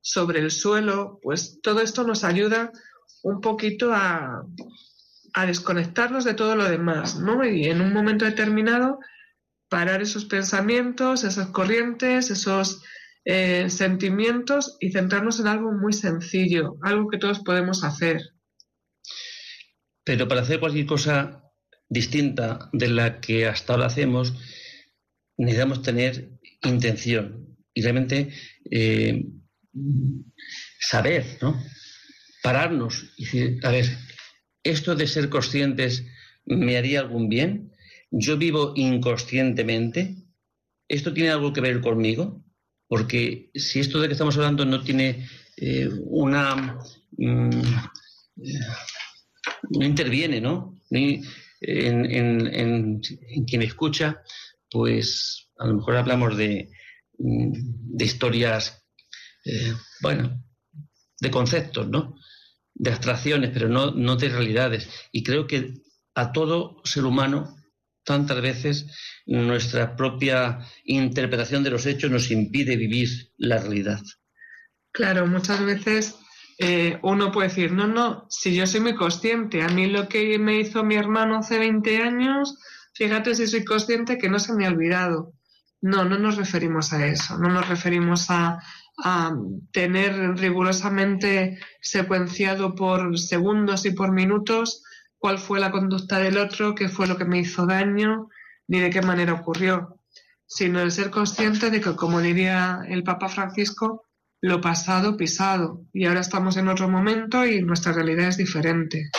sobre 0.00 0.38
el 0.38 0.52
suelo, 0.52 1.18
pues 1.24 1.58
todo 1.60 1.80
esto 1.80 2.04
nos 2.04 2.22
ayuda 2.22 2.70
un 3.24 3.40
poquito 3.40 3.92
a, 3.92 4.44
desconectarnos 5.44 6.24
de 6.24 6.34
todo 6.34 6.54
lo 6.54 6.62
demás, 6.62 7.18
¿no? 7.18 7.44
Y 7.44 7.64
en 7.64 7.80
un 7.80 7.92
momento 7.92 8.24
determinado 8.24 9.00
parar 9.68 10.02
esos 10.02 10.24
pensamientos, 10.26 11.24
esas 11.24 11.48
corrientes, 11.48 12.30
esos 12.30 12.80
eh, 13.24 13.68
sentimientos 13.70 14.76
y 14.78 14.92
centrarnos 14.92 15.40
en 15.40 15.48
algo 15.48 15.72
muy 15.72 15.92
sencillo, 15.92 16.76
algo 16.82 17.08
que 17.08 17.18
todos 17.18 17.40
podemos 17.40 17.82
hacer. 17.82 18.35
Pero 20.06 20.28
para 20.28 20.42
hacer 20.42 20.60
cualquier 20.60 20.86
cosa 20.86 21.42
distinta 21.88 22.70
de 22.72 22.88
la 22.88 23.20
que 23.20 23.46
hasta 23.46 23.72
ahora 23.72 23.86
hacemos, 23.86 24.34
necesitamos 25.36 25.82
tener 25.82 26.30
intención 26.62 27.56
y 27.74 27.82
realmente 27.82 28.32
eh, 28.70 29.26
saber, 30.78 31.38
¿no? 31.42 31.60
Pararnos 32.40 33.12
y 33.16 33.24
decir, 33.24 33.60
a 33.64 33.70
ver, 33.72 33.98
esto 34.62 34.94
de 34.94 35.08
ser 35.08 35.28
conscientes 35.28 36.04
me 36.44 36.76
haría 36.76 37.00
algún 37.00 37.28
bien, 37.28 37.72
yo 38.12 38.36
vivo 38.36 38.74
inconscientemente, 38.76 40.14
esto 40.86 41.12
tiene 41.12 41.30
algo 41.30 41.52
que 41.52 41.60
ver 41.60 41.80
conmigo, 41.80 42.44
porque 42.86 43.50
si 43.54 43.80
esto 43.80 44.00
de 44.00 44.06
que 44.06 44.12
estamos 44.12 44.36
hablando 44.36 44.64
no 44.64 44.84
tiene 44.84 45.26
eh, 45.56 45.90
una... 46.04 46.78
Mm, 47.18 47.50
no 49.70 49.84
interviene, 49.84 50.40
¿no? 50.40 50.80
En, 50.90 51.22
quien 53.46 53.62
escucha, 53.62 54.22
pues 54.70 55.48
a 55.58 55.66
lo 55.66 55.74
mejor 55.74 55.96
hablamos 55.96 56.36
de, 56.36 56.70
de 57.18 58.04
historias, 58.04 58.84
eh, 59.44 59.74
bueno, 60.00 60.42
de 61.20 61.30
conceptos, 61.30 61.88
¿no? 61.88 62.16
De 62.74 62.90
abstracciones, 62.90 63.50
pero 63.52 63.68
no, 63.68 63.92
no 63.92 64.16
de 64.16 64.28
realidades. 64.28 64.88
Y 65.12 65.22
creo 65.22 65.46
que 65.46 65.74
a 66.14 66.32
todo 66.32 66.80
ser 66.84 67.04
humano 67.04 67.56
tantas 68.04 68.40
veces 68.40 68.86
nuestra 69.26 69.96
propia 69.96 70.60
interpretación 70.84 71.64
de 71.64 71.70
los 71.70 71.86
hechos 71.86 72.10
nos 72.10 72.30
impide 72.30 72.76
vivir 72.76 73.32
la 73.36 73.58
realidad. 73.58 74.00
Claro, 74.92 75.26
muchas 75.26 75.62
veces 75.62 76.14
eh, 76.58 76.98
uno 77.02 77.30
puede 77.32 77.48
decir, 77.48 77.72
no, 77.72 77.86
no, 77.86 78.26
si 78.30 78.54
yo 78.54 78.66
soy 78.66 78.80
muy 78.80 78.94
consciente, 78.94 79.62
a 79.62 79.68
mí 79.68 79.86
lo 79.86 80.08
que 80.08 80.38
me 80.38 80.58
hizo 80.58 80.84
mi 80.84 80.94
hermano 80.94 81.38
hace 81.38 81.58
20 81.58 82.02
años, 82.02 82.58
fíjate 82.94 83.34
si 83.34 83.46
soy 83.46 83.64
consciente 83.64 84.16
que 84.16 84.30
no 84.30 84.38
se 84.38 84.54
me 84.54 84.66
ha 84.66 84.70
olvidado. 84.70 85.34
No, 85.82 86.04
no 86.04 86.18
nos 86.18 86.36
referimos 86.36 86.92
a 86.94 87.06
eso, 87.06 87.38
no 87.38 87.50
nos 87.50 87.68
referimos 87.68 88.30
a, 88.30 88.58
a 89.04 89.36
tener 89.72 90.38
rigurosamente 90.38 91.58
secuenciado 91.82 92.74
por 92.74 93.18
segundos 93.18 93.84
y 93.84 93.90
por 93.90 94.12
minutos 94.12 94.82
cuál 95.18 95.38
fue 95.38 95.60
la 95.60 95.70
conducta 95.70 96.18
del 96.18 96.38
otro, 96.38 96.74
qué 96.74 96.88
fue 96.88 97.06
lo 97.06 97.18
que 97.18 97.26
me 97.26 97.38
hizo 97.38 97.66
daño, 97.66 98.28
ni 98.68 98.80
de 98.80 98.90
qué 98.90 99.02
manera 99.02 99.34
ocurrió, 99.34 100.00
sino 100.46 100.80
el 100.80 100.92
ser 100.92 101.10
consciente 101.10 101.70
de 101.70 101.80
que, 101.80 101.94
como 101.94 102.20
diría 102.20 102.80
el 102.88 103.02
Papa 103.02 103.28
Francisco, 103.28 104.05
lo 104.46 104.60
pasado 104.60 105.16
pisado, 105.16 105.86
y 105.92 106.06
ahora 106.06 106.20
estamos 106.20 106.56
en 106.56 106.68
otro 106.68 106.88
momento 106.88 107.44
y 107.44 107.62
nuestra 107.62 107.92
realidad 107.92 108.28
es 108.28 108.36
diferente. 108.36 109.10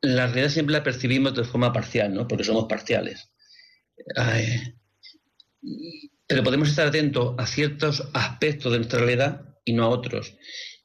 La 0.00 0.26
realidad 0.26 0.50
siempre 0.50 0.74
la 0.74 0.82
percibimos 0.82 1.34
de 1.34 1.44
forma 1.44 1.72
parcial, 1.72 2.12
¿no? 2.12 2.26
Porque 2.26 2.44
somos 2.44 2.66
parciales. 2.68 3.30
pero 6.26 6.42
podemos 6.42 6.68
estar 6.68 6.88
atentos 6.88 7.34
a 7.38 7.46
ciertos 7.46 8.08
aspectos 8.12 8.72
de 8.72 8.78
nuestra 8.78 8.98
realidad 8.98 9.42
y 9.64 9.72
no 9.72 9.84
a 9.84 9.88
otros 9.88 10.36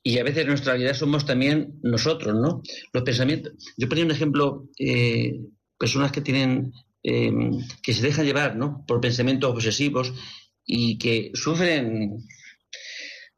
y 0.03 0.18
a 0.18 0.24
veces 0.24 0.47
nuestra 0.47 0.74
realidad 0.74 0.95
somos 0.95 1.26
también 1.26 1.80
nosotros, 1.84 2.36
¿no? 2.36 2.62
Los 2.91 3.03
pensamientos. 3.03 3.53
Yo 3.78 3.88
ponía 3.88 4.05
un 4.05 4.12
ejemplo, 4.12 4.68
eh, 4.80 5.39
personas 5.78 6.12
que 6.12 6.22
tienen, 6.22 6.74
em, 7.03 7.51
que 7.84 7.93
se 7.93 8.01
dejan 8.01 8.26
llevar, 8.26 8.55
¿no? 8.55 8.84
Por 8.88 8.99
pensamientos 8.99 9.51
obsesivos 9.51 10.14
y 10.66 10.97
que 10.97 11.32
sufren 11.34 12.18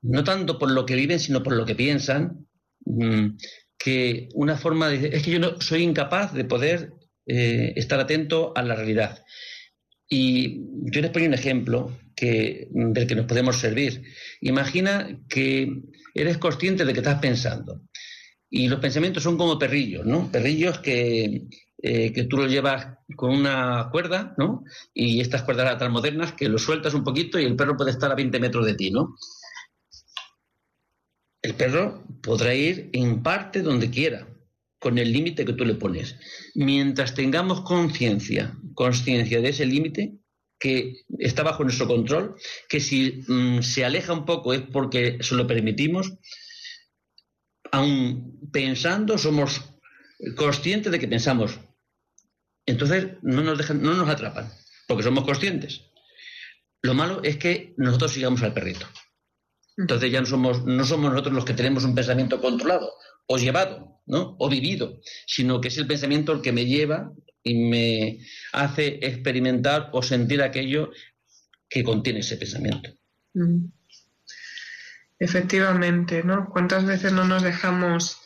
no 0.03 0.23
tanto 0.23 0.59
por 0.59 0.69
lo 0.71 0.85
que 0.85 0.95
viven, 0.95 1.19
sino 1.19 1.41
por 1.41 1.53
lo 1.53 1.65
que 1.65 1.75
piensan, 1.75 2.47
mm, 2.85 3.37
que 3.77 4.29
una 4.33 4.57
forma 4.57 4.89
de 4.89 5.15
es 5.15 5.23
que 5.23 5.31
yo 5.31 5.39
no 5.39 5.59
soy 5.59 5.83
incapaz 5.83 6.33
de 6.33 6.45
poder 6.45 6.93
eh, 7.25 7.73
estar 7.75 7.99
atento 7.99 8.53
a 8.55 8.61
la 8.61 8.75
realidad. 8.75 9.23
Y 10.09 10.61
yo 10.91 11.01
les 11.01 11.11
pongo 11.11 11.25
un 11.25 11.33
ejemplo 11.33 11.97
que, 12.15 12.67
del 12.71 13.07
que 13.07 13.15
nos 13.15 13.25
podemos 13.25 13.57
servir. 13.57 14.03
Imagina 14.41 15.19
que 15.27 15.81
eres 16.13 16.37
consciente 16.37 16.85
de 16.85 16.93
que 16.93 16.99
estás 16.99 17.19
pensando. 17.19 17.81
Y 18.49 18.67
los 18.67 18.79
pensamientos 18.79 19.23
son 19.23 19.37
como 19.37 19.57
perrillos, 19.57 20.05
¿no? 20.05 20.31
Perrillos 20.31 20.79
que, 20.79 21.47
eh, 21.81 22.13
que 22.13 22.23
tú 22.25 22.37
los 22.37 22.51
llevas 22.51 22.87
con 23.15 23.31
una 23.31 23.89
cuerda, 23.91 24.35
¿no? 24.37 24.63
Y 24.93 25.21
estas 25.21 25.41
cuerdas 25.43 25.77
tan 25.79 25.91
modernas 25.91 26.33
que 26.33 26.49
los 26.49 26.61
sueltas 26.61 26.93
un 26.93 27.03
poquito 27.03 27.39
y 27.39 27.45
el 27.45 27.55
perro 27.55 27.75
puede 27.75 27.91
estar 27.91 28.11
a 28.11 28.15
20 28.15 28.39
metros 28.39 28.65
de 28.65 28.75
ti, 28.75 28.91
¿no? 28.91 29.15
El 31.43 31.55
perro 31.55 32.03
podrá 32.21 32.55
ir 32.55 32.89
en 32.93 33.21
parte 33.21 33.61
donde 33.61 33.91
quiera, 33.91 34.27
con 34.79 34.97
el 34.97 35.11
límite 35.11 35.45
que 35.45 35.53
tú 35.53 35.65
le 35.65 35.75
pones. 35.75 36.15
Mientras 36.55 37.13
tengamos 37.13 37.61
conciencia, 37.61 38.57
conciencia 38.73 39.41
de 39.41 39.49
ese 39.49 39.65
límite, 39.65 40.13
que 40.57 41.03
está 41.19 41.43
bajo 41.43 41.63
nuestro 41.63 41.87
control, 41.87 42.35
que 42.69 42.79
si 42.79 43.23
mm, 43.27 43.61
se 43.61 43.83
aleja 43.83 44.13
un 44.13 44.23
poco 44.23 44.53
es 44.53 44.61
porque 44.61 45.17
se 45.21 45.35
lo 45.35 45.45
permitimos, 45.45 46.13
aun 47.71 48.39
pensando 48.51 49.17
somos 49.17 49.61
conscientes 50.37 50.91
de 50.91 50.99
que 50.99 51.09
pensamos. 51.09 51.59
Entonces 52.65 53.17
no 53.21 53.41
nos, 53.41 53.57
dejan, 53.57 53.81
no 53.81 53.93
nos 53.93 54.07
atrapan, 54.07 54.49
porque 54.87 55.03
somos 55.03 55.25
conscientes. 55.25 55.81
Lo 56.81 56.93
malo 56.93 57.21
es 57.23 57.35
que 57.35 57.73
nosotros 57.75 58.13
sigamos 58.13 58.41
al 58.43 58.53
perrito. 58.53 58.87
Entonces 59.77 60.11
ya 60.11 60.19
no 60.19 60.27
somos, 60.27 60.65
no 60.65 60.85
somos 60.85 61.11
nosotros 61.11 61.33
los 61.33 61.45
que 61.45 61.53
tenemos 61.53 61.83
un 61.83 61.95
pensamiento 61.95 62.39
controlado 62.39 62.91
o 63.27 63.37
llevado, 63.37 64.01
¿no? 64.05 64.35
O 64.39 64.49
vivido, 64.49 64.99
sino 65.25 65.61
que 65.61 65.69
es 65.69 65.77
el 65.77 65.87
pensamiento 65.87 66.31
el 66.31 66.41
que 66.41 66.51
me 66.51 66.65
lleva 66.65 67.11
y 67.41 67.55
me 67.55 68.19
hace 68.53 68.99
experimentar 69.01 69.89
o 69.93 70.01
sentir 70.03 70.41
aquello 70.41 70.91
que 71.69 71.83
contiene 71.83 72.19
ese 72.19 72.37
pensamiento. 72.37 72.91
Efectivamente, 75.19 76.23
¿no? 76.23 76.49
¿Cuántas 76.49 76.85
veces 76.85 77.11
no 77.11 77.25
nos 77.25 77.41
dejamos 77.41 78.17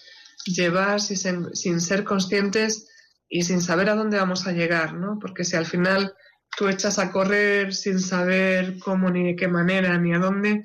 llevar 0.45 0.99
sin, 0.99 1.55
sin, 1.55 1.79
ser 1.79 2.03
conscientes 2.03 2.89
y 3.29 3.43
sin 3.43 3.61
saber 3.61 3.89
a 3.89 3.95
dónde 3.95 4.17
vamos 4.17 4.47
a 4.47 4.51
llegar, 4.51 4.93
¿no? 4.93 5.17
Porque 5.19 5.43
si 5.43 5.55
al 5.55 5.65
final 5.65 6.13
tú 6.57 6.67
echas 6.67 6.99
a 6.99 7.11
correr 7.11 7.73
sin 7.73 7.99
saber 7.99 8.77
cómo 8.79 9.09
ni 9.09 9.23
de 9.23 9.35
qué 9.35 9.47
manera 9.47 9.97
ni 9.97 10.13
a 10.13 10.19
dónde, 10.19 10.63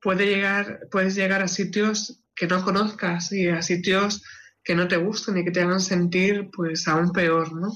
puede 0.00 0.26
llegar, 0.26 0.80
puedes 0.90 1.14
llegar 1.14 1.42
a 1.42 1.48
sitios 1.48 2.20
que 2.34 2.46
no 2.46 2.64
conozcas 2.64 3.32
y 3.32 3.48
a 3.48 3.62
sitios 3.62 4.22
que 4.62 4.74
no 4.74 4.88
te 4.88 4.96
gusten 4.96 5.38
y 5.38 5.44
que 5.44 5.50
te 5.50 5.62
hagan 5.62 5.80
sentir 5.80 6.50
pues 6.52 6.86
aún 6.88 7.12
peor, 7.12 7.52
¿no? 7.52 7.72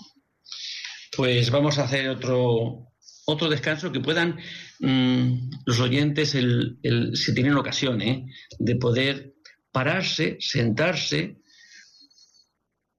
Pues 1.16 1.50
vamos 1.50 1.78
a 1.78 1.84
hacer 1.84 2.08
otro, 2.08 2.92
otro 3.26 3.48
descanso 3.48 3.92
que 3.92 4.00
puedan 4.00 4.38
mm, 4.80 5.50
los 5.66 5.80
oyentes, 5.80 6.34
el, 6.34 6.78
si 7.14 7.34
tienen 7.34 7.56
ocasión, 7.56 8.00
¿eh? 8.02 8.26
de 8.58 8.76
poder 8.76 9.34
pararse, 9.72 10.36
sentarse 10.40 11.40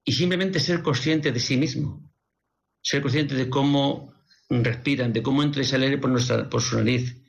y 0.03 0.13
simplemente 0.13 0.59
ser 0.59 0.81
consciente 0.81 1.31
de 1.31 1.39
sí 1.39 1.57
mismo, 1.57 2.11
ser 2.81 3.01
consciente 3.01 3.35
de 3.35 3.49
cómo 3.49 4.13
respiran, 4.49 5.13
de 5.13 5.21
cómo 5.21 5.43
entra 5.43 5.61
y 5.61 5.65
sale 5.65 5.97
por, 5.97 6.09
nuestra, 6.09 6.49
por 6.49 6.61
su 6.61 6.77
nariz, 6.77 7.20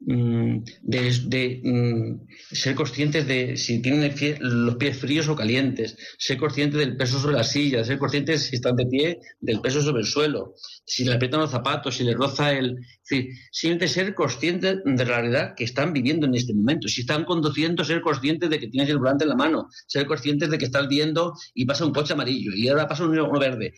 Mm, 0.00 0.62
de, 0.82 1.60
mm, 1.64 2.28
ser 2.52 2.76
conscientes 2.76 3.26
de 3.26 3.56
si 3.56 3.82
tienen 3.82 4.14
los 4.38 4.76
pies 4.76 4.96
fríos 4.96 5.28
o 5.28 5.34
calientes, 5.34 5.96
ser 6.16 6.38
conscientes 6.38 6.78
del 6.78 6.96
peso 6.96 7.18
sobre 7.18 7.34
la 7.34 7.42
silla, 7.42 7.82
ser 7.82 7.98
conscientes 7.98 8.42
si 8.46 8.56
están 8.56 8.76
de 8.76 8.86
pie 8.86 9.18
del 9.40 9.60
peso 9.60 9.82
sobre 9.82 10.02
el 10.02 10.06
suelo, 10.06 10.54
si 10.86 11.04
le 11.04 11.14
aprietan 11.14 11.40
los 11.40 11.50
zapatos, 11.50 11.96
si 11.96 12.04
le 12.04 12.14
roza 12.14 12.52
el... 12.52 12.76
simplemente 13.50 13.88
ser 13.88 14.14
conscientes 14.14 14.76
de 14.84 15.04
la 15.04 15.16
realidad 15.16 15.54
que 15.56 15.64
están 15.64 15.92
viviendo 15.92 16.26
en 16.26 16.34
este 16.36 16.54
momento. 16.54 16.86
Si 16.86 17.00
están 17.00 17.24
conduciendo, 17.24 17.84
ser 17.84 18.00
conscientes 18.00 18.48
de 18.50 18.60
que 18.60 18.68
tienes 18.68 18.90
el 18.90 18.98
volante 18.98 19.24
en 19.24 19.30
la 19.30 19.36
mano, 19.36 19.68
ser 19.88 20.06
conscientes 20.06 20.48
de 20.48 20.58
que 20.58 20.66
estás 20.66 20.86
viendo 20.86 21.34
y 21.54 21.64
pasa 21.66 21.84
un 21.84 21.92
coche 21.92 22.12
amarillo 22.12 22.52
y 22.54 22.68
ahora 22.68 22.86
pasa 22.86 23.04
uno, 23.04 23.28
verde. 23.32 23.74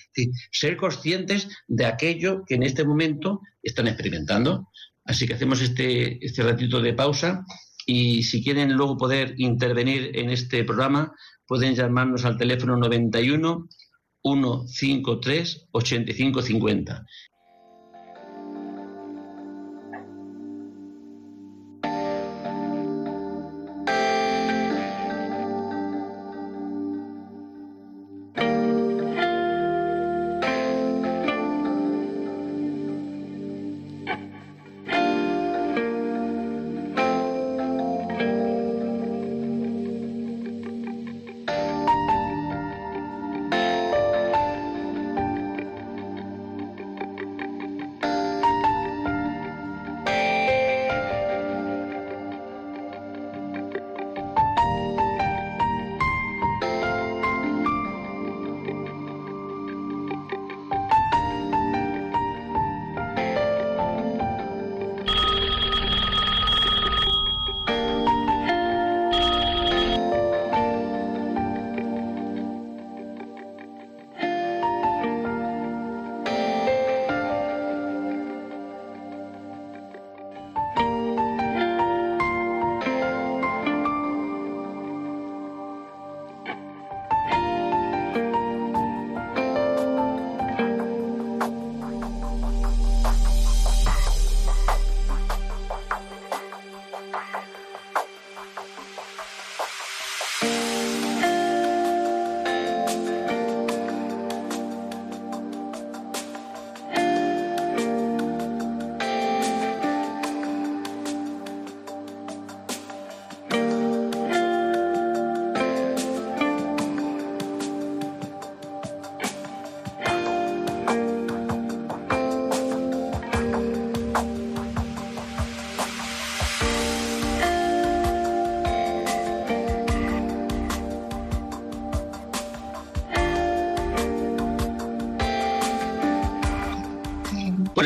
ser 0.52 0.76
conscientes 0.76 1.48
de 1.66 1.86
aquello 1.86 2.44
que 2.46 2.56
en 2.56 2.62
este 2.62 2.84
momento 2.84 3.40
están 3.62 3.88
experimentando. 3.88 4.68
Así 5.04 5.26
que 5.26 5.34
hacemos 5.34 5.60
este, 5.60 6.24
este 6.24 6.42
ratito 6.42 6.80
de 6.80 6.94
pausa 6.94 7.44
y 7.86 8.22
si 8.22 8.42
quieren 8.42 8.74
luego 8.74 8.96
poder 8.96 9.34
intervenir 9.38 10.10
en 10.14 10.30
este 10.30 10.64
programa, 10.64 11.12
pueden 11.46 11.74
llamarnos 11.74 12.24
al 12.24 12.36
teléfono 12.36 12.76
91 12.76 13.66
153 14.22 15.68
8550. 15.72 17.06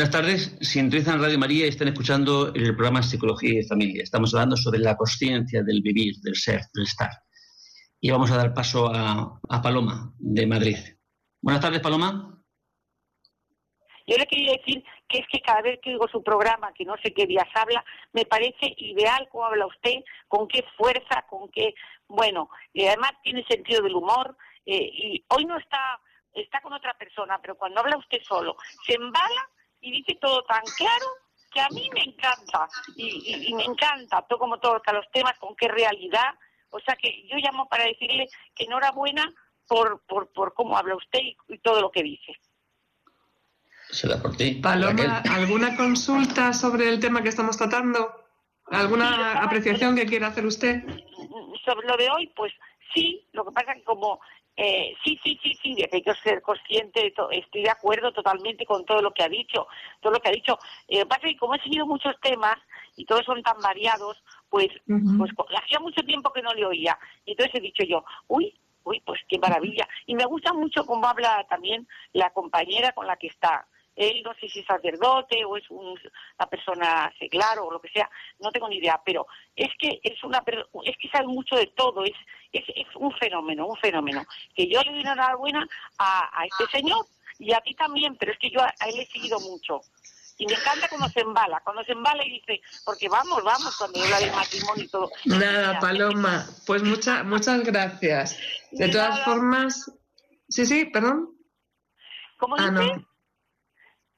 Buenas 0.05 0.21
tardes, 0.21 0.57
sintonizan 0.61 1.19
Radio 1.19 1.39
María 1.39 1.65
y 1.65 1.69
están 1.69 1.87
escuchando 1.87 2.53
el 2.53 2.75
programa 2.75 3.01
Psicología 3.01 3.59
y 3.59 3.63
Familia. 3.63 4.03
Estamos 4.03 4.31
hablando 4.35 4.55
sobre 4.55 4.77
la 4.77 4.95
conciencia 4.95 5.63
del 5.63 5.81
vivir, 5.81 6.17
del 6.21 6.35
ser, 6.35 6.61
del 6.75 6.83
estar. 6.83 7.09
Y 7.99 8.11
vamos 8.11 8.29
a 8.29 8.37
dar 8.37 8.53
paso 8.53 8.87
a, 8.93 9.39
a 9.49 9.61
Paloma, 9.63 10.13
de 10.19 10.45
Madrid. 10.45 10.77
Buenas 11.41 11.59
tardes, 11.59 11.81
Paloma. 11.81 12.39
Yo 14.05 14.15
le 14.15 14.27
quería 14.27 14.51
decir 14.51 14.83
que 15.09 15.17
es 15.17 15.25
que 15.31 15.39
cada 15.39 15.63
vez 15.63 15.79
que 15.81 15.89
oigo 15.89 16.07
su 16.07 16.21
programa, 16.21 16.71
que 16.75 16.85
no 16.85 16.93
sé 17.03 17.11
qué 17.11 17.25
días 17.25 17.49
habla, 17.55 17.83
me 18.13 18.25
parece 18.25 18.75
ideal 18.77 19.27
cómo 19.31 19.45
habla 19.45 19.65
usted, 19.65 20.03
con 20.27 20.47
qué 20.47 20.63
fuerza, 20.77 21.25
con 21.27 21.49
qué, 21.49 21.73
bueno, 22.07 22.51
y 22.73 22.85
además 22.85 23.13
tiene 23.23 23.43
sentido 23.49 23.81
del 23.81 23.95
humor, 23.95 24.37
eh, 24.67 24.87
y 24.87 25.25
hoy 25.29 25.45
no 25.45 25.57
está, 25.57 25.99
está 26.31 26.61
con 26.61 26.73
otra 26.73 26.93
persona, 26.93 27.39
pero 27.41 27.57
cuando 27.57 27.79
habla 27.79 27.97
usted 27.97 28.19
solo, 28.21 28.55
se 28.85 28.93
embala 28.93 29.49
y 29.85 29.91
dice 29.91 30.17
todo 30.19 30.43
tan 30.43 30.63
claro 30.77 31.05
que 31.53 31.61
a 31.61 31.69
mí 31.69 31.89
me 31.93 32.01
encanta, 32.01 32.67
y, 32.97 33.53
me 33.53 33.63
encanta, 33.63 34.21
todo 34.27 34.39
como 34.39 34.59
todos 34.59 34.81
los 34.91 35.09
temas, 35.11 35.37
con 35.39 35.55
qué 35.55 35.67
realidad, 35.69 36.33
o 36.71 36.79
sea 36.79 36.95
que 36.95 37.25
yo 37.27 37.37
llamo 37.37 37.69
para 37.69 37.85
decirle 37.85 38.27
que 38.55 38.65
enhorabuena 38.65 39.23
por, 39.67 40.01
por, 40.07 40.33
por 40.33 40.53
cómo 40.53 40.77
habla 40.77 40.95
usted 40.95 41.19
y 41.47 41.57
todo 41.59 41.81
lo 41.81 41.91
que 41.91 42.03
dice. 42.03 42.33
Paloma, 44.61 45.21
¿alguna 45.31 45.77
consulta 45.77 46.51
sobre 46.51 46.89
el 46.89 46.99
tema 46.99 47.21
que 47.21 47.29
estamos 47.29 47.55
tratando? 47.55 48.11
¿Alguna 48.65 49.43
apreciación 49.43 49.95
que 49.95 50.07
quiera 50.07 50.27
hacer 50.27 50.45
usted? 50.45 50.83
Sobre 51.63 51.87
lo 51.87 51.95
de 51.95 52.09
hoy, 52.09 52.27
pues 52.35 52.51
sí, 52.93 53.25
lo 53.31 53.45
que 53.45 53.51
pasa 53.51 53.71
es 53.71 53.77
que 53.77 53.83
como 53.83 54.19
eh, 54.57 54.93
sí, 55.03 55.19
sí, 55.23 55.37
sí, 55.43 55.53
sí, 55.61 55.75
hay 55.91 56.01
que 56.01 56.13
ser 56.15 56.41
consciente, 56.41 57.13
estoy 57.31 57.63
de 57.63 57.69
acuerdo 57.69 58.13
totalmente 58.13 58.65
con 58.65 58.85
todo 58.85 59.01
lo 59.01 59.11
que 59.11 59.23
ha 59.23 59.27
dicho, 59.27 59.67
todo 59.99 60.13
lo 60.13 60.19
que 60.19 60.29
ha 60.29 60.31
dicho. 60.31 60.57
Eh, 60.87 61.05
pasa 61.05 61.21
que 61.23 61.37
como 61.37 61.55
he 61.55 61.61
seguido 61.61 61.85
muchos 61.85 62.15
temas 62.21 62.55
y 62.95 63.05
todos 63.05 63.25
son 63.25 63.43
tan 63.43 63.59
variados, 63.59 64.23
pues, 64.49 64.69
pues 64.85 65.31
hacía 65.61 65.79
mucho 65.79 66.01
tiempo 66.03 66.31
que 66.31 66.41
no 66.41 66.53
le 66.53 66.65
oía. 66.65 66.97
Y 67.25 67.31
entonces 67.31 67.55
he 67.55 67.61
dicho 67.61 67.83
yo, 67.83 68.05
uy, 68.27 68.57
uy, 68.85 69.01
pues 69.05 69.19
qué 69.27 69.37
maravilla. 69.39 69.87
Y 70.05 70.15
me 70.15 70.25
gusta 70.25 70.53
mucho 70.53 70.85
cómo 70.85 71.05
habla 71.05 71.45
también 71.49 71.87
la 72.13 72.29
compañera 72.29 72.93
con 72.93 73.07
la 73.07 73.17
que 73.17 73.27
está 73.27 73.67
él 73.95 74.21
no 74.23 74.33
sé 74.35 74.49
si 74.49 74.59
es 74.59 74.65
sacerdote 74.65 75.43
o 75.45 75.57
es 75.57 75.63
una 75.69 76.49
persona 76.49 77.13
seglar 77.17 77.59
o 77.59 77.71
lo 77.71 77.79
que 77.79 77.89
sea, 77.89 78.09
no 78.39 78.51
tengo 78.51 78.67
ni 78.67 78.77
idea, 78.77 79.01
pero 79.05 79.25
es 79.55 79.69
que 79.79 79.99
es 80.03 80.23
una 80.23 80.43
es 80.83 80.97
que 80.97 81.09
sabe 81.09 81.27
mucho 81.27 81.55
de 81.55 81.67
todo, 81.67 82.03
es, 82.03 82.13
es, 82.51 82.63
un 82.95 83.11
fenómeno, 83.13 83.67
un 83.67 83.77
fenómeno. 83.77 84.23
Que 84.55 84.67
yo 84.67 84.81
le 84.81 84.91
doy 84.91 85.01
una 85.01 85.13
enhorabuena 85.13 85.67
a, 85.97 86.41
a 86.41 86.45
este 86.45 86.65
señor 86.77 87.05
y 87.39 87.53
a 87.53 87.59
ti 87.61 87.73
también, 87.75 88.15
pero 88.17 88.31
es 88.31 88.39
que 88.39 88.49
yo 88.49 88.61
a, 88.61 88.73
él 88.87 88.99
he 88.99 89.05
seguido 89.07 89.39
mucho. 89.39 89.81
Y 90.37 90.45
me 90.47 90.53
encanta 90.53 90.89
cuando 90.89 91.07
se 91.09 91.21
embala, 91.21 91.61
cuando 91.63 91.81
se 91.83 91.93
embala 91.93 92.25
y 92.25 92.31
dice, 92.31 92.59
porque 92.83 93.07
vamos, 93.07 93.41
vamos, 93.41 93.77
cuando 93.77 94.03
habla 94.03 94.19
de 94.19 94.31
matrimonio 94.31 94.83
y 94.83 94.87
todo. 94.89 95.09
Nada, 95.25 95.79
Paloma, 95.79 96.45
pues 96.65 96.83
muchas 96.83 97.23
muchas 97.23 97.63
gracias. 97.63 98.37
De 98.71 98.89
todas 98.89 99.23
formas, 99.23 99.89
sí, 100.49 100.65
sí, 100.65 100.85
perdón. 100.85 101.29
¿Cómo 102.37 102.57
ah, 102.57 102.69
dice? 102.69 103.05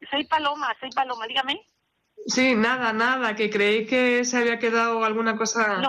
Soy 0.10 0.26
Paloma, 0.26 0.76
soy 0.80 0.90
Paloma, 0.92 1.28
dígame. 1.28 1.62
Sí, 2.28 2.56
nada, 2.56 2.94
nada, 2.94 3.36
que 3.36 3.50
creí 3.50 3.86
que 3.86 4.26
se 4.26 4.38
había 4.38 4.60
quedado 4.60 5.04
alguna 5.04 5.38
cosa 5.38 5.82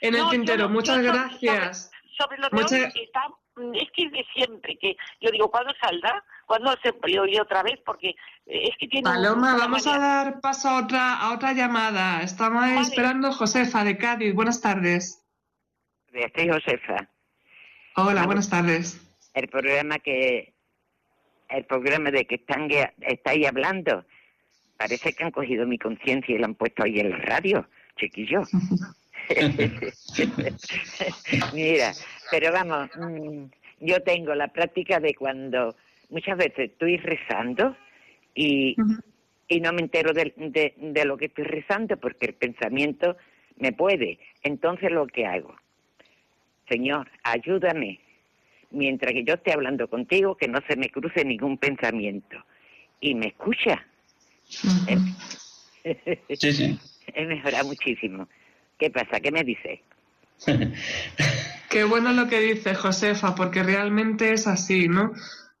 en 0.00 0.14
el 0.14 0.28
tintero. 0.30 0.68
Muchas 0.68 1.02
gracias. 1.02 1.90
Sobre, 2.18 2.38
lo 2.38 2.48
de 2.48 2.64
hoy, 2.64 2.92
está, 3.04 3.26
es 3.74 3.88
que 3.92 4.04
es 4.04 4.12
de 4.12 4.26
siempre, 4.34 4.78
que 4.78 4.96
yo 5.20 5.30
digo, 5.30 5.50
¿cuándo 5.50 5.72
saldrá? 5.80 6.24
¿Cuándo 6.46 6.74
se 6.82 6.92
oye 7.18 7.40
otra 7.40 7.62
vez? 7.62 7.78
Porque 7.84 8.14
es 8.46 8.74
que 8.78 8.88
tiene... 8.88 9.04
Paloma, 9.04 9.56
vamos 9.56 9.86
a 9.86 9.98
dar 9.98 10.40
paso 10.40 10.68
a 10.68 10.78
otra, 10.82 11.14
a 11.14 11.34
otra 11.34 11.52
llamada. 11.52 12.22
Estamos 12.22 12.64
esperando 12.80 13.32
Josefa 13.32 13.84
de 13.84 13.98
Cádiz. 13.98 14.34
Buenas 14.34 14.60
tardes. 14.60 15.22
Soy 16.34 16.48
Josefa. 16.48 17.08
Hola, 17.96 18.24
buenas 18.24 18.48
tardes. 18.48 19.00
El 19.34 19.48
programa 19.48 19.98
que 19.98 20.55
el 21.48 21.64
programa 21.64 22.10
de 22.10 22.26
que 22.26 22.34
están 22.36 22.68
estáis 23.00 23.46
hablando, 23.46 24.04
parece 24.76 25.12
que 25.12 25.24
han 25.24 25.30
cogido 25.30 25.66
mi 25.66 25.78
conciencia 25.78 26.34
y 26.34 26.38
la 26.38 26.46
han 26.46 26.54
puesto 26.54 26.84
ahí 26.84 27.00
en 27.00 27.10
la 27.10 27.18
radio, 27.18 27.66
chiquillo. 27.96 28.42
Mira, 31.54 31.92
pero 32.30 32.52
vamos, 32.52 32.88
mm, 32.96 33.44
yo 33.80 34.00
tengo 34.02 34.34
la 34.34 34.48
práctica 34.48 35.00
de 35.00 35.14
cuando 35.14 35.74
muchas 36.10 36.38
veces 36.38 36.70
estoy 36.70 36.98
rezando 36.98 37.76
y, 38.34 38.76
y 39.48 39.60
no 39.60 39.72
me 39.72 39.82
entero 39.82 40.12
de, 40.12 40.32
de, 40.36 40.74
de 40.76 41.04
lo 41.04 41.16
que 41.16 41.26
estoy 41.26 41.44
rezando 41.44 41.96
porque 41.96 42.26
el 42.26 42.34
pensamiento 42.34 43.16
me 43.56 43.72
puede. 43.72 44.18
Entonces 44.42 44.92
lo 44.92 45.06
que 45.06 45.26
hago, 45.26 45.56
Señor, 46.68 47.08
ayúdame 47.22 48.00
mientras 48.70 49.12
que 49.12 49.24
yo 49.24 49.34
esté 49.34 49.52
hablando 49.52 49.88
contigo, 49.88 50.36
que 50.36 50.48
no 50.48 50.60
se 50.68 50.76
me 50.76 50.90
cruce 50.90 51.24
ningún 51.24 51.58
pensamiento. 51.58 52.36
Y 53.00 53.14
me 53.14 53.28
escucha. 53.28 53.84
sí, 56.34 56.52
sí. 56.52 56.78
He 57.14 57.24
mejorado 57.26 57.68
muchísimo. 57.68 58.28
¿Qué 58.78 58.90
pasa? 58.90 59.20
¿Qué 59.20 59.30
me 59.30 59.44
dice? 59.44 59.82
Qué 61.70 61.84
bueno 61.84 62.12
lo 62.12 62.28
que 62.28 62.40
dice 62.40 62.74
Josefa, 62.74 63.34
porque 63.34 63.62
realmente 63.62 64.32
es 64.32 64.46
así, 64.46 64.88
¿no? 64.88 65.12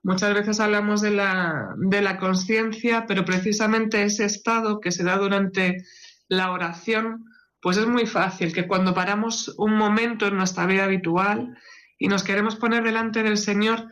Muchas 0.02 0.34
veces 0.34 0.60
hablamos 0.60 1.00
de 1.00 1.10
la, 1.10 1.74
de 1.78 2.00
la 2.00 2.18
conciencia, 2.18 3.06
pero 3.08 3.24
precisamente 3.24 4.02
ese 4.02 4.24
estado 4.24 4.80
que 4.80 4.92
se 4.92 5.02
da 5.02 5.16
durante 5.16 5.84
la 6.28 6.52
oración, 6.52 7.24
pues 7.60 7.76
es 7.76 7.86
muy 7.86 8.06
fácil 8.06 8.52
que 8.52 8.68
cuando 8.68 8.94
paramos 8.94 9.54
un 9.58 9.76
momento 9.76 10.26
en 10.28 10.36
nuestra 10.36 10.66
vida 10.66 10.84
habitual, 10.84 11.56
y 11.98 12.08
nos 12.08 12.22
queremos 12.22 12.56
poner 12.56 12.82
delante 12.82 13.22
del 13.22 13.38
Señor, 13.38 13.88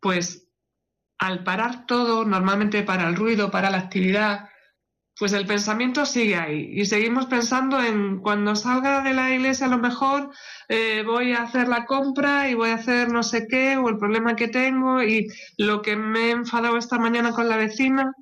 pues 0.00 0.48
al 1.18 1.42
parar 1.42 1.86
todo, 1.86 2.24
normalmente 2.24 2.82
para 2.82 3.08
el 3.08 3.16
ruido, 3.16 3.50
para 3.50 3.70
la 3.70 3.78
actividad, 3.78 4.48
pues 5.18 5.32
el 5.32 5.46
pensamiento 5.46 6.06
sigue 6.06 6.36
ahí 6.36 6.70
y 6.72 6.86
seguimos 6.86 7.26
pensando 7.26 7.82
en 7.82 8.20
cuando 8.20 8.54
salga 8.54 9.02
de 9.02 9.14
la 9.14 9.34
iglesia 9.34 9.66
a 9.66 9.70
lo 9.70 9.78
mejor 9.78 10.30
eh, 10.68 11.02
voy 11.04 11.32
a 11.32 11.42
hacer 11.42 11.66
la 11.66 11.86
compra 11.86 12.48
y 12.48 12.54
voy 12.54 12.70
a 12.70 12.76
hacer 12.76 13.10
no 13.10 13.24
sé 13.24 13.48
qué 13.48 13.76
o 13.76 13.88
el 13.88 13.98
problema 13.98 14.36
que 14.36 14.46
tengo 14.46 15.02
y 15.02 15.26
lo 15.56 15.82
que 15.82 15.96
me 15.96 16.26
he 16.26 16.30
enfadado 16.30 16.76
esta 16.76 16.98
mañana 16.98 17.32
con 17.32 17.48
la 17.48 17.56
vecina 17.56 18.12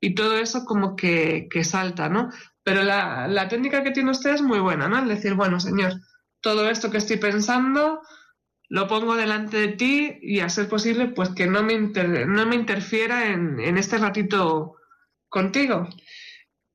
y 0.00 0.14
todo 0.14 0.38
eso 0.38 0.64
como 0.64 0.96
que, 0.96 1.46
que 1.50 1.62
salta, 1.62 2.08
¿no? 2.08 2.30
Pero 2.64 2.82
la, 2.82 3.28
la 3.28 3.48
técnica 3.48 3.84
que 3.84 3.90
tiene 3.92 4.10
usted 4.10 4.34
es 4.34 4.42
muy 4.42 4.58
buena, 4.58 4.88
¿no? 4.88 4.98
Es 4.98 5.08
decir, 5.08 5.34
bueno, 5.34 5.60
señor, 5.60 5.92
todo 6.40 6.68
esto 6.68 6.90
que 6.90 6.98
estoy 6.98 7.18
pensando, 7.18 8.00
lo 8.70 8.86
pongo 8.86 9.16
delante 9.16 9.56
de 9.56 9.68
ti 9.68 10.18
y 10.22 10.40
a 10.40 10.48
ser 10.48 10.68
posible 10.68 11.08
pues 11.08 11.30
que 11.30 11.48
no 11.48 11.62
me, 11.62 11.76
no 11.76 12.46
me 12.46 12.54
interfiera 12.54 13.32
en, 13.32 13.76
este 13.76 13.98
ratito 13.98 14.76
contigo. 15.28 15.88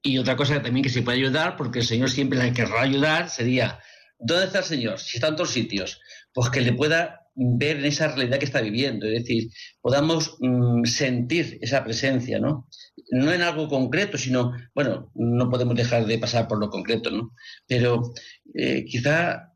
Y 0.03 0.17
otra 0.17 0.35
cosa 0.35 0.61
también 0.61 0.83
que 0.83 0.89
se 0.89 1.01
puede 1.01 1.19
ayudar, 1.19 1.55
porque 1.55 1.79
el 1.79 1.85
Señor 1.85 2.11
siempre 2.11 2.37
le 2.37 2.53
querrá 2.53 2.81
ayudar, 2.81 3.29
sería, 3.29 3.79
¿dónde 4.19 4.45
está 4.45 4.59
el 4.59 4.65
Señor? 4.65 4.99
Si 4.99 5.17
está 5.17 5.29
en 5.29 5.37
todos 5.37 5.51
sitios, 5.51 6.01
pues 6.33 6.49
que 6.49 6.61
le 6.61 6.73
pueda 6.73 7.21
ver 7.33 7.77
en 7.77 7.85
esa 7.85 8.09
realidad 8.09 8.39
que 8.39 8.45
está 8.45 8.61
viviendo, 8.61 9.05
es 9.07 9.23
decir, 9.23 9.49
podamos 9.81 10.37
mm, 10.39 10.83
sentir 10.83 11.57
esa 11.61 11.83
presencia, 11.83 12.39
¿no? 12.39 12.67
No 13.11 13.31
en 13.31 13.41
algo 13.41 13.69
concreto, 13.69 14.17
sino, 14.17 14.51
bueno, 14.73 15.11
no 15.15 15.49
podemos 15.49 15.75
dejar 15.75 16.05
de 16.05 16.17
pasar 16.19 16.47
por 16.47 16.59
lo 16.59 16.69
concreto, 16.69 17.09
¿no? 17.09 17.31
Pero 17.67 18.13
eh, 18.53 18.85
quizá 18.85 19.54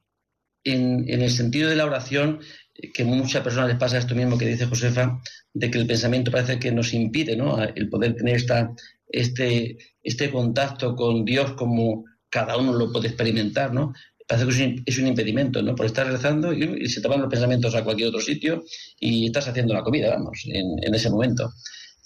en, 0.63 1.09
el 1.09 1.29
sentido 1.29 1.69
de 1.69 1.75
la 1.75 1.85
oración, 1.85 2.39
eh, 2.75 2.91
que 2.93 3.03
muchas 3.03 3.43
personas 3.43 3.69
les 3.69 3.77
pasa 3.77 3.97
esto 3.97 4.15
mismo 4.15 4.37
que 4.37 4.45
dice 4.45 4.65
Josefa, 4.65 5.21
de 5.53 5.71
que 5.71 5.77
el 5.77 5.87
pensamiento 5.87 6.31
parece 6.31 6.59
que 6.59 6.71
nos 6.71 6.93
impide 6.93 7.35
¿no? 7.35 7.61
el 7.61 7.89
poder 7.89 8.15
tener 8.15 8.35
esta, 8.35 8.71
este, 9.07 9.77
este 10.03 10.31
contacto 10.31 10.95
con 10.95 11.25
Dios 11.25 11.53
como 11.53 12.05
cada 12.29 12.57
uno 12.57 12.73
lo 12.73 12.91
puede 12.91 13.07
experimentar, 13.07 13.73
¿no? 13.73 13.93
Parece 14.27 14.45
que 14.45 14.83
es 14.85 14.97
un, 14.99 15.07
impedimento, 15.07 15.63
¿no? 15.63 15.73
Por 15.73 15.87
estar 15.87 16.05
rezando 16.05 16.53
y, 16.53 16.87
se 16.87 17.01
te 17.01 17.07
van 17.07 17.21
los 17.21 17.31
pensamientos 17.31 17.73
a 17.73 17.83
cualquier 17.83 18.09
otro 18.09 18.21
sitio 18.21 18.63
y 18.99 19.25
estás 19.25 19.47
haciendo 19.47 19.73
la 19.73 19.81
comida, 19.81 20.11
vamos, 20.11 20.43
en, 20.45 20.93
ese 20.93 21.09
momento. 21.09 21.51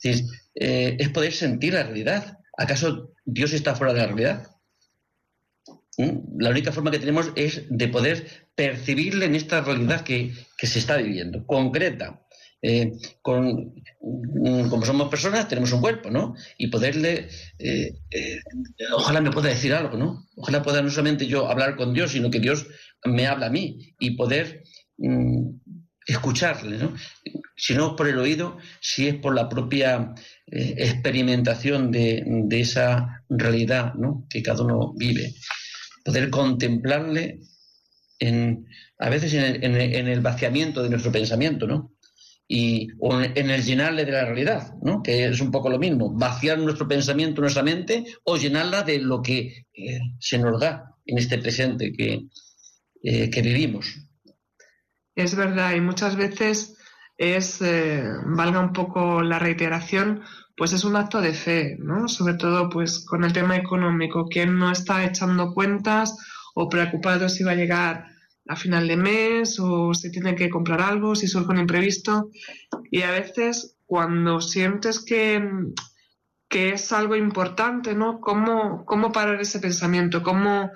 Es, 0.02 0.24
eh, 0.56 0.96
es 0.98 1.10
poder 1.10 1.34
sentir 1.34 1.74
la 1.74 1.84
realidad. 1.84 2.38
¿Acaso 2.58 3.12
Dios 3.26 3.52
está 3.52 3.76
fuera 3.76 3.94
de 3.94 4.00
la 4.00 4.08
realidad? 4.08 4.53
La 5.98 6.50
única 6.50 6.72
forma 6.72 6.92
que 6.92 7.00
tenemos 7.00 7.32
es 7.36 7.64
de 7.70 7.88
poder 7.88 8.48
percibirle 8.56 9.26
en 9.26 9.36
esta 9.36 9.62
realidad 9.62 10.02
que, 10.02 10.34
se 10.58 10.80
está 10.80 10.98
viviendo, 10.98 11.46
concreta. 11.46 12.20
Eh, 12.66 12.94
con, 13.22 13.74
mm, 14.02 14.70
como 14.70 14.86
somos 14.86 15.10
personas, 15.10 15.50
tenemos 15.50 15.74
un 15.74 15.82
cuerpo, 15.82 16.10
¿no? 16.10 16.34
Y 16.58 16.68
poderle, 16.68 17.28
eh, 17.60 17.94
eh, 18.10 18.40
ojalá 18.96 19.20
me 19.20 19.32
pueda 19.32 19.50
decir 19.50 19.74
algo, 19.74 19.98
¿no? 19.98 20.30
Ojalá 20.38 20.64
pueda 20.64 20.82
no 20.82 20.90
solamente 20.90 21.28
yo 21.28 21.50
hablar 21.50 21.76
con 21.76 21.94
Dios, 21.94 22.12
sino 22.14 22.32
que 22.32 22.40
Dios 22.40 22.66
me 23.04 23.28
habla 23.28 23.48
a 23.48 23.50
mí 23.50 23.94
y 24.00 24.12
poder 24.12 24.64
mm, 24.98 25.50
escucharle, 26.08 26.78
¿no? 26.78 26.96
Si 27.58 27.76
no 27.76 27.98
por 27.98 28.08
el 28.08 28.18
oído, 28.18 28.58
si 28.80 29.10
es 29.10 29.16
por 29.16 29.36
la 29.36 29.50
propia 29.50 30.14
experimentación 30.48 31.92
de, 31.92 32.48
esa 32.52 33.24
realidad 33.30 33.94
¿no? 33.96 34.26
que 34.30 34.42
cada 34.42 34.64
uno 34.64 34.94
vive. 34.96 35.34
Poder 36.04 36.30
contemplarle 36.30 37.40
en, 38.20 38.68
a 39.00 39.10
veces 39.10 39.34
en 39.34 39.76
el, 39.76 40.22
vaciamiento 40.22 40.84
de 40.84 40.90
nuestro 40.90 41.12
pensamiento, 41.12 41.68
¿no? 41.68 41.94
Y, 42.48 42.90
o 43.00 43.22
en 43.22 43.50
el 43.50 43.64
llenarle 43.64 44.06
de 44.06 44.12
la 44.12 44.26
realidad, 44.26 44.74
¿no? 44.82 45.02
que 45.02 45.26
es 45.26 45.40
un 45.40 45.50
poco 45.50 45.70
lo 45.70 45.80
mismo, 45.80 46.14
vaciar 46.14 46.60
nuestro 46.60 46.88
pensamiento, 46.88 47.42
nuestra 47.42 47.64
mente, 47.64 48.04
o 48.26 48.38
llenarla 48.38 48.84
de 48.84 49.00
lo 49.00 49.22
que 49.22 49.66
eh, 49.74 50.00
se 50.20 50.38
nos 50.38 50.60
da 50.60 50.94
en 51.06 51.18
este 51.18 51.38
presente 51.38 51.94
que, 51.94 52.28
eh, 53.02 53.30
que 53.30 53.42
vivimos. 53.42 53.96
Es 55.16 55.36
verdad, 55.36 55.74
y 55.74 55.82
muchas 55.82 56.16
veces 56.16 56.78
es, 57.18 57.62
eh, 57.62 58.04
valga 58.26 58.60
un 58.60 58.74
poco 58.74 59.22
la 59.22 59.40
reiteración, 59.40 60.24
pues 60.56 60.74
es 60.74 60.84
un 60.84 60.96
acto 60.96 61.22
de 61.22 61.34
fe, 61.34 61.78
¿no? 61.80 62.08
Sobre 62.08 62.36
todo, 62.36 62.70
pues 62.70 63.06
con 63.06 63.24
el 63.24 63.34
tema 63.34 63.56
económico, 63.58 64.28
quien 64.28 64.58
no 64.58 64.72
está 64.72 65.04
echando 65.04 65.54
cuentas 65.54 66.18
o 66.54 66.70
preocupado 66.70 67.30
si 67.30 67.44
va 67.44 67.52
a 67.52 67.56
llegar 67.56 68.06
a 68.48 68.56
final 68.56 68.88
de 68.88 68.98
mes 68.98 69.60
o 69.60 69.94
si 69.94 70.12
tiene 70.12 70.36
que 70.36 70.50
comprar 70.50 70.82
algo, 70.82 71.16
si 71.16 71.28
surge 71.28 71.52
un 71.52 71.60
imprevisto. 71.60 72.30
Y 72.92 73.02
a 73.02 73.12
veces 73.12 73.78
cuando 73.86 74.42
sientes 74.42 75.04
que, 75.04 75.42
que 76.50 76.74
es 76.74 76.92
algo 76.92 77.16
importante, 77.16 77.96
¿no? 77.96 78.20
¿Cómo, 78.20 78.86
¿Cómo 78.86 79.12
parar 79.12 79.42
ese 79.42 79.60
pensamiento? 79.60 80.22
¿Cómo 80.24 80.72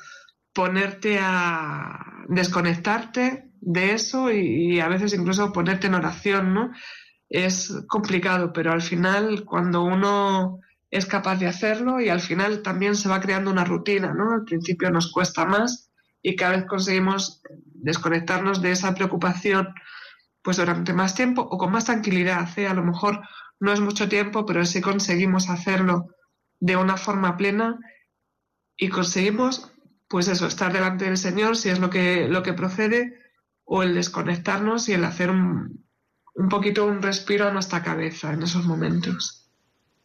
ponerte 0.53 1.19
a 1.21 2.25
desconectarte 2.30 3.51
de 3.61 3.93
eso 3.93 4.32
y, 4.32 4.80
a 4.80 4.88
veces 4.88 5.13
incluso 5.13 5.51
ponerte 5.51 5.88
en 5.88 5.95
oración, 5.95 6.53
¿no? 6.53 6.71
Es 7.30 7.73
complicado, 7.88 8.53
pero 8.53 8.71
al 8.71 8.82
final 8.82 9.43
cuando 9.43 9.84
uno 9.84 10.59
es 10.89 11.05
capaz 11.05 11.38
de 11.38 11.47
hacerlo 11.47 11.99
y 11.99 12.09
al 12.09 12.21
final 12.21 12.61
también 12.61 12.95
se 12.95 13.09
va 13.09 13.19
creando 13.19 13.51
una 13.51 13.65
rutina, 13.65 14.13
¿no? 14.13 14.32
Al 14.32 14.45
principio 14.45 14.89
nos 14.89 15.11
cuesta 15.11 15.45
más 15.45 15.91
y 16.21 16.36
cada 16.36 16.55
vez 16.55 16.65
conseguimos 16.65 17.41
desconectarnos 17.73 18.61
de 18.61 18.71
esa 18.71 18.93
preocupación 18.93 19.73
pues 20.41 20.57
durante 20.57 20.93
más 20.93 21.13
tiempo 21.13 21.41
o 21.41 21.57
con 21.57 21.71
más 21.71 21.86
tranquilidad. 21.86 22.47
¿eh? 22.57 22.67
A 22.67 22.73
lo 22.73 22.84
mejor 22.84 23.21
no 23.59 23.73
es 23.73 23.82
mucho 23.82 24.07
tiempo, 24.07 24.45
pero 24.45 24.65
sí 24.65 24.80
conseguimos 24.82 25.49
hacerlo 25.49 26.07
de 26.59 26.78
una 26.78 26.95
forma 26.95 27.36
plena 27.36 27.78
y 28.78 28.89
conseguimos 28.89 29.73
pues 30.07 30.30
eso, 30.30 30.47
estar 30.47 30.71
delante 30.71 31.05
del 31.05 31.17
Señor, 31.17 31.57
si 31.57 31.69
es 31.69 31.80
lo 31.80 31.89
que, 31.89 32.28
lo 32.30 32.43
que 32.43 32.53
procede, 32.53 33.19
o 33.65 33.84
el 33.84 33.93
desconectarnos 33.93 34.88
y 34.88 34.93
el 34.93 35.03
hacer 35.03 35.30
un, 35.30 35.86
un 36.38 36.49
poquito 36.49 36.85
un 36.85 37.01
respiro 37.01 37.47
a 37.47 37.51
nuestra 37.51 37.83
cabeza 37.83 38.31
en 38.31 38.43
esos 38.43 38.63
momentos. 38.65 39.49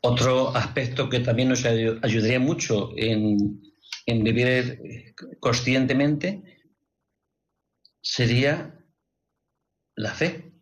Otro 0.00 0.56
aspecto 0.56 1.08
que 1.08 1.20
también 1.20 1.50
nos 1.50 1.64
ayudaría 1.64 2.40
mucho 2.40 2.90
en, 2.96 3.60
en 4.06 4.24
vivir 4.24 5.14
conscientemente 5.38 6.42
sería 8.00 8.74
la 9.94 10.12
fe. 10.12 10.52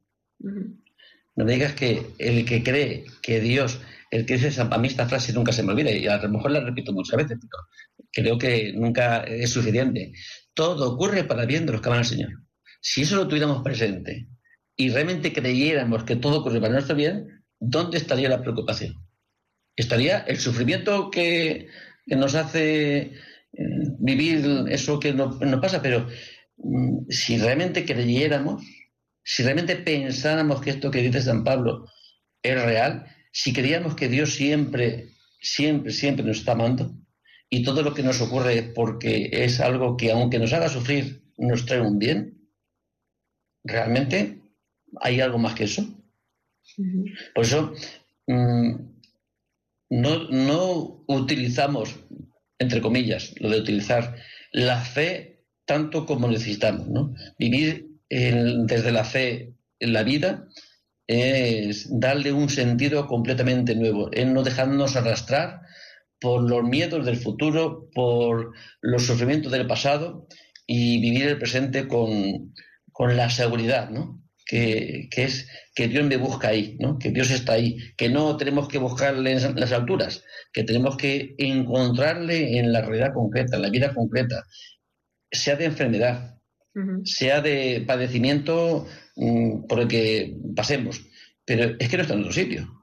No 0.40 1.44
me 1.44 1.52
digas 1.52 1.74
que 1.74 2.14
el 2.18 2.44
que 2.44 2.62
cree 2.62 3.06
que 3.22 3.40
Dios, 3.40 3.80
el 4.10 4.26
que 4.26 4.38
dice, 4.38 4.60
a 4.60 4.78
mí 4.78 4.88
esta 4.88 5.08
frase 5.08 5.32
nunca 5.32 5.52
se 5.52 5.62
me 5.62 5.72
olvida 5.72 5.92
y 5.92 6.06
a 6.08 6.20
lo 6.20 6.28
mejor 6.28 6.50
la 6.50 6.60
repito 6.60 6.92
muchas 6.92 7.16
veces, 7.16 7.38
pero 7.40 7.68
creo 8.10 8.38
que 8.38 8.72
nunca 8.74 9.22
es 9.22 9.50
suficiente. 9.50 10.12
Todo 10.52 10.94
ocurre 10.94 11.22
para 11.24 11.46
bien 11.46 11.64
de 11.64 11.72
los 11.72 11.80
que 11.80 11.88
van 11.88 11.98
al 11.98 12.04
Señor. 12.04 12.30
Si 12.80 13.02
eso 13.02 13.14
lo 13.14 13.28
tuviéramos 13.28 13.62
presente 13.62 14.28
y 14.80 14.88
realmente 14.88 15.34
creyéramos 15.34 16.04
que 16.04 16.16
todo 16.16 16.40
ocurre 16.40 16.58
para 16.58 16.72
nuestro 16.72 16.96
bien, 16.96 17.44
¿dónde 17.58 17.98
estaría 17.98 18.30
la 18.30 18.40
preocupación? 18.40 18.94
Estaría 19.76 20.20
el 20.20 20.38
sufrimiento 20.38 21.10
que, 21.10 21.68
nos 22.06 22.34
hace 22.34 22.96
eh, 22.98 23.12
vivir 23.98 24.64
eso 24.70 24.98
que 24.98 25.12
nos, 25.12 25.36
pasa, 25.60 25.82
pero 25.82 26.08
mm, 26.56 27.10
si 27.10 27.36
realmente 27.36 27.84
creyéramos, 27.84 28.64
si 29.22 29.42
realmente 29.42 29.76
pensáramos 29.76 30.62
que 30.62 30.70
esto 30.70 30.90
que 30.90 31.02
dice 31.02 31.20
San 31.20 31.44
Pablo 31.44 31.84
es 32.42 32.64
real, 32.64 33.04
si 33.32 33.52
creíamos 33.52 33.94
que 33.94 34.08
Dios 34.08 34.32
siempre, 34.32 35.10
siempre, 35.42 35.92
siempre 35.92 36.24
nos 36.24 36.38
está 36.38 36.52
amando, 36.52 36.96
y 37.50 37.62
todo 37.64 37.82
lo 37.82 37.92
que 37.92 38.02
nos 38.02 38.22
ocurre 38.22 38.72
porque 38.74 39.28
es 39.30 39.60
algo 39.60 39.98
que 39.98 40.10
aunque 40.10 40.38
nos 40.38 40.54
haga 40.54 40.70
sufrir, 40.70 41.22
nos 41.36 41.66
trae 41.66 41.82
un 41.82 41.98
bien, 41.98 42.48
realmente 43.62 44.39
hay 45.00 45.20
algo 45.20 45.38
más 45.38 45.54
que 45.54 45.64
eso. 45.64 45.84
Por 47.34 47.44
eso 47.44 47.72
mm, 48.26 48.74
no, 49.90 50.28
no, 50.30 51.04
utilizamos, 51.08 51.96
entre 52.58 52.80
comillas, 52.80 53.34
lo 53.40 53.50
de 53.50 53.60
utilizar 53.60 54.16
la 54.52 54.80
fe 54.80 55.44
tanto 55.64 56.06
como 56.06 56.28
necesitamos. 56.28 56.88
¿no? 56.88 57.14
Vivir 57.38 57.88
desde 58.08 58.90
la 58.90 59.04
fe 59.04 59.54
en 59.78 59.92
la 59.92 60.02
vida 60.02 60.48
es 61.06 61.88
darle 61.98 62.32
un 62.32 62.48
sentido 62.48 63.06
completamente 63.06 63.74
nuevo, 63.74 64.10
es 64.12 64.26
no 64.26 64.42
dejarnos 64.42 64.96
arrastrar 64.96 65.62
por 66.20 66.48
los 66.48 66.62
miedos 66.64 67.04
del 67.04 67.16
futuro, 67.16 67.88
por 67.92 68.52
los 68.80 69.06
sufrimientos 69.06 69.50
del 69.50 69.66
pasado 69.66 70.28
y 70.66 71.00
vivir 71.00 71.26
el 71.26 71.38
presente 71.38 71.88
con, 71.88 72.54
la 72.98 73.30
seguridad, 73.30 73.90
¿no? 73.90 74.22
Que, 74.50 75.08
es 75.16 75.46
que 75.76 75.86
Dios 75.86 76.04
me 76.04 76.16
busca 76.16 76.48
ahí, 76.48 76.76
¿no? 76.80 76.98
que 76.98 77.12
Dios 77.12 77.30
está 77.30 77.52
ahí, 77.52 77.78
que 77.96 78.08
no 78.08 78.36
tenemos 78.36 78.66
que 78.66 78.78
buscarle 78.78 79.32
en 79.32 79.60
las 79.60 79.70
alturas, 79.70 80.24
que 80.52 80.64
tenemos 80.64 80.96
que 80.96 81.36
encontrarle 81.38 82.58
en 82.58 82.72
la 82.72 82.82
realidad 82.82 83.14
concreta, 83.14 83.56
en 83.56 83.62
la 83.62 83.70
vida 83.70 83.94
concreta, 83.94 84.44
sea 85.30 85.54
de 85.54 85.66
enfermedad, 85.66 86.36
sea 87.04 87.40
de 87.40 87.84
padecimiento 87.86 88.88
mm, 89.14 89.66
por 89.68 89.80
el 89.80 89.86
que 89.86 90.36
pasemos, 90.56 91.00
pero 91.44 91.76
es 91.78 91.88
que 91.88 91.96
no 91.96 92.02
está 92.02 92.14
en 92.14 92.20
otro 92.20 92.32
sitio 92.32 92.80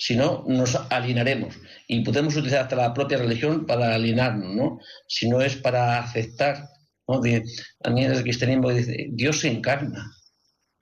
si 0.00 0.16
no, 0.16 0.44
nos 0.48 0.76
alinearemos. 0.88 1.54
Y 1.86 2.02
podemos 2.02 2.34
utilizar 2.34 2.62
hasta 2.62 2.74
la 2.74 2.94
propia 2.94 3.18
religión 3.18 3.66
para 3.66 3.94
alinearnos, 3.94 4.54
¿no? 4.54 4.80
Si 5.06 5.28
no 5.28 5.42
es 5.42 5.56
para 5.56 6.00
aceptar, 6.00 6.70
¿no? 7.06 7.20
De, 7.20 7.44
a 7.84 7.90
mí 7.90 8.04
el 8.04 8.22
cristianismo 8.22 8.70
dice, 8.70 9.08
Dios 9.10 9.40
se 9.40 9.48
encarna, 9.48 10.10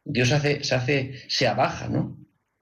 Dios 0.08 0.32
hace, 0.32 0.64
se 0.64 0.74
hace, 0.74 1.22
se 1.28 1.46
abaja, 1.46 1.88
¿no? 1.88 2.18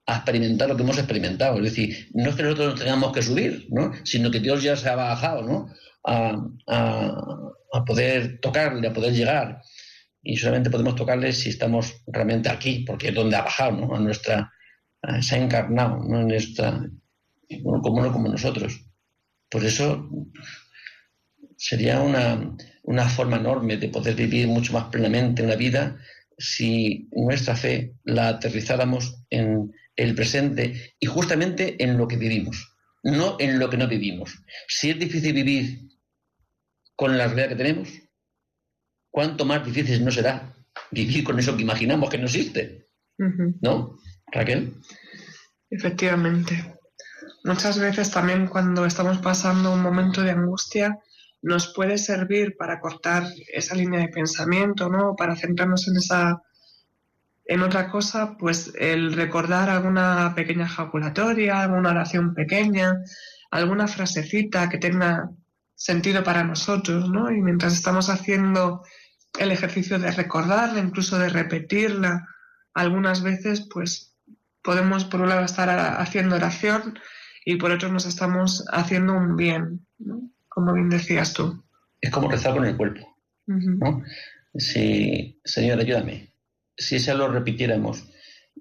A 0.07 0.17
experimentar 0.17 0.69
lo 0.69 0.77
que 0.77 0.83
hemos 0.83 0.99
experimentado. 0.99 1.57
Es 1.59 1.65
decir, 1.65 2.09
no 2.15 2.31
es 2.31 2.37
que 2.37 2.43
nosotros 2.43 2.71
nos 2.71 2.81
tengamos 2.81 3.13
que 3.13 3.23
subir, 3.23 3.67
¿no? 3.71 3.93
Sino 4.05 4.31
que 4.31 4.41
Dios 4.41 4.63
ya 4.63 4.77
se 4.77 4.89
ha 4.89 4.97
bajado, 4.97 5.43
¿no? 5.43 5.69
A, 6.05 6.37
a 7.73 7.85
poder 7.85 8.41
tocarle, 8.41 8.89
a 8.89 8.93
poder 8.93 9.13
llegar. 9.13 9.63
Y 10.23 10.37
solamente 10.37 10.71
podemos 10.71 10.97
tocarle 10.97 11.33
si 11.33 11.51
estamos 11.51 12.03
realmente 12.09 12.49
aquí, 12.49 12.85
porque 12.87 13.09
es 13.09 13.15
donde 13.15 13.37
ha 13.37 13.43
bajado, 13.43 13.73
¿no? 13.73 13.95
A 13.95 14.01
nuestra, 14.01 14.53
se 15.21 15.37
ha 15.37 15.39
encarnado 15.39 16.03
¿no? 16.03 16.21
en 16.21 16.31
esta, 16.33 16.85
como 17.63 18.01
uno 18.01 18.13
como 18.13 18.29
nosotros. 18.29 18.81
Por 19.49 19.65
eso 19.65 20.09
sería 21.57 22.01
una, 22.01 22.57
una 22.83 23.09
forma 23.09 23.37
enorme 23.37 23.77
de 23.77 23.89
poder 23.89 24.15
vivir 24.15 24.49
mucho 24.49 24.73
más 24.73 24.85
plenamente 24.87 25.43
una 25.43 25.55
vida 25.55 25.97
si 26.39 27.09
nuestra 27.13 27.57
fe 27.57 27.95
la 28.05 28.29
aterrizáramos 28.29 29.23
en 29.31 29.73
el 29.97 30.15
presente 30.15 30.95
y 31.01 31.07
justamente 31.07 31.83
en 31.83 31.97
lo 31.97 32.07
que 32.07 32.17
vivimos, 32.17 32.77
no 33.03 33.37
en 33.39 33.59
lo 33.59 33.71
que 33.71 33.77
no 33.77 33.89
vivimos. 33.89 34.39
Si 34.69 34.91
es 34.91 34.99
difícil 34.99 35.33
vivir 35.33 35.89
con 36.95 37.17
la 37.17 37.27
realidad 37.27 37.49
que 37.49 37.57
tenemos, 37.57 37.89
¿cuánto 39.11 39.45
más 39.45 39.65
difícil 39.65 40.05
no 40.05 40.11
será 40.11 40.55
vivir 40.91 41.25
con 41.25 41.39
eso 41.39 41.57
que 41.57 41.63
imaginamos 41.63 42.11
que 42.11 42.19
no 42.19 42.25
existe? 42.25 42.89
¿No? 43.63 43.99
Raquel. 44.31 44.75
Efectivamente. 45.71 46.75
Muchas 47.45 47.79
veces 47.79 48.11
también 48.11 48.47
cuando 48.47 48.85
estamos 48.85 49.19
pasando 49.19 49.73
un 49.73 49.81
momento 49.81 50.23
de 50.23 50.33
angustia 50.33 50.99
nos 51.43 51.73
puede 51.75 51.99
servir 51.99 52.57
para 52.57 52.81
cortar 52.81 53.25
esa 53.53 53.75
línea 53.75 54.01
de 54.01 54.09
pensamiento, 54.09 54.89
¿no? 54.89 55.15
Para 55.17 55.37
centrarnos 55.37 55.89
en 55.89 55.97
esa 55.97 56.43
en 57.49 57.63
otra 57.63 57.89
cosa, 57.89 58.37
pues 58.37 58.73
el 58.77 59.13
recordar 59.13 59.71
alguna 59.71 60.35
pequeña 60.35 60.65
ejaculatoria, 60.67 61.63
alguna 61.63 61.91
oración 61.91 62.35
pequeña, 62.35 63.05
alguna 63.53 63.87
frasecita 63.87 64.69
que 64.69 64.79
tenga 64.79 65.31
sentido 65.75 66.25
para 66.25 66.43
nosotros, 66.43 67.09
¿no? 67.09 67.31
Y 67.31 67.41
mientras 67.41 67.75
estamos 67.75 68.11
haciendo 68.11 68.83
el 69.39 69.53
ejercicio 69.53 69.99
de 69.99 70.11
recordarla, 70.11 70.81
incluso 70.81 71.19
de 71.19 71.29
repetirla 71.29 72.27
algunas 72.75 73.23
veces, 73.23 73.69
pues 73.73 74.17
podemos 74.63 75.05
por 75.05 75.21
un 75.21 75.29
lado 75.29 75.45
estar 75.45 75.71
haciendo 76.01 76.35
oración 76.35 76.99
y 77.45 77.57
por 77.57 77.71
otro 77.71 77.91
nos 77.93 78.07
estamos 78.07 78.65
haciendo 78.73 79.15
un 79.15 79.37
bien, 79.37 79.87
como 80.57 80.73
bien 80.73 80.89
decías 80.89 81.35
tú. 81.35 81.63
Es 82.01 82.11
como 82.11 82.31
rezar 82.31 82.55
con 82.55 82.65
el 82.65 82.79
cuerpo. 82.79 83.07
Si, 84.55 85.39
Señor, 85.45 85.79
ayúdame. 85.79 86.33
Si 86.79 86.97
eso 86.97 87.15
lo 87.15 87.29
repitiéramos 87.29 88.09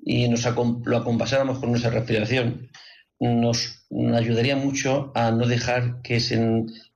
y 0.03 0.27
nos 0.27 0.43
lo 0.43 0.97
acompasáramos 0.97 1.59
con 1.59 1.69
nuestra 1.69 1.91
respiración, 1.91 2.69
nos, 3.21 3.87
ayudaría 4.13 4.57
mucho 4.57 5.13
a 5.15 5.31
no 5.31 5.47
dejar 5.47 6.01
que 6.01 6.19
se 6.19 6.35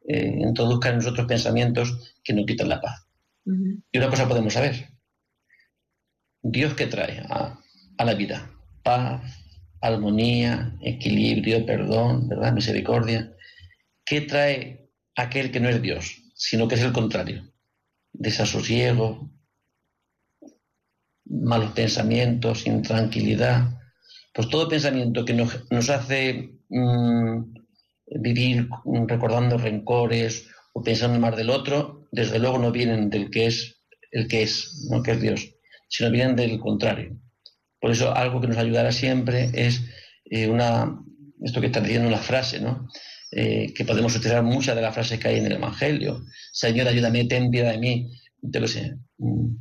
eh, 0.10 0.36
introduzcan 0.38 0.92
en 0.92 0.98
nosotros 0.98 1.28
pensamientos 1.28 2.14
que 2.22 2.34
nos 2.34 2.46
quitan 2.46 2.68
la 2.68 2.82
paz. 2.82 3.08
Y 3.46 3.98
una 3.98 4.10
cosa 4.10 4.28
podemos 4.28 4.54
saber. 4.54 4.90
Dios 6.42 6.74
que 6.74 6.88
trae 6.88 7.24
a, 7.30 7.58
a 7.98 8.06
la 8.06 8.14
vida 8.16 8.52
paz, 8.84 9.22
armonía, 9.80 10.78
equilibrio, 10.82 11.66
perdón, 11.66 12.28
¿verdad? 12.28 12.52
misericordia. 12.52 13.34
¿Qué 14.06 14.22
trae 14.22 14.79
aquel 15.22 15.52
que 15.52 15.60
no 15.60 15.70
es 15.70 15.82
Dios, 15.82 16.24
sino 16.36 16.68
que 16.68 16.76
es 16.76 16.82
el 16.82 16.94
contrario? 16.94 17.52
Desasosiego, 18.12 19.32
malos 21.26 21.72
pensamientos, 21.72 22.66
intranquilidad. 22.66 23.80
Pues 24.34 24.50
todo 24.50 24.70
pensamiento 24.70 25.26
que 25.26 25.34
nos, 25.34 25.90
hace 25.90 26.54
mm, 26.70 27.54
vivir 28.20 28.70
recordando 29.08 29.58
rencores 29.58 30.48
o 30.74 30.84
pensando 30.84 31.20
más 31.20 31.36
del 31.36 31.50
otro, 31.50 32.08
desde 32.12 32.40
luego 32.40 32.58
no 32.58 32.72
vienen 32.72 33.10
del 33.10 33.30
que 33.30 33.48
es 33.48 33.82
el 34.12 34.28
que 34.28 34.44
es, 34.44 34.88
no 34.90 35.04
que 35.04 35.12
es 35.12 35.22
Dios, 35.22 35.56
sino 35.88 36.10
vienen 36.12 36.36
del 36.36 36.60
contrario. 36.60 37.20
Por 37.80 37.92
eso 37.92 38.14
algo 38.14 38.42
que 38.42 38.48
nos 38.48 38.58
ayudará 38.58 38.92
siempre 38.92 39.52
es 39.54 39.82
eh, 40.26 40.52
esto 41.44 41.62
que 41.62 41.68
está 41.68 41.80
diciendo 41.80 42.08
una 42.08 42.18
frase, 42.18 42.60
¿no? 42.60 42.88
Eh, 43.32 43.74
que 43.76 43.86
podemos 43.86 44.16
utilizar 44.16 44.42
muchas 44.44 44.76
de 44.76 44.82
las 44.82 44.94
frases 44.94 45.20
que 45.20 45.28
hay 45.28 45.38
en 45.38 45.46
el 45.46 45.54
Evangelio. 45.54 46.24
Señor, 46.52 46.88
ayúdame, 46.88 47.26
ten 47.26 47.52
piedad 47.52 47.72
de 47.72 47.78
mí. 47.78 48.12
Yo 48.42 48.68
sé. 48.68 48.98
Mm, 49.18 49.56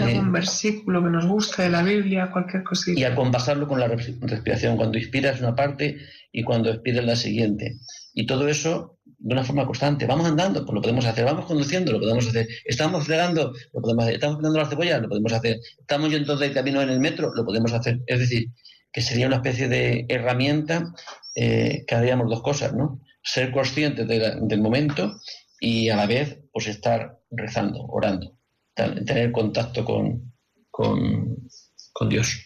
Algún 0.00 0.28
eh, 0.28 0.32
versículo 0.32 1.02
que 1.02 1.10
nos 1.10 1.26
guste 1.26 1.62
de 1.62 1.70
la 1.70 1.82
Biblia, 1.82 2.30
cualquier 2.32 2.62
cosita. 2.64 2.98
Y 2.98 3.04
acompasarlo 3.04 3.68
con 3.68 3.78
la 3.78 3.88
respiración, 3.88 4.76
cuando 4.76 4.98
inspiras 4.98 5.40
una 5.40 5.54
parte 5.54 5.98
y 6.32 6.42
cuando 6.42 6.70
expiras 6.70 7.04
la 7.04 7.16
siguiente. 7.16 7.76
Y 8.14 8.26
todo 8.26 8.48
eso 8.48 8.98
de 9.04 9.34
una 9.34 9.44
forma 9.44 9.66
constante. 9.66 10.06
Vamos 10.06 10.26
andando, 10.26 10.64
pues 10.64 10.74
lo 10.74 10.80
podemos 10.80 11.04
hacer. 11.04 11.24
Vamos 11.24 11.46
conduciendo, 11.46 11.92
lo 11.92 12.00
podemos 12.00 12.26
hacer. 12.26 12.48
Estamos 12.64 13.02
acelerando, 13.02 13.52
lo 13.72 13.80
podemos 13.80 14.04
hacer. 14.04 14.14
Estamos 14.14 14.36
poniendo 14.36 14.58
las 14.58 14.70
cebollas, 14.70 15.02
lo 15.02 15.08
podemos 15.08 15.32
hacer. 15.32 15.60
Estamos 15.78 16.10
yendo 16.10 16.36
de 16.36 16.52
camino 16.52 16.82
en 16.82 16.88
el 16.88 16.98
metro, 16.98 17.30
lo 17.34 17.44
podemos 17.44 17.72
hacer. 17.72 18.00
Es 18.06 18.18
decir, 18.18 18.48
que 18.90 19.00
sería 19.00 19.26
una 19.26 19.36
especie 19.36 19.68
de 19.68 20.06
herramienta 20.08 20.92
eh, 21.34 21.84
que 21.86 21.94
haríamos 21.94 22.28
dos 22.28 22.42
cosas, 22.42 22.74
¿no? 22.74 23.00
Ser 23.22 23.52
conscientes 23.52 24.06
del 24.06 24.60
momento 24.60 25.18
y 25.60 25.88
a 25.88 25.96
la 25.96 26.06
vez, 26.06 26.40
pues 26.52 26.66
estar 26.66 27.20
rezando, 27.30 27.86
orando, 27.86 28.36
tener 28.74 29.30
contacto 29.32 29.84
con, 29.84 30.32
con, 30.70 32.08
Dios. 32.08 32.36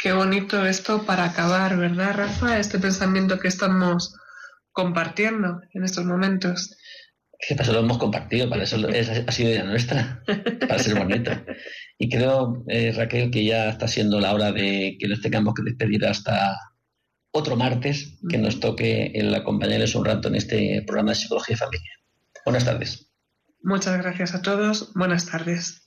Qué 0.00 0.12
bonito 0.12 0.64
esto 0.64 1.02
para 1.04 1.24
acabar, 1.24 1.76
¿verdad, 1.76 2.14
Rafa? 2.14 2.58
Este 2.58 2.78
pensamiento 2.78 3.38
que 3.40 3.48
estamos 3.48 4.14
compartiendo 4.70 5.60
en 5.72 5.84
estos 5.84 6.04
momentos. 6.04 6.76
Que 7.38 7.54
para 7.54 7.64
eso 7.64 7.72
lo 7.72 7.80
hemos 7.80 7.98
compartido, 7.98 8.48
para 8.48 8.62
eso 8.62 8.88
es, 8.88 9.10
ha 9.10 9.32
sido 9.32 9.50
idea 9.50 9.64
nuestra, 9.64 10.22
para 10.60 10.78
ser 10.78 10.94
bonito. 10.98 11.32
Y 11.98 12.08
creo, 12.08 12.64
eh, 12.68 12.92
Raquel, 12.96 13.30
que 13.30 13.44
ya 13.44 13.70
está 13.70 13.88
siendo 13.88 14.20
la 14.20 14.32
hora 14.32 14.52
de 14.52 14.96
que 14.98 15.08
nos 15.08 15.20
tengamos 15.20 15.54
que 15.54 15.62
despedir 15.64 16.06
hasta 16.06 16.56
otro 17.36 17.56
martes, 17.56 18.18
que 18.28 18.38
nos 18.38 18.60
toque 18.60 19.12
el 19.14 19.34
acompañarles 19.34 19.94
un 19.94 20.04
rato 20.04 20.28
en 20.28 20.36
este 20.36 20.82
programa 20.86 21.10
de 21.10 21.16
Psicología 21.16 21.54
y 21.54 21.58
Familia. 21.58 21.90
Buenas 22.44 22.64
tardes. 22.64 23.10
Muchas 23.62 23.98
gracias 23.98 24.34
a 24.34 24.42
todos. 24.42 24.92
Buenas 24.94 25.26
tardes. 25.26 25.82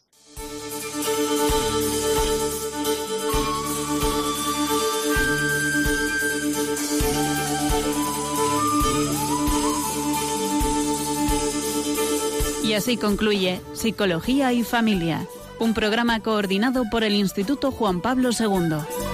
Y 12.63 12.73
así 12.73 12.97
concluye 12.97 13.61
Psicología 13.73 14.53
y 14.53 14.63
Familia, 14.63 15.25
un 15.59 15.73
programa 15.73 16.19
coordinado 16.19 16.83
por 16.91 17.03
el 17.03 17.15
Instituto 17.15 17.71
Juan 17.71 17.99
Pablo 17.99 18.29
II. 18.29 19.08